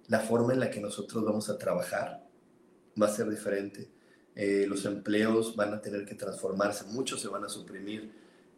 La 0.09 0.21
forma 0.21 0.53
en 0.53 0.61
la 0.61 0.71
que 0.71 0.81
nosotros 0.81 1.25
vamos 1.25 1.49
a 1.51 1.59
trabajar 1.59 2.27
va 3.01 3.07
a 3.07 3.13
ser 3.13 3.29
diferente. 3.29 3.89
Eh, 4.35 4.67
los 4.69 4.85
empleos 4.85 5.57
van 5.57 5.75
a 5.75 5.81
tener 5.81 6.05
que 6.05 6.15
transformarse, 6.15 6.85
muchos 6.85 7.21
se 7.21 7.29
van 7.29 7.45
a 7.45 7.49
suprimir. 7.49 8.11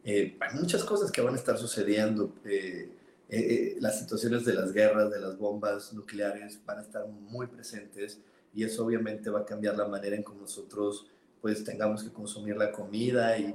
Eh, 0.05 0.37
hay 0.41 0.59
muchas 0.59 0.85
cosas 0.85 1.11
que 1.11 1.21
van 1.21 1.35
a 1.35 1.39
estar 1.39 1.59
sucediendo. 1.59 2.35
Eh, 2.45 3.77
las 3.81 3.99
situaciones 3.99 4.45
de 4.45 4.55
las 4.55 4.73
guerras, 4.73 5.11
de 5.11 5.21
las 5.21 5.39
bombas 5.39 5.93
nucleares 5.93 6.61
van 6.67 6.79
a 6.79 6.83
estar 6.83 7.07
muy 7.07 7.47
presentes 7.47 8.19
y 8.55 8.65
eso 8.65 8.85
obviamente 8.85 9.31
va 9.31 9.41
a 9.41 9.45
cambiar 9.45 9.77
la 9.77 9.89
manera 9.89 10.17
en 10.17 10.25
que 10.25 10.35
nosotros 10.35 11.07
pues 11.41 11.65
tengamos 11.65 12.03
que 12.03 12.13
consumir 12.13 12.57
la 12.57 12.71
comida 12.71 13.39
y 13.39 13.55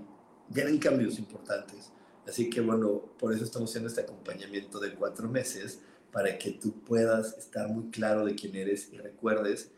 vienen 0.50 0.78
cambios 0.78 1.20
importantes. 1.20 1.92
Así 2.28 2.50
que 2.50 2.62
bueno, 2.62 3.04
por 3.20 3.34
eso 3.34 3.44
estamos 3.44 3.70
haciendo 3.70 3.90
este 3.90 4.02
acompañamiento 4.02 4.80
de 4.80 4.94
cuatro 4.96 5.30
meses 5.30 5.80
para 6.12 6.38
que 6.38 6.52
tú 6.52 6.82
puedas 6.84 7.38
estar 7.38 7.68
muy 7.68 7.92
claro 7.92 8.26
de 8.26 8.36
quién 8.36 8.56
eres 8.56 8.92
y 8.92 8.98
recuerdes 8.98 9.72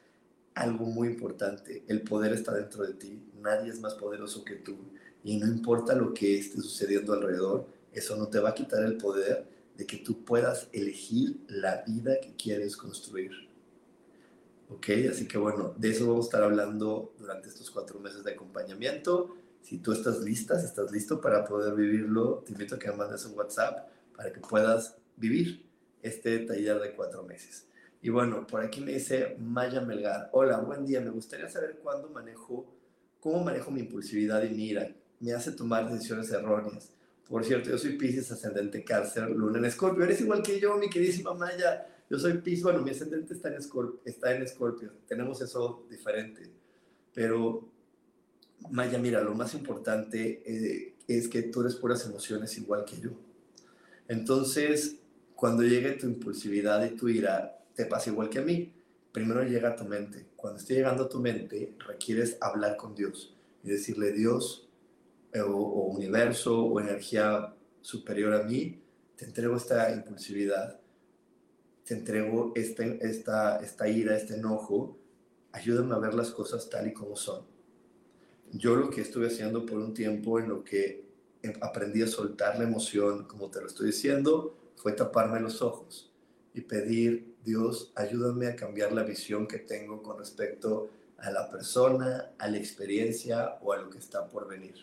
algo 0.54 0.86
muy 0.86 1.10
importante, 1.10 1.84
el 1.88 2.02
poder 2.02 2.34
está 2.34 2.52
dentro 2.54 2.84
de 2.84 2.94
ti, 2.94 3.22
nadie 3.40 3.70
es 3.70 3.80
más 3.80 3.94
poderoso 3.94 4.44
que 4.44 4.56
tú 4.56 4.76
y 5.24 5.38
no 5.38 5.46
importa 5.46 5.94
lo 5.94 6.14
que 6.14 6.40
esté 6.40 6.62
sucediendo 6.62 7.14
alrededor, 7.14 7.68
eso 7.92 8.16
no 8.16 8.28
te 8.28 8.40
va 8.40 8.50
a 8.50 8.54
quitar 8.56 8.84
el 8.84 8.98
poder 8.98 9.48
de 9.78 9.86
que 9.86 9.98
tú 9.98 10.24
puedas 10.26 10.68
elegir 10.74 11.38
la 11.48 11.84
vida 11.86 12.20
que 12.20 12.36
quieres 12.36 12.76
construir. 12.76 13.47
¿Ok? 14.70 14.90
Así 15.10 15.28
que 15.28 15.38
bueno, 15.38 15.74
de 15.78 15.90
eso 15.90 16.08
vamos 16.08 16.26
a 16.26 16.28
estar 16.28 16.44
hablando 16.44 17.14
durante 17.18 17.48
estos 17.50 17.72
cuatro 17.72 18.00
meses 18.00 18.24
de 18.24 18.32
acompañamiento. 18.32 19.36
Si 19.62 19.80
tú 19.80 19.92
estás 19.92 20.20
lista, 20.20 20.60
si 20.60 20.66
estás 20.66 20.92
listo 20.92 21.22
para 21.22 21.46
poder 21.46 21.74
vivirlo, 21.76 22.44
te 22.46 22.52
invito 22.52 22.76
a 22.76 22.80
que 22.80 22.90
me 22.90 22.98
mandes 22.98 23.26
un 23.26 23.38
WhatsApp 23.38 23.90
para 24.16 24.32
que 24.32 24.40
puedas 24.40 24.96
vivir 25.16 25.66
este 26.02 26.40
taller 26.40 26.80
de 26.80 26.96
cuatro 26.96 27.24
meses. 27.24 27.68
Y 28.02 28.10
bueno, 28.10 28.46
por 28.46 28.62
aquí 28.62 28.82
me 28.82 28.94
dice 28.94 29.36
Maya 29.40 29.82
Melgar. 29.82 30.30
Hola, 30.32 30.60
buen 30.60 30.86
día. 30.86 31.02
Me 31.02 31.10
gustaría 31.10 31.50
saber 31.50 31.80
cuándo 31.82 32.10
manejo, 32.10 32.74
cómo 33.20 33.44
manejo 33.44 33.72
mi 33.72 33.82
impulsividad 33.82 34.44
y 34.44 34.50
mi 34.50 34.70
ira. 34.70 34.96
Me 35.20 35.34
hace 35.34 35.52
tomar 35.52 35.92
decisiones 35.92 36.32
erróneas. 36.32 36.92
Por 37.28 37.44
cierto, 37.44 37.70
yo 37.70 37.78
soy 37.78 37.98
Pisces, 37.98 38.32
ascendente 38.32 38.84
cáncer, 38.84 39.30
luna 39.30 39.58
en 39.58 39.66
escorpio. 39.66 40.04
Eres 40.04 40.22
igual 40.22 40.42
que 40.42 40.60
yo, 40.60 40.78
mi 40.78 40.90
queridísima 40.90 41.34
Maya. 41.34 41.86
Yo 42.10 42.18
soy 42.18 42.38
Pisces, 42.38 42.64
bueno, 42.64 42.82
mi 42.82 42.92
ascendente 42.92 43.34
está 43.34 43.50
en, 43.50 43.56
escorpio, 43.56 44.00
está 44.06 44.34
en. 44.34 44.46
Tenemos 45.08 45.42
eso 45.42 45.86
diferente. 45.90 46.50
Pero, 47.14 47.68
Maya, 48.70 48.98
mira, 48.98 49.22
lo 49.22 49.34
más 49.36 49.54
importante 49.54 50.42
eh, 50.46 50.96
es 51.08 51.28
que 51.28 51.44
tú 51.44 51.62
eres 51.62 51.76
puras 51.76 52.06
emociones 52.06 52.58
igual 52.58 52.86
que 52.86 53.00
yo. 53.00 53.12
Entonces, 54.08 55.00
cuando 55.36 55.64
llegue 55.64 55.94
tu 55.94 56.08
impulsividad 56.08 56.86
y 56.86 56.96
tu 56.96 57.10
ira, 57.10 57.60
te 57.76 57.86
pasa 57.86 58.10
igual 58.10 58.30
que 58.30 58.40
a 58.40 58.44
mí. 58.44 58.74
Primero 59.12 59.44
llega 59.44 59.70
a 59.70 59.76
tu 59.76 59.84
mente. 59.84 60.28
Cuando 60.36 60.60
esté 60.60 60.76
llegando 60.76 61.04
a 61.04 61.10
tu 61.10 61.20
mente, 61.20 61.76
requieres 61.86 62.38
hablar 62.40 62.78
con 62.78 62.96
Dios 62.96 63.36
y 63.64 63.70
decirle, 63.70 64.14
Dios, 64.14 64.70
eh, 65.34 65.42
o, 65.42 65.58
o 65.58 65.88
universo, 65.88 66.64
o 66.64 66.80
energía 66.80 67.54
superior 67.82 68.34
a 68.34 68.44
mí, 68.44 68.82
te 69.18 69.26
entrego 69.26 69.58
esta 69.58 69.92
impulsividad, 69.92 70.80
te 71.88 71.94
entrego 71.94 72.52
este, 72.56 73.00
esta, 73.02 73.60
esta 73.60 73.88
ira, 73.88 74.18
este 74.18 74.34
enojo, 74.34 74.98
ayúdame 75.54 75.96
a 75.96 76.00
ver 76.00 76.14
las 76.14 76.32
cosas 76.32 76.70
tal 76.70 76.88
y 76.88 76.94
como 76.94 77.16
son. 77.16 77.46
Yo 78.52 78.76
lo 78.76 78.90
que 78.90 79.00
estuve 79.00 79.28
haciendo 79.28 79.66
por 79.66 79.78
un 79.78 79.94
tiempo 79.94 80.38
en 80.38 80.50
lo 80.50 80.66
que 80.66 81.08
aprendí 81.62 82.02
a 82.02 82.08
soltar 82.08 82.58
la 82.58 82.66
emoción, 82.66 83.24
como 83.24 83.50
te 83.50 83.62
lo 83.62 83.68
estoy 83.68 83.88
diciendo, 83.88 84.58
fue 84.76 84.92
taparme 84.92 85.40
los 85.40 85.62
ojos 85.62 86.12
y 86.54 86.60
pedir, 86.60 87.36
Dios, 87.46 87.94
ayúdame 87.96 88.48
a 88.48 88.58
cambiar 88.58 88.92
la 88.92 89.04
visión 89.04 89.48
que 89.48 89.60
tengo 89.60 90.04
con 90.04 90.20
respecto 90.20 90.90
a 91.18 91.32
la 91.32 91.50
persona, 91.50 92.34
a 92.38 92.50
la 92.50 92.58
experiencia 92.58 93.60
o 93.62 93.72
a 93.72 93.78
lo 93.78 93.90
que 93.90 94.00
está 94.00 94.28
por 94.28 94.46
venir. 94.50 94.76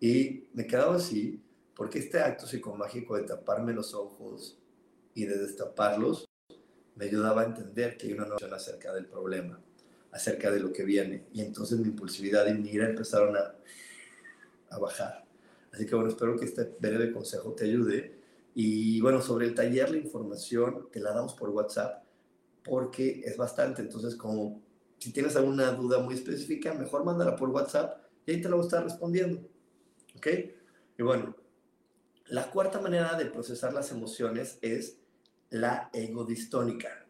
Y 0.00 0.48
me 0.52 0.66
quedaba 0.66 0.96
así 0.96 1.40
porque 1.76 2.00
este 2.00 2.18
acto 2.18 2.48
psicomágico 2.48 3.16
de 3.16 3.22
taparme 3.22 3.72
los 3.72 3.94
ojos 3.94 4.58
y 5.18 5.26
de 5.26 5.36
destaparlos 5.36 6.28
me 6.94 7.06
ayudaba 7.06 7.42
a 7.42 7.46
entender 7.46 7.96
que 7.96 8.06
hay 8.06 8.12
una 8.12 8.26
noción 8.26 8.54
acerca 8.54 8.94
del 8.94 9.06
problema, 9.06 9.60
acerca 10.12 10.48
de 10.52 10.60
lo 10.60 10.72
que 10.72 10.84
viene. 10.84 11.26
Y 11.32 11.40
entonces 11.40 11.80
mi 11.80 11.88
impulsividad 11.88 12.46
y 12.46 12.54
mi 12.54 12.70
ira 12.70 12.88
empezaron 12.88 13.36
a, 13.36 13.56
a 14.70 14.78
bajar. 14.78 15.24
Así 15.72 15.86
que 15.86 15.94
bueno, 15.96 16.10
espero 16.10 16.38
que 16.38 16.44
este 16.44 16.72
breve 16.78 17.10
consejo 17.10 17.52
te 17.52 17.64
ayude. 17.64 18.16
Y 18.54 19.00
bueno, 19.00 19.20
sobre 19.20 19.46
el 19.46 19.54
taller, 19.56 19.90
la 19.90 19.96
información 19.96 20.88
te 20.92 21.00
la 21.00 21.10
damos 21.10 21.34
por 21.34 21.50
WhatsApp 21.50 22.04
porque 22.62 23.20
es 23.24 23.36
bastante. 23.36 23.82
Entonces, 23.82 24.14
como 24.14 24.62
si 24.98 25.12
tienes 25.12 25.34
alguna 25.34 25.72
duda 25.72 25.98
muy 25.98 26.14
específica, 26.14 26.74
mejor 26.74 27.04
mándala 27.04 27.34
por 27.34 27.48
WhatsApp 27.48 28.04
y 28.24 28.32
ahí 28.32 28.40
te 28.40 28.48
la 28.48 28.54
voy 28.54 28.62
a 28.62 28.68
estar 28.68 28.84
respondiendo. 28.84 29.40
¿Ok? 30.16 30.28
Y 30.96 31.02
bueno, 31.02 31.34
la 32.28 32.50
cuarta 32.50 32.80
manera 32.80 33.16
de 33.16 33.26
procesar 33.26 33.72
las 33.72 33.90
emociones 33.90 34.58
es 34.62 34.97
la 35.50 35.90
egodistónica. 35.92 37.06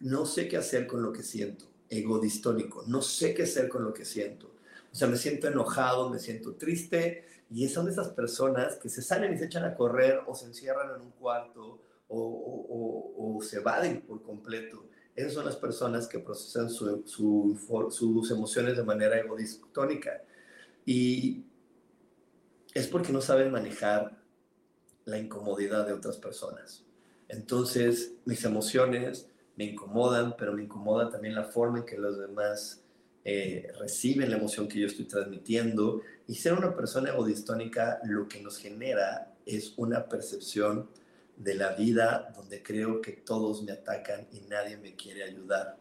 No 0.00 0.26
sé 0.26 0.48
qué 0.48 0.56
hacer 0.56 0.86
con 0.86 1.02
lo 1.02 1.12
que 1.12 1.22
siento. 1.22 1.66
Egodistónico. 1.88 2.84
No 2.86 3.02
sé 3.02 3.34
qué 3.34 3.44
hacer 3.44 3.68
con 3.68 3.84
lo 3.84 3.92
que 3.92 4.04
siento. 4.04 4.54
O 4.92 4.96
sea, 4.96 5.08
me 5.08 5.16
siento 5.16 5.48
enojado, 5.48 6.08
me 6.08 6.18
siento 6.18 6.54
triste, 6.54 7.24
y 7.50 7.68
son 7.68 7.88
esas 7.88 8.08
personas 8.08 8.76
que 8.76 8.88
se 8.88 9.02
salen 9.02 9.34
y 9.34 9.38
se 9.38 9.46
echan 9.46 9.64
a 9.64 9.74
correr 9.74 10.20
o 10.26 10.34
se 10.34 10.46
encierran 10.46 10.94
en 10.94 11.02
un 11.02 11.10
cuarto 11.12 11.80
o, 12.08 12.18
o, 12.18 13.36
o, 13.36 13.42
se 13.42 13.58
evaden 13.58 14.02
por 14.02 14.22
completo. 14.22 14.86
Esas 15.14 15.34
son 15.34 15.44
las 15.44 15.56
personas 15.56 16.08
que 16.08 16.18
procesan 16.18 16.70
su, 16.70 17.04
sus 17.90 18.30
emociones 18.30 18.76
de 18.76 18.82
manera 18.82 19.18
egodistónica. 19.18 20.22
Y 20.84 21.44
es 22.72 22.88
porque 22.88 23.12
no 23.12 23.20
saben 23.20 23.52
manejar 23.52 24.20
la 25.04 25.18
incomodidad 25.18 25.86
de 25.86 25.92
otras 25.92 26.16
personas. 26.16 26.84
Entonces, 27.28 28.12
mis 28.24 28.44
emociones 28.44 29.28
me 29.56 29.64
incomodan, 29.64 30.34
pero 30.36 30.52
me 30.52 30.62
incomoda 30.62 31.10
también 31.10 31.34
la 31.34 31.44
forma 31.44 31.78
en 31.78 31.84
que 31.84 31.96
los 31.96 32.18
demás 32.18 32.82
eh, 33.24 33.72
reciben 33.78 34.30
la 34.30 34.36
emoción 34.36 34.68
que 34.68 34.80
yo 34.80 34.86
estoy 34.86 35.06
transmitiendo. 35.06 36.02
Y 36.26 36.34
ser 36.34 36.54
una 36.54 36.74
persona 36.74 37.10
egodistónica 37.10 38.00
lo 38.04 38.28
que 38.28 38.40
nos 38.40 38.58
genera 38.58 39.34
es 39.46 39.74
una 39.76 40.08
percepción 40.08 40.88
de 41.36 41.54
la 41.54 41.74
vida 41.74 42.32
donde 42.34 42.62
creo 42.62 43.00
que 43.00 43.12
todos 43.12 43.62
me 43.62 43.72
atacan 43.72 44.26
y 44.32 44.40
nadie 44.42 44.76
me 44.76 44.94
quiere 44.94 45.24
ayudar. 45.24 45.76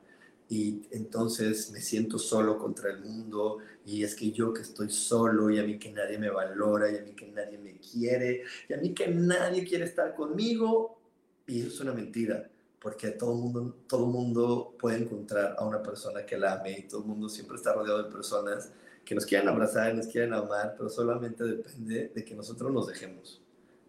Y 0.49 0.83
entonces 0.91 1.71
me 1.71 1.79
siento 1.79 2.19
solo 2.19 2.57
contra 2.57 2.91
el 2.91 2.99
mundo 2.99 3.59
y 3.85 4.03
es 4.03 4.15
que 4.15 4.31
yo 4.31 4.53
que 4.53 4.61
estoy 4.61 4.89
solo 4.89 5.49
y 5.49 5.59
a 5.59 5.63
mí 5.63 5.79
que 5.79 5.91
nadie 5.91 6.17
me 6.17 6.29
valora 6.29 6.91
y 6.91 6.97
a 6.97 7.01
mí 7.01 7.13
que 7.13 7.27
nadie 7.27 7.57
me 7.57 7.79
quiere 7.79 8.43
y 8.67 8.73
a 8.73 8.77
mí 8.77 8.93
que 8.93 9.07
nadie 9.07 9.65
quiere 9.65 9.85
estar 9.85 10.13
conmigo. 10.15 10.99
Y 11.47 11.61
eso 11.61 11.69
es 11.69 11.79
una 11.81 11.93
mentira 11.93 12.49
porque 12.83 13.11
todo 13.11 13.33
mundo, 13.33 13.77
todo 13.87 14.05
mundo 14.07 14.75
puede 14.77 14.97
encontrar 14.97 15.55
a 15.57 15.65
una 15.65 15.81
persona 15.81 16.25
que 16.25 16.37
la 16.37 16.55
ame 16.55 16.79
y 16.79 16.83
todo 16.83 17.01
el 17.01 17.07
mundo 17.07 17.29
siempre 17.29 17.55
está 17.55 17.71
rodeado 17.71 18.03
de 18.03 18.11
personas 18.11 18.71
que 19.05 19.15
nos 19.15 19.25
quieren 19.25 19.47
abrazar 19.47 19.95
nos 19.95 20.07
quieren 20.07 20.33
amar, 20.33 20.75
pero 20.77 20.89
solamente 20.89 21.43
depende 21.43 22.11
de 22.13 22.25
que 22.25 22.35
nosotros 22.35 22.71
nos 22.71 22.87
dejemos, 22.87 23.41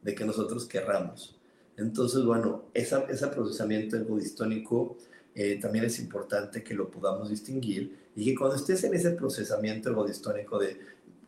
de 0.03 0.15
que 0.15 0.25
nosotros 0.25 0.65
querramos. 0.67 1.37
Entonces, 1.77 2.25
bueno, 2.25 2.67
esa, 2.73 3.01
ese 3.05 3.27
procesamiento 3.29 3.97
egodistónico 3.97 4.97
eh, 5.35 5.59
también 5.61 5.85
es 5.85 5.99
importante 5.99 6.63
que 6.63 6.75
lo 6.75 6.89
podamos 6.89 7.31
distinguir 7.31 8.11
y 8.15 8.25
que 8.25 8.35
cuando 8.37 8.57
estés 8.57 8.85
en 8.85 8.95
ese 8.95 9.11
procesamiento 9.11 9.91
egodistónico 9.91 10.59
de 10.59 10.79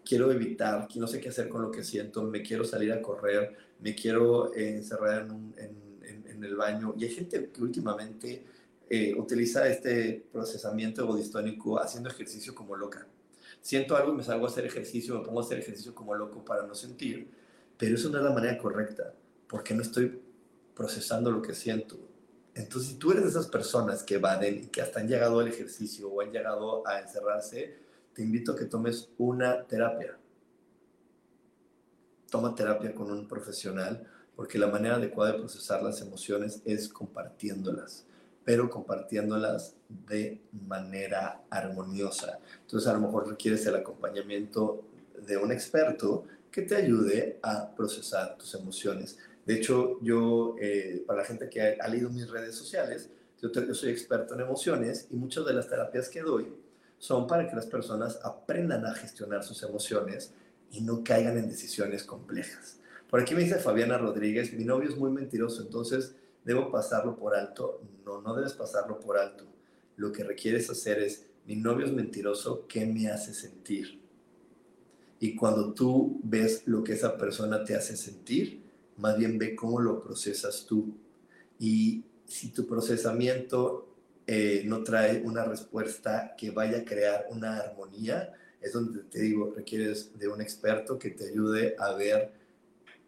quiero 0.05 0.31
evitar, 0.31 0.87
no 0.95 1.09
sé 1.09 1.21
qué 1.21 1.31
hacer 1.31 1.49
con 1.49 1.63
lo 1.63 1.73
que 1.73 1.83
siento, 1.83 2.23
me 2.23 2.43
quiero 2.43 2.65
salir 2.65 2.93
a 2.93 3.03
correr, 3.03 3.57
me 3.81 3.97
quiero 3.97 4.55
eh, 4.55 4.77
encerrar 4.77 5.25
en 5.25 5.33
un, 5.33 5.55
en 5.59 5.86
en 6.37 6.45
el 6.45 6.57
baño. 6.57 6.95
Y 6.97 7.05
hay 7.05 7.11
gente 7.11 7.51
que 7.51 7.63
últimamente 7.63 8.45
eh, 8.89 9.15
utiliza 9.19 9.67
este 9.69 10.27
procesamiento 10.33 11.03
egodistónico 11.03 11.81
haciendo 11.81 12.09
ejercicio 12.09 12.55
como 12.55 12.77
loca. 12.77 13.07
Siento 13.61 13.97
algo 13.97 14.13
y 14.13 14.17
me 14.17 14.23
salgo 14.23 14.47
a 14.47 14.49
hacer 14.49 14.65
ejercicio, 14.65 15.19
me 15.19 15.25
pongo 15.25 15.41
a 15.41 15.43
hacer 15.43 15.59
ejercicio 15.59 15.95
como 15.95 16.15
loco 16.15 16.45
para 16.45 16.65
no 16.67 16.75
sentir, 16.75 17.29
pero 17.77 17.97
eso 17.97 18.09
no 18.11 18.19
es 18.19 18.25
la 18.25 18.31
manera 18.31 18.57
correcta, 18.59 19.13
porque 19.49 19.75
no 19.75 19.83
estoy 19.83 20.21
procesando 20.75 21.33
lo 21.33 21.43
que 21.43 21.53
siento. 21.53 21.99
Entonces, 22.55 22.93
si 22.93 22.97
tú 22.97 23.11
eres 23.11 23.25
de 23.25 23.31
esas 23.31 23.49
personas 23.49 24.05
que 24.05 24.15
evaden 24.15 24.65
y 24.65 24.67
que 24.69 24.83
hasta 24.83 25.01
han 25.01 25.09
llegado 25.09 25.41
al 25.41 25.49
ejercicio 25.49 26.09
o 26.09 26.21
han 26.21 26.31
llegado 26.31 26.87
a 26.87 27.01
encerrarse, 27.01 27.77
te 28.15 28.23
invito 28.23 28.53
a 28.53 28.57
que 28.57 28.67
tomes 28.67 29.11
una 29.19 29.67
terapia. 29.67 30.17
Toma 32.31 32.55
terapia 32.55 32.95
con 32.95 33.11
un 33.11 33.27
profesional 33.27 34.07
porque 34.37 34.59
la 34.59 34.67
manera 34.67 34.97
adecuada 34.97 35.33
de 35.33 35.39
procesar 35.39 35.83
las 35.83 36.01
emociones 36.03 36.61
es 36.67 36.89
compartiéndolas, 36.89 38.05
pero 38.45 38.69
compartiéndolas 38.69 39.75
de 39.89 40.43
manera 40.69 41.43
armoniosa. 41.51 42.39
Entonces 42.61 42.89
a 42.89 42.93
lo 42.93 43.01
mejor 43.01 43.29
requieres 43.29 43.67
el 43.67 43.77
acompañamiento 43.77 44.85
de 45.27 45.39
un 45.39 45.51
experto 45.51 46.27
que 46.51 46.63
te 46.63 46.77
ayude 46.77 47.39
a 47.43 47.75
procesar 47.75 48.37
tus 48.37 48.55
emociones. 48.55 49.19
De 49.47 49.55
hecho, 49.55 49.99
yo, 50.03 50.57
eh, 50.61 51.03
para 51.07 51.21
la 51.21 51.25
gente 51.25 51.49
que 51.49 51.79
ha, 51.81 51.89
leído 51.89 52.11
mis 52.11 52.29
redes 52.29 52.55
sociales, 52.55 53.09
yo, 53.41 53.51
yo 53.51 53.75
soy 53.75 53.91
experto 53.91 54.35
en 54.35 54.41
emociones 54.41 55.07
y 55.11 55.17
muchas 55.17 55.47
de 55.47 55.55
las 55.55 55.69
terapias 55.69 56.09
que 56.09 56.21
doy 56.21 56.53
son 56.99 57.27
para 57.27 57.49
que 57.49 57.57
las 57.57 57.67
personas 57.67 58.19
aprendan 58.23 58.85
a 58.87 58.95
gestionar 58.95 59.45
sus 59.45 59.63
emociones 59.63 60.33
y 60.71 60.81
no 60.81 61.03
caigan 61.05 61.39
en 61.39 61.49
decisiones 61.49 62.05
complejas. 62.05 62.79
Por 63.11 63.21
aquí 63.21 63.35
me 63.35 63.43
dice 63.43 63.57
Fabiana 63.57 63.99
Rodríguez, 63.99 64.53
mi 64.53 64.65
novio 64.65 64.89
es 64.89 64.97
muy 64.97 65.11
mentiroso, 65.11 65.63
entonces 65.63 66.15
debo 66.45 66.71
pasarlo 66.71 67.17
por 67.17 67.37
alto. 67.37 67.81
No, 68.05 68.21
no 68.21 68.35
debes 68.35 68.53
pasarlo 68.53 68.99
por 69.01 69.19
alto. 69.19 69.45
Lo 69.97 70.13
que 70.13 70.25
requieres 70.25 70.69
hacer 70.71 70.99
es, 70.99 71.27
mi 71.47 71.57
novio 71.57 71.87
es 71.87 71.93
mentiroso, 71.93 72.67
¿qué 72.67 72.85
me 72.87 73.09
hace 73.09 73.33
sentir? 73.33 74.01
Y 75.19 75.35
cuando 75.35 75.73
tú 75.73 76.21
ves 76.23 76.63
lo 76.67 76.85
que 76.85 76.93
esa 76.93 77.17
persona 77.17 77.65
te 77.65 77.75
hace 77.75 77.97
sentir, 77.97 78.63
más 78.97 79.17
bien 79.17 79.39
ve 79.39 79.55
cómo 79.55 79.81
lo 79.81 80.01
procesas 80.01 80.67
tú. 80.67 80.95
Y 81.59 82.05
si 82.27 82.51
tu 82.51 82.67
procesamiento 82.67 83.89
eh, 84.27 84.63
no 84.67 84.83
trae 84.83 85.23
una 85.23 85.45
respuesta 85.45 86.35
que 86.37 86.51
vaya 86.51 86.79
a 86.79 86.85
crear 86.85 87.27
una 87.31 87.59
armonía, 87.59 88.35
es 88.61 88.73
donde 88.73 89.05
te 89.05 89.21
digo, 89.21 89.53
requieres 89.55 90.19
de 90.19 90.29
un 90.29 90.41
experto 90.43 90.99
que 90.99 91.11
te 91.11 91.29
ayude 91.29 91.77
a 91.79 91.95
ver 91.95 92.33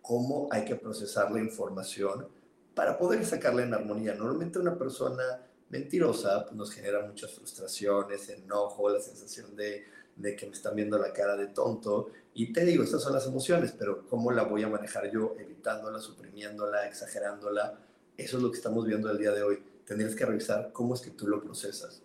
cómo 0.09 0.48
hay 0.50 0.64
que 0.64 0.74
procesar 0.74 1.30
la 1.30 1.38
información 1.38 2.26
para 2.74 2.96
poder 2.96 3.26
sacarla 3.26 3.62
en 3.62 3.74
armonía. 3.74 4.14
Normalmente 4.14 4.59
una 4.59 4.74
persona 4.74 5.22
mentirosa 5.68 6.46
pues, 6.46 6.56
nos 6.56 6.70
genera 6.70 7.04
muchas 7.04 7.32
frustraciones, 7.32 8.26
enojo, 8.30 8.88
la 8.88 9.00
sensación 9.00 9.54
de, 9.54 9.84
de 10.16 10.34
que 10.34 10.46
me 10.46 10.52
están 10.52 10.74
viendo 10.74 10.96
la 10.96 11.12
cara 11.12 11.36
de 11.36 11.48
tonto. 11.48 12.09
Y 12.32 12.54
te 12.54 12.64
digo, 12.64 12.84
estas 12.84 13.02
son 13.02 13.12
las 13.12 13.26
emociones, 13.26 13.74
pero 13.78 14.06
¿cómo 14.09 14.32
la 14.32 14.44
voy 14.44 14.62
a 14.62 14.68
manejar 14.68 15.11
yo? 15.12 15.36
Evitándola, 15.38 16.00
suprimiéndola, 16.00 16.86
exagerándola. 16.86 17.78
Eso 18.16 18.38
es 18.38 18.42
lo 18.42 18.50
que 18.50 18.56
estamos 18.56 18.86
viendo 18.86 19.11
el 19.11 19.18
día 19.18 19.32
de 19.32 19.42
hoy. 19.42 19.62
Tendrías 19.84 20.14
que 20.14 20.24
revisar 20.24 20.72
cómo 20.72 20.94
es 20.94 21.02
que 21.02 21.11
tú 21.11 21.28
lo 21.28 21.42
procesas. 21.42 22.00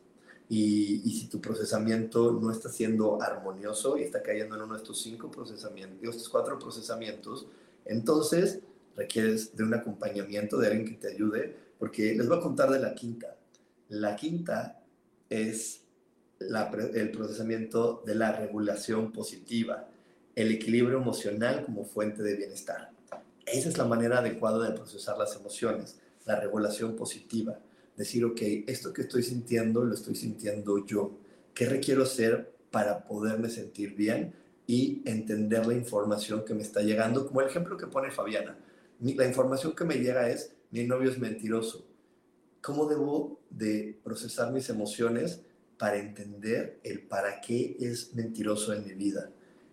Y, 0.49 1.01
y, 1.05 1.21
si 1.21 1.27
tu 1.27 1.39
procesamiento 1.39 2.33
no 2.33 2.51
está 2.51 2.67
siendo 2.67 3.21
armonioso 3.21 3.97
y 3.97 4.03
está 4.03 4.21
cayendo 4.21 4.55
en 4.57 4.63
uno 4.63 4.73
de 4.73 4.81
estos 4.81 5.01
cinco 5.01 5.31
procesamientos, 5.31 6.15
estos 6.15 6.27
cuatro 6.27 6.59
procesamientos, 6.59 7.47
entonces 7.85 8.59
requieres 8.95 9.55
de 9.55 9.63
un 9.63 9.73
acompañamiento, 9.73 10.57
de 10.57 10.67
alguien 10.67 10.85
que 10.87 10.95
te 10.95 11.13
ayude, 11.13 11.55
porque 11.79 12.13
les 12.15 12.27
voy 12.27 12.37
a 12.37 12.41
contar 12.41 12.69
de 12.69 12.79
la 12.79 12.93
quinta. 12.93 13.37
La 13.89 14.15
quinta 14.15 14.81
es 15.29 15.81
el 16.39 17.11
procesamiento 17.11 18.03
de 18.05 18.15
la 18.15 18.33
regulación 18.33 19.11
positiva, 19.11 19.87
el 20.35 20.51
equilibrio 20.51 20.97
emocional 20.97 21.63
como 21.63 21.85
fuente 21.85 22.21
de 22.23 22.35
bienestar. 22.35 22.91
Esa 23.45 23.69
es 23.69 23.77
la 23.77 23.85
manera 23.85 24.19
adecuada 24.19 24.69
de 24.69 24.75
procesar 24.75 25.17
las 25.17 25.35
emociones, 25.35 25.99
la 26.25 26.39
regulación 26.39 26.95
positiva. 26.95 27.59
Decir, 27.95 28.25
ok, 28.25 28.41
esto 28.67 28.93
que 28.93 29.03
estoy 29.03 29.23
sintiendo 29.23 29.83
lo 29.83 29.93
estoy 29.93 30.15
sintiendo 30.15 30.85
yo. 30.85 31.17
¿Qué 31.53 31.67
requiero 31.67 32.03
hacer 32.03 32.53
para 32.71 33.05
poderme 33.05 33.49
sentir 33.49 33.95
bien 33.95 34.33
y 34.67 35.01
entender 35.05 35.65
la 35.65 35.73
información 35.73 36.43
que 36.45 36.53
me 36.53 36.61
está 36.61 36.81
llegando? 36.81 37.27
Como 37.27 37.41
el 37.41 37.47
ejemplo 37.47 37.77
que 37.77 37.87
pone 37.87 38.11
Fabiana 38.11 38.57
la 38.99 39.27
información 39.27 39.75
que 39.75 39.83
me 39.83 39.95
llega 39.95 40.29
es, 40.29 40.53
mi 40.71 40.85
novio 40.85 41.11
es 41.11 41.19
mentiroso. 41.19 41.85
¿Cómo 42.61 42.85
debo 42.85 43.41
de 43.49 43.99
procesar 44.03 44.51
mis 44.53 44.69
emociones 44.69 45.41
para 45.77 45.97
entender 45.97 46.79
el 46.83 47.01
para 47.01 47.41
qué 47.41 47.75
es 47.79 48.13
mentiroso 48.13 48.73
en 48.73 48.85
mi 48.85 48.93
vida? 48.93 49.29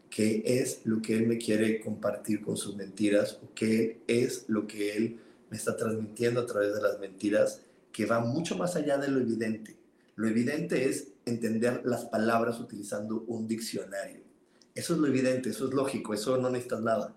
¿Qué 0.09 0.43
es 0.45 0.80
lo 0.84 1.01
que 1.01 1.16
él 1.16 1.28
me 1.28 1.38
quiere 1.38 1.80
compartir 1.80 2.43
con 2.43 2.57
sus 2.57 2.74
mentiras? 2.74 3.38
¿O 3.43 3.55
qué 3.55 4.01
es 4.09 4.47
lo 4.49 4.66
que 4.66 4.97
él 4.97 5.20
me 5.49 5.57
está 5.57 5.76
transmitiendo 5.76 6.41
a 6.41 6.47
través 6.47 6.74
de 6.74 6.82
las 6.82 6.99
mentiras 6.99 7.62
que 7.93 8.07
va 8.07 8.18
mucho 8.18 8.57
más 8.57 8.74
allá 8.74 8.99
de 8.99 9.09
lo 9.09 9.20
evidente? 9.20 9.76
Lo 10.16 10.26
evidente 10.26 10.88
es 10.88 11.12
entender 11.24 11.82
las 11.84 12.07
palabras 12.07 12.59
utilizando 12.59 13.24
un 13.28 13.47
diccionario. 13.47 14.19
Eso 14.80 14.94
es 14.94 15.00
lo 15.00 15.06
evidente, 15.06 15.50
eso 15.50 15.68
es 15.68 15.74
lógico, 15.74 16.14
eso 16.14 16.36
no 16.36 16.48
necesitas 16.48 16.80
nada 16.80 17.14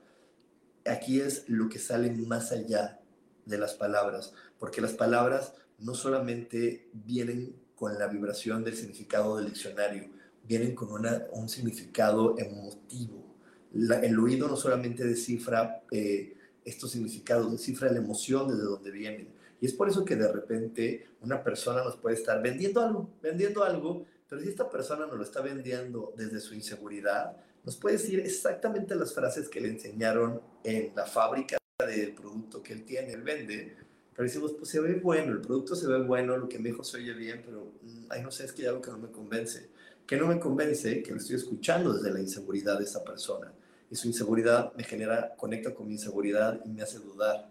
aquí 0.85 1.19
es 1.19 1.47
lo 1.47 1.69
que 1.69 1.79
sale 1.79 2.11
más 2.11 2.51
allá 2.51 2.99
de 3.45 3.57
las 3.57 3.73
palabras, 3.73 4.33
porque 4.59 4.81
las 4.81 4.93
palabras 4.93 5.53
no 5.79 5.93
solamente 5.93 6.89
vienen 6.93 7.55
con 7.75 7.97
la 7.97 8.07
vibración 8.07 8.63
del 8.63 8.75
significado 8.75 9.37
del 9.37 9.47
diccionario, 9.47 10.09
vienen 10.43 10.75
con 10.75 10.89
un 11.31 11.49
significado 11.49 12.37
emotivo. 12.37 13.35
el 13.73 14.19
oído 14.19 14.47
no 14.47 14.55
solamente 14.55 15.03
descifra 15.03 15.83
eh, 15.91 16.35
estos 16.63 16.91
significados, 16.91 17.51
descifra 17.51 17.91
la 17.91 17.97
emoción 17.97 18.47
desde 18.47 18.63
donde 18.63 18.91
vienen. 18.91 19.33
Y 19.59 19.65
es 19.65 19.73
por 19.73 19.89
eso 19.89 20.05
que 20.05 20.15
de 20.15 20.31
repente 20.31 21.07
una 21.21 21.43
persona 21.43 21.83
nos 21.83 21.97
puede 21.97 22.15
estar 22.15 22.41
vendiendo 22.41 22.81
algo, 22.81 23.09
vendiendo 23.21 23.63
algo, 23.63 24.05
pero 24.29 24.41
si 24.41 24.49
esta 24.49 24.69
persona 24.69 25.05
nos 25.05 25.17
lo 25.17 25.23
está 25.23 25.41
vendiendo 25.41 26.13
desde 26.17 26.39
su 26.39 26.53
inseguridad, 26.53 27.37
nos 27.63 27.77
puede 27.77 27.97
decir 27.97 28.19
exactamente 28.19 28.95
las 28.95 29.13
frases 29.13 29.47
que 29.47 29.61
le 29.61 29.69
enseñaron 29.69 30.41
en 30.63 30.93
la 30.95 31.05
fábrica 31.05 31.57
del 31.79 32.13
producto 32.13 32.61
que 32.61 32.73
él 32.73 32.83
tiene, 32.83 33.13
él 33.13 33.23
vende, 33.23 33.75
pero 34.15 34.27
decimos, 34.27 34.53
pues 34.53 34.69
se 34.69 34.79
ve 34.79 34.95
bueno, 34.95 35.31
el 35.31 35.41
producto 35.41 35.75
se 35.75 35.87
ve 35.87 36.01
bueno, 36.03 36.37
lo 36.37 36.47
que 36.47 36.59
me 36.59 36.69
dijo 36.69 36.83
se 36.83 36.97
oye 36.97 37.13
bien, 37.13 37.41
pero 37.43 37.71
mm, 37.81 38.05
ay, 38.09 38.21
no 38.21 38.31
sé, 38.31 38.45
es 38.45 38.53
que 38.53 38.61
hay 38.61 38.67
algo 38.67 38.81
que 38.81 38.91
no 38.91 38.99
me 38.99 39.09
convence. 39.09 39.69
Que 40.05 40.17
no 40.17 40.27
me 40.27 40.39
convence 40.39 41.01
que 41.01 41.11
lo 41.11 41.17
estoy 41.17 41.37
escuchando 41.37 41.93
desde 41.93 42.11
la 42.11 42.19
inseguridad 42.19 42.77
de 42.77 42.83
esa 42.83 43.03
persona. 43.03 43.51
Y 43.89 43.95
su 43.95 44.07
inseguridad 44.07 44.73
me 44.75 44.83
genera, 44.83 45.33
conecta 45.35 45.73
con 45.73 45.87
mi 45.87 45.93
inseguridad 45.93 46.61
y 46.65 46.69
me 46.69 46.83
hace 46.83 46.99
dudar 46.99 47.49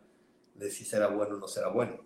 de 0.54 0.70
si 0.70 0.84
será 0.84 1.08
bueno 1.08 1.34
o 1.36 1.38
no 1.38 1.48
será 1.48 1.68
bueno. 1.68 2.04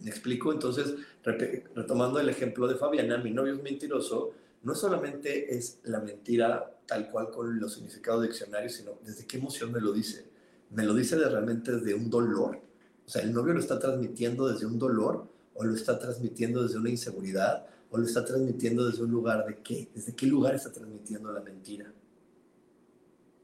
¿Me 0.00 0.10
explico? 0.10 0.52
Entonces, 0.52 0.94
retomando 1.22 2.18
el 2.18 2.28
ejemplo 2.28 2.66
de 2.66 2.74
Fabiana, 2.74 3.18
mi 3.18 3.30
novio 3.30 3.54
es 3.54 3.62
mentiroso, 3.62 4.32
no 4.62 4.74
solamente 4.74 5.56
es 5.56 5.78
la 5.84 6.00
mentira 6.00 6.73
tal 6.86 7.10
cual 7.10 7.30
con 7.30 7.58
los 7.58 7.74
significados 7.74 8.22
diccionarios, 8.22 8.74
sino 8.74 8.92
desde 9.04 9.26
qué 9.26 9.38
emoción 9.38 9.72
me 9.72 9.80
lo 9.80 9.92
dice. 9.92 10.26
Me 10.70 10.84
lo 10.84 10.94
dice 10.94 11.16
de 11.16 11.28
realmente 11.28 11.72
desde 11.72 11.94
un 11.94 12.10
dolor. 12.10 12.60
O 13.06 13.08
sea, 13.08 13.22
el 13.22 13.32
novio 13.32 13.54
lo 13.54 13.60
está 13.60 13.78
transmitiendo 13.78 14.48
desde 14.48 14.66
un 14.66 14.78
dolor 14.78 15.28
o 15.54 15.64
lo 15.64 15.74
está 15.74 15.98
transmitiendo 15.98 16.62
desde 16.62 16.78
una 16.78 16.90
inseguridad 16.90 17.66
o 17.90 17.98
lo 17.98 18.04
está 18.04 18.24
transmitiendo 18.24 18.86
desde 18.86 19.02
un 19.02 19.10
lugar 19.10 19.46
de 19.46 19.58
qué? 19.58 19.88
¿Desde 19.94 20.14
qué 20.14 20.26
lugar 20.26 20.54
está 20.54 20.72
transmitiendo 20.72 21.32
la 21.32 21.40
mentira? 21.40 21.92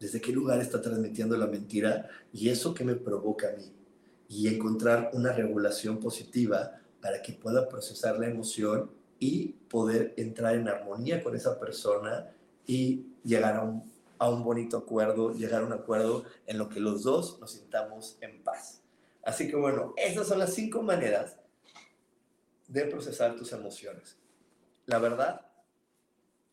¿Desde 0.00 0.20
qué 0.20 0.32
lugar 0.32 0.60
está 0.60 0.80
transmitiendo 0.80 1.36
la 1.36 1.46
mentira? 1.46 2.08
Y 2.32 2.48
eso 2.48 2.74
que 2.74 2.84
me 2.84 2.96
provoca 2.96 3.50
a 3.50 3.52
mí. 3.52 3.70
Y 4.28 4.48
encontrar 4.48 5.10
una 5.12 5.32
regulación 5.32 6.00
positiva 6.00 6.80
para 7.00 7.22
que 7.22 7.32
pueda 7.32 7.68
procesar 7.68 8.18
la 8.18 8.28
emoción 8.28 8.90
y 9.18 9.48
poder 9.68 10.14
entrar 10.16 10.56
en 10.56 10.68
armonía 10.68 11.22
con 11.22 11.36
esa 11.36 11.60
persona 11.60 12.26
y 12.66 13.06
llegar 13.24 13.56
a 13.56 13.62
un, 13.62 13.90
a 14.18 14.28
un 14.28 14.44
bonito 14.44 14.76
acuerdo, 14.76 15.32
llegar 15.34 15.62
a 15.62 15.66
un 15.66 15.72
acuerdo 15.72 16.24
en 16.46 16.58
lo 16.58 16.68
que 16.68 16.80
los 16.80 17.02
dos 17.02 17.38
nos 17.40 17.52
sintamos 17.52 18.18
en 18.20 18.42
paz. 18.42 18.82
Así 19.22 19.48
que 19.48 19.56
bueno, 19.56 19.94
esas 19.96 20.28
son 20.28 20.38
las 20.38 20.54
cinco 20.54 20.82
maneras 20.82 21.36
de 22.68 22.84
procesar 22.86 23.36
tus 23.36 23.52
emociones. 23.52 24.16
La 24.86 24.98
verdad, 24.98 25.46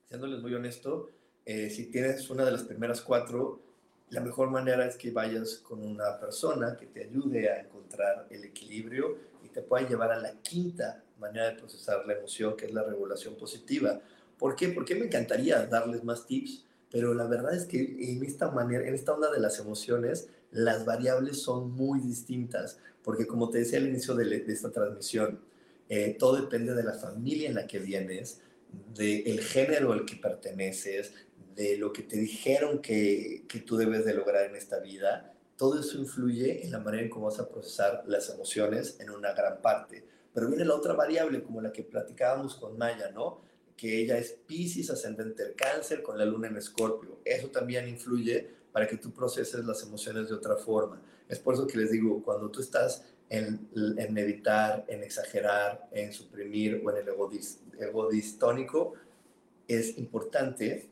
siéndoles 0.07 0.41
muy 0.41 0.53
honesto, 0.53 1.09
eh, 1.45 1.69
si 1.69 1.85
tienes 1.85 2.29
una 2.29 2.43
de 2.43 2.51
las 2.51 2.63
primeras 2.63 3.01
cuatro, 3.01 3.61
la 4.09 4.21
mejor 4.21 4.49
manera 4.49 4.85
es 4.85 4.95
que 4.95 5.11
vayas 5.11 5.57
con 5.57 5.83
una 5.83 6.19
persona 6.19 6.75
que 6.77 6.87
te 6.87 7.03
ayude 7.03 7.49
a 7.49 7.59
encontrar 7.59 8.27
el 8.29 8.45
equilibrio 8.45 9.17
y 9.43 9.49
te 9.49 9.61
pueda 9.61 9.87
llevar 9.87 10.11
a 10.11 10.19
la 10.19 10.33
quinta 10.41 11.03
manera 11.19 11.49
de 11.49 11.57
procesar 11.57 12.05
la 12.05 12.13
emoción, 12.13 12.55
que 12.55 12.65
es 12.65 12.73
la 12.73 12.83
regulación 12.83 13.35
positiva. 13.35 13.99
¿Por 14.37 14.55
qué? 14.55 14.69
Porque 14.69 14.95
me 14.95 15.05
encantaría 15.05 15.65
darles 15.65 16.03
más 16.03 16.25
tips, 16.25 16.65
pero 16.91 17.13
la 17.13 17.25
verdad 17.25 17.55
es 17.55 17.65
que 17.65 17.79
en 17.79 18.23
esta 18.23 18.51
manera, 18.51 18.87
en 18.87 18.93
esta 18.93 19.13
onda 19.13 19.31
de 19.31 19.39
las 19.39 19.59
emociones, 19.59 20.29
las 20.51 20.85
variables 20.85 21.41
son 21.41 21.71
muy 21.71 21.99
distintas, 21.99 22.79
porque 23.03 23.27
como 23.27 23.49
te 23.49 23.59
decía 23.59 23.79
al 23.79 23.87
inicio 23.87 24.15
de, 24.15 24.43
esta 24.47 24.71
transmisión, 24.71 25.41
eh, 25.89 26.15
todo 26.17 26.35
depende 26.41 26.73
de 26.73 26.83
la 26.83 26.93
familia 26.93 27.49
en 27.49 27.55
la 27.55 27.67
que 27.67 27.79
vienes, 27.79 28.41
del 28.93 29.39
género 29.41 29.93
al 29.93 30.05
que 30.05 30.15
perteneces, 30.15 31.13
de 31.55 31.77
lo 31.77 31.91
que 31.91 32.03
te 32.03 32.17
dijeron 32.17 32.81
que, 32.81 33.45
que 33.47 33.59
tú 33.59 33.77
debes 33.77 34.05
de 34.05 34.13
lograr 34.13 34.45
en 34.45 34.55
esta 34.55 34.79
vida. 34.79 35.33
Todo 35.55 35.79
eso 35.79 35.97
influye 35.97 36.63
en 36.63 36.71
la 36.71 36.79
manera 36.79 37.03
en 37.03 37.09
cómo 37.09 37.25
vas 37.25 37.39
a 37.39 37.49
procesar 37.49 38.03
las 38.05 38.29
emociones 38.29 38.97
en 38.99 39.09
una 39.09 39.33
gran 39.33 39.61
parte. 39.61 40.05
Pero 40.33 40.49
viene 40.49 40.65
la 40.65 40.75
otra 40.75 40.93
variable, 40.93 41.41
como 41.41 41.61
la 41.61 41.71
que 41.71 41.83
platicábamos 41.83 42.55
con 42.55 42.77
Maya, 42.77 43.09
¿no? 43.11 43.41
Que 43.77 44.01
ella 44.01 44.17
es 44.17 44.31
Pisces, 44.45 44.89
ascendente 44.89 45.43
del 45.43 45.55
cáncer, 45.55 46.03
con 46.03 46.17
la 46.17 46.25
luna 46.25 46.47
en 46.47 46.57
escorpio. 46.57 47.19
Eso 47.23 47.47
también 47.47 47.87
influye 47.87 48.49
para 48.71 48.87
que 48.87 48.97
tú 48.97 49.11
proceses 49.11 49.63
las 49.63 49.81
emociones 49.83 50.27
de 50.27 50.35
otra 50.35 50.57
forma. 50.57 51.01
Es 51.29 51.39
por 51.39 51.53
eso 51.53 51.65
que 51.65 51.77
les 51.77 51.91
digo, 51.91 52.21
cuando 52.23 52.49
tú 52.49 52.59
estás 52.59 53.05
en, 53.29 53.69
en 53.97 54.17
evitar, 54.17 54.83
en 54.87 55.03
exagerar, 55.03 55.87
en 55.91 56.11
suprimir 56.11 56.81
o 56.83 56.91
en 56.91 56.97
el 56.97 57.07
ego, 57.07 57.29
ego 57.79 58.09
distónico, 58.09 58.93
es 59.67 59.97
importante 59.97 60.89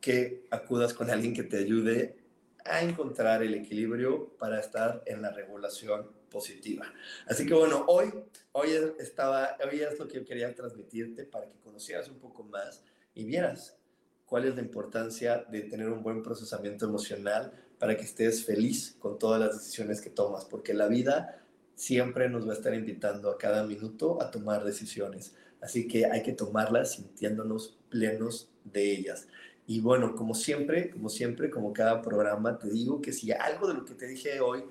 que 0.00 0.46
acudas 0.50 0.94
con 0.94 1.10
alguien 1.10 1.34
que 1.34 1.42
te 1.42 1.58
ayude 1.58 2.16
a 2.64 2.82
encontrar 2.82 3.42
el 3.42 3.54
equilibrio 3.54 4.28
para 4.38 4.60
estar 4.60 5.02
en 5.06 5.22
la 5.22 5.30
regulación 5.30 6.19
positiva. 6.30 6.90
Así 7.26 7.44
que 7.44 7.54
bueno, 7.54 7.84
hoy, 7.88 8.12
hoy, 8.52 8.70
estaba, 8.98 9.56
hoy 9.70 9.80
es 9.80 9.98
lo 9.98 10.08
que 10.08 10.24
quería 10.24 10.54
transmitirte 10.54 11.24
para 11.24 11.46
que 11.46 11.58
conocieras 11.58 12.08
un 12.08 12.18
poco 12.18 12.44
más 12.44 12.82
y 13.14 13.24
vieras 13.24 13.76
cuál 14.24 14.46
es 14.46 14.54
la 14.54 14.62
importancia 14.62 15.44
de 15.50 15.62
tener 15.62 15.88
un 15.88 16.02
buen 16.02 16.22
procesamiento 16.22 16.86
emocional 16.86 17.52
para 17.78 17.96
que 17.96 18.04
estés 18.04 18.44
feliz 18.44 18.96
con 18.98 19.18
todas 19.18 19.40
las 19.40 19.58
decisiones 19.58 20.00
que 20.00 20.10
tomas, 20.10 20.44
porque 20.44 20.72
la 20.72 20.86
vida 20.86 21.44
siempre 21.74 22.28
nos 22.28 22.46
va 22.46 22.52
a 22.52 22.56
estar 22.56 22.74
invitando 22.74 23.30
a 23.30 23.38
cada 23.38 23.64
minuto 23.64 24.22
a 24.22 24.30
tomar 24.30 24.64
decisiones. 24.64 25.34
Así 25.60 25.88
que 25.88 26.06
hay 26.06 26.22
que 26.22 26.32
tomarlas 26.32 26.92
sintiéndonos 26.92 27.78
plenos 27.88 28.50
de 28.64 28.92
ellas. 28.92 29.26
Y 29.66 29.80
bueno, 29.80 30.14
como 30.14 30.34
siempre, 30.34 30.90
como 30.90 31.08
siempre, 31.08 31.50
como 31.50 31.72
cada 31.72 32.02
programa, 32.02 32.58
te 32.58 32.68
digo 32.68 33.00
que 33.00 33.12
si 33.12 33.32
algo 33.32 33.66
de 33.66 33.74
lo 33.74 33.84
que 33.84 33.94
te 33.94 34.06
dije 34.06 34.40
hoy 34.40 34.64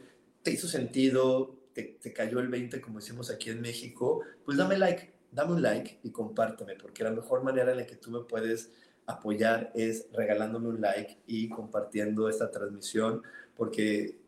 te 0.44 0.52
hizo 0.52 0.68
sentido, 0.68 1.56
te, 1.74 1.98
te 2.02 2.14
cayó 2.14 2.40
el 2.40 2.48
20, 2.48 2.82
como 2.82 3.00
decimos 3.00 3.30
aquí 3.30 3.50
en 3.50 3.62
México, 3.62 4.22
pues 4.46 4.58
dame 4.58 4.78
like, 4.78 5.14
dame 5.32 5.54
un 5.54 5.62
like 5.62 6.00
y 6.04 6.12
compárteme, 6.12 6.76
porque 6.76 7.04
la 7.04 7.12
mejor 7.12 7.44
manera 7.44 7.72
en 7.72 7.78
la 7.78 7.86
que 7.86 7.96
tú 7.96 8.12
me 8.12 8.22
puedes 8.22 8.72
apoyar 9.06 9.72
es 9.74 10.08
regalándome 10.14 10.70
un 10.70 10.82
like 10.82 11.18
y 11.26 11.50
compartiendo 11.50 12.30
esta 12.30 12.52
transmisión, 12.52 13.24
porque 13.56 14.20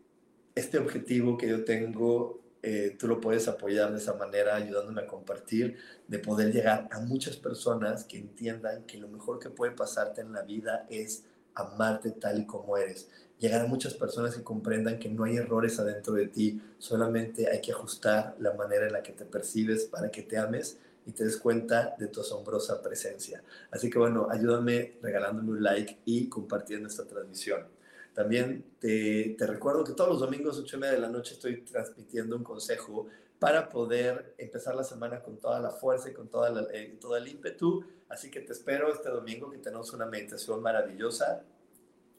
este 0.55 0.79
objetivo 0.79 1.37
que 1.37 1.47
yo 1.47 1.63
tengo, 1.63 2.41
eh, 2.63 2.95
tú 2.99 3.07
lo 3.07 3.21
puedes 3.21 3.47
apoyar 3.47 3.91
de 3.91 3.99
esa 3.99 4.15
manera, 4.15 4.55
ayudándome 4.55 5.01
a 5.01 5.07
compartir, 5.07 5.77
de 6.07 6.19
poder 6.19 6.51
llegar 6.51 6.87
a 6.91 6.99
muchas 6.99 7.37
personas 7.37 8.03
que 8.03 8.17
entiendan 8.17 8.83
que 8.85 8.97
lo 8.97 9.07
mejor 9.07 9.39
que 9.39 9.49
puede 9.49 9.71
pasarte 9.71 10.21
en 10.21 10.33
la 10.33 10.41
vida 10.41 10.87
es 10.89 11.25
amarte 11.55 12.11
tal 12.11 12.39
y 12.39 12.45
como 12.45 12.77
eres. 12.77 13.09
Llegar 13.39 13.61
a 13.61 13.67
muchas 13.67 13.95
personas 13.95 14.35
que 14.35 14.43
comprendan 14.43 14.99
que 14.99 15.09
no 15.09 15.23
hay 15.23 15.37
errores 15.37 15.79
adentro 15.79 16.13
de 16.13 16.27
ti, 16.27 16.61
solamente 16.77 17.49
hay 17.49 17.59
que 17.59 17.71
ajustar 17.71 18.35
la 18.39 18.53
manera 18.53 18.85
en 18.85 18.93
la 18.93 19.01
que 19.01 19.13
te 19.13 19.25
percibes 19.25 19.85
para 19.85 20.11
que 20.11 20.21
te 20.21 20.37
ames 20.37 20.77
y 21.05 21.11
te 21.11 21.23
des 21.23 21.37
cuenta 21.37 21.95
de 21.97 22.07
tu 22.07 22.21
asombrosa 22.21 22.81
presencia. 22.81 23.43
Así 23.71 23.89
que 23.89 23.97
bueno, 23.97 24.27
ayúdame 24.29 24.97
regalándome 25.01 25.51
un 25.51 25.63
like 25.63 25.97
y 26.05 26.29
compartiendo 26.29 26.87
esta 26.87 27.05
transmisión. 27.05 27.65
También 28.13 28.63
te, 28.79 29.35
te 29.37 29.47
recuerdo 29.47 29.83
que 29.83 29.93
todos 29.93 30.09
los 30.09 30.19
domingos, 30.19 30.59
8 30.59 30.77
y 30.77 30.79
media 30.79 30.93
de 30.93 30.99
la 30.99 31.09
noche, 31.09 31.33
estoy 31.33 31.61
transmitiendo 31.61 32.35
un 32.35 32.43
consejo 32.43 33.07
para 33.41 33.69
poder 33.69 34.35
empezar 34.37 34.75
la 34.75 34.83
semana 34.83 35.23
con 35.23 35.39
toda 35.39 35.59
la 35.59 35.71
fuerza 35.71 36.11
y 36.11 36.13
con 36.13 36.29
toda 36.29 36.63
eh, 36.73 36.95
todo 37.01 37.17
el 37.17 37.27
ímpetu. 37.27 37.83
Así 38.07 38.29
que 38.29 38.41
te 38.41 38.51
espero 38.51 38.93
este 38.93 39.09
domingo 39.09 39.49
que 39.49 39.57
tenemos 39.57 39.91
una 39.93 40.05
meditación 40.05 40.61
maravillosa. 40.61 41.43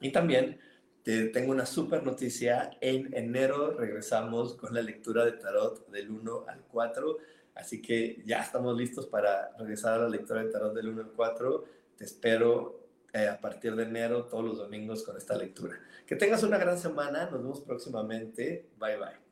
Y 0.01 0.11
también 0.11 0.59
te 1.05 1.29
tengo 1.29 1.53
una 1.53 1.65
super 1.65 2.03
noticia. 2.03 2.73
En 2.81 3.15
enero 3.15 3.77
regresamos 3.79 4.55
con 4.55 4.75
la 4.75 4.83
lectura 4.83 5.25
de 5.25 5.35
tarot 5.35 5.89
del 5.91 6.11
1 6.11 6.45
al 6.49 6.65
4. 6.65 7.19
Así 7.55 7.81
que 7.81 8.21
ya 8.27 8.41
estamos 8.41 8.77
listos 8.77 9.07
para 9.07 9.57
regresar 9.57 10.01
a 10.01 10.03
la 10.03 10.09
lectura 10.09 10.43
de 10.43 10.51
tarot 10.51 10.75
del 10.75 10.89
1 10.89 11.03
al 11.03 11.13
4. 11.13 11.65
Te 11.99 12.05
espero 12.05 12.81
eh, 13.13 13.29
a 13.29 13.41
partir 13.41 13.77
de 13.77 13.85
enero 13.85 14.25
todos 14.25 14.45
los 14.45 14.59
domingos 14.59 15.05
con 15.05 15.17
esta 15.17 15.37
lectura. 15.37 15.79
Que 16.05 16.17
tengas 16.17 16.43
una 16.43 16.59
gran 16.59 16.79
semana. 16.79 17.31
Nos 17.31 17.41
vemos 17.41 17.61
próximamente. 17.61 18.67
Bye 18.81 18.97
bye. 18.97 19.32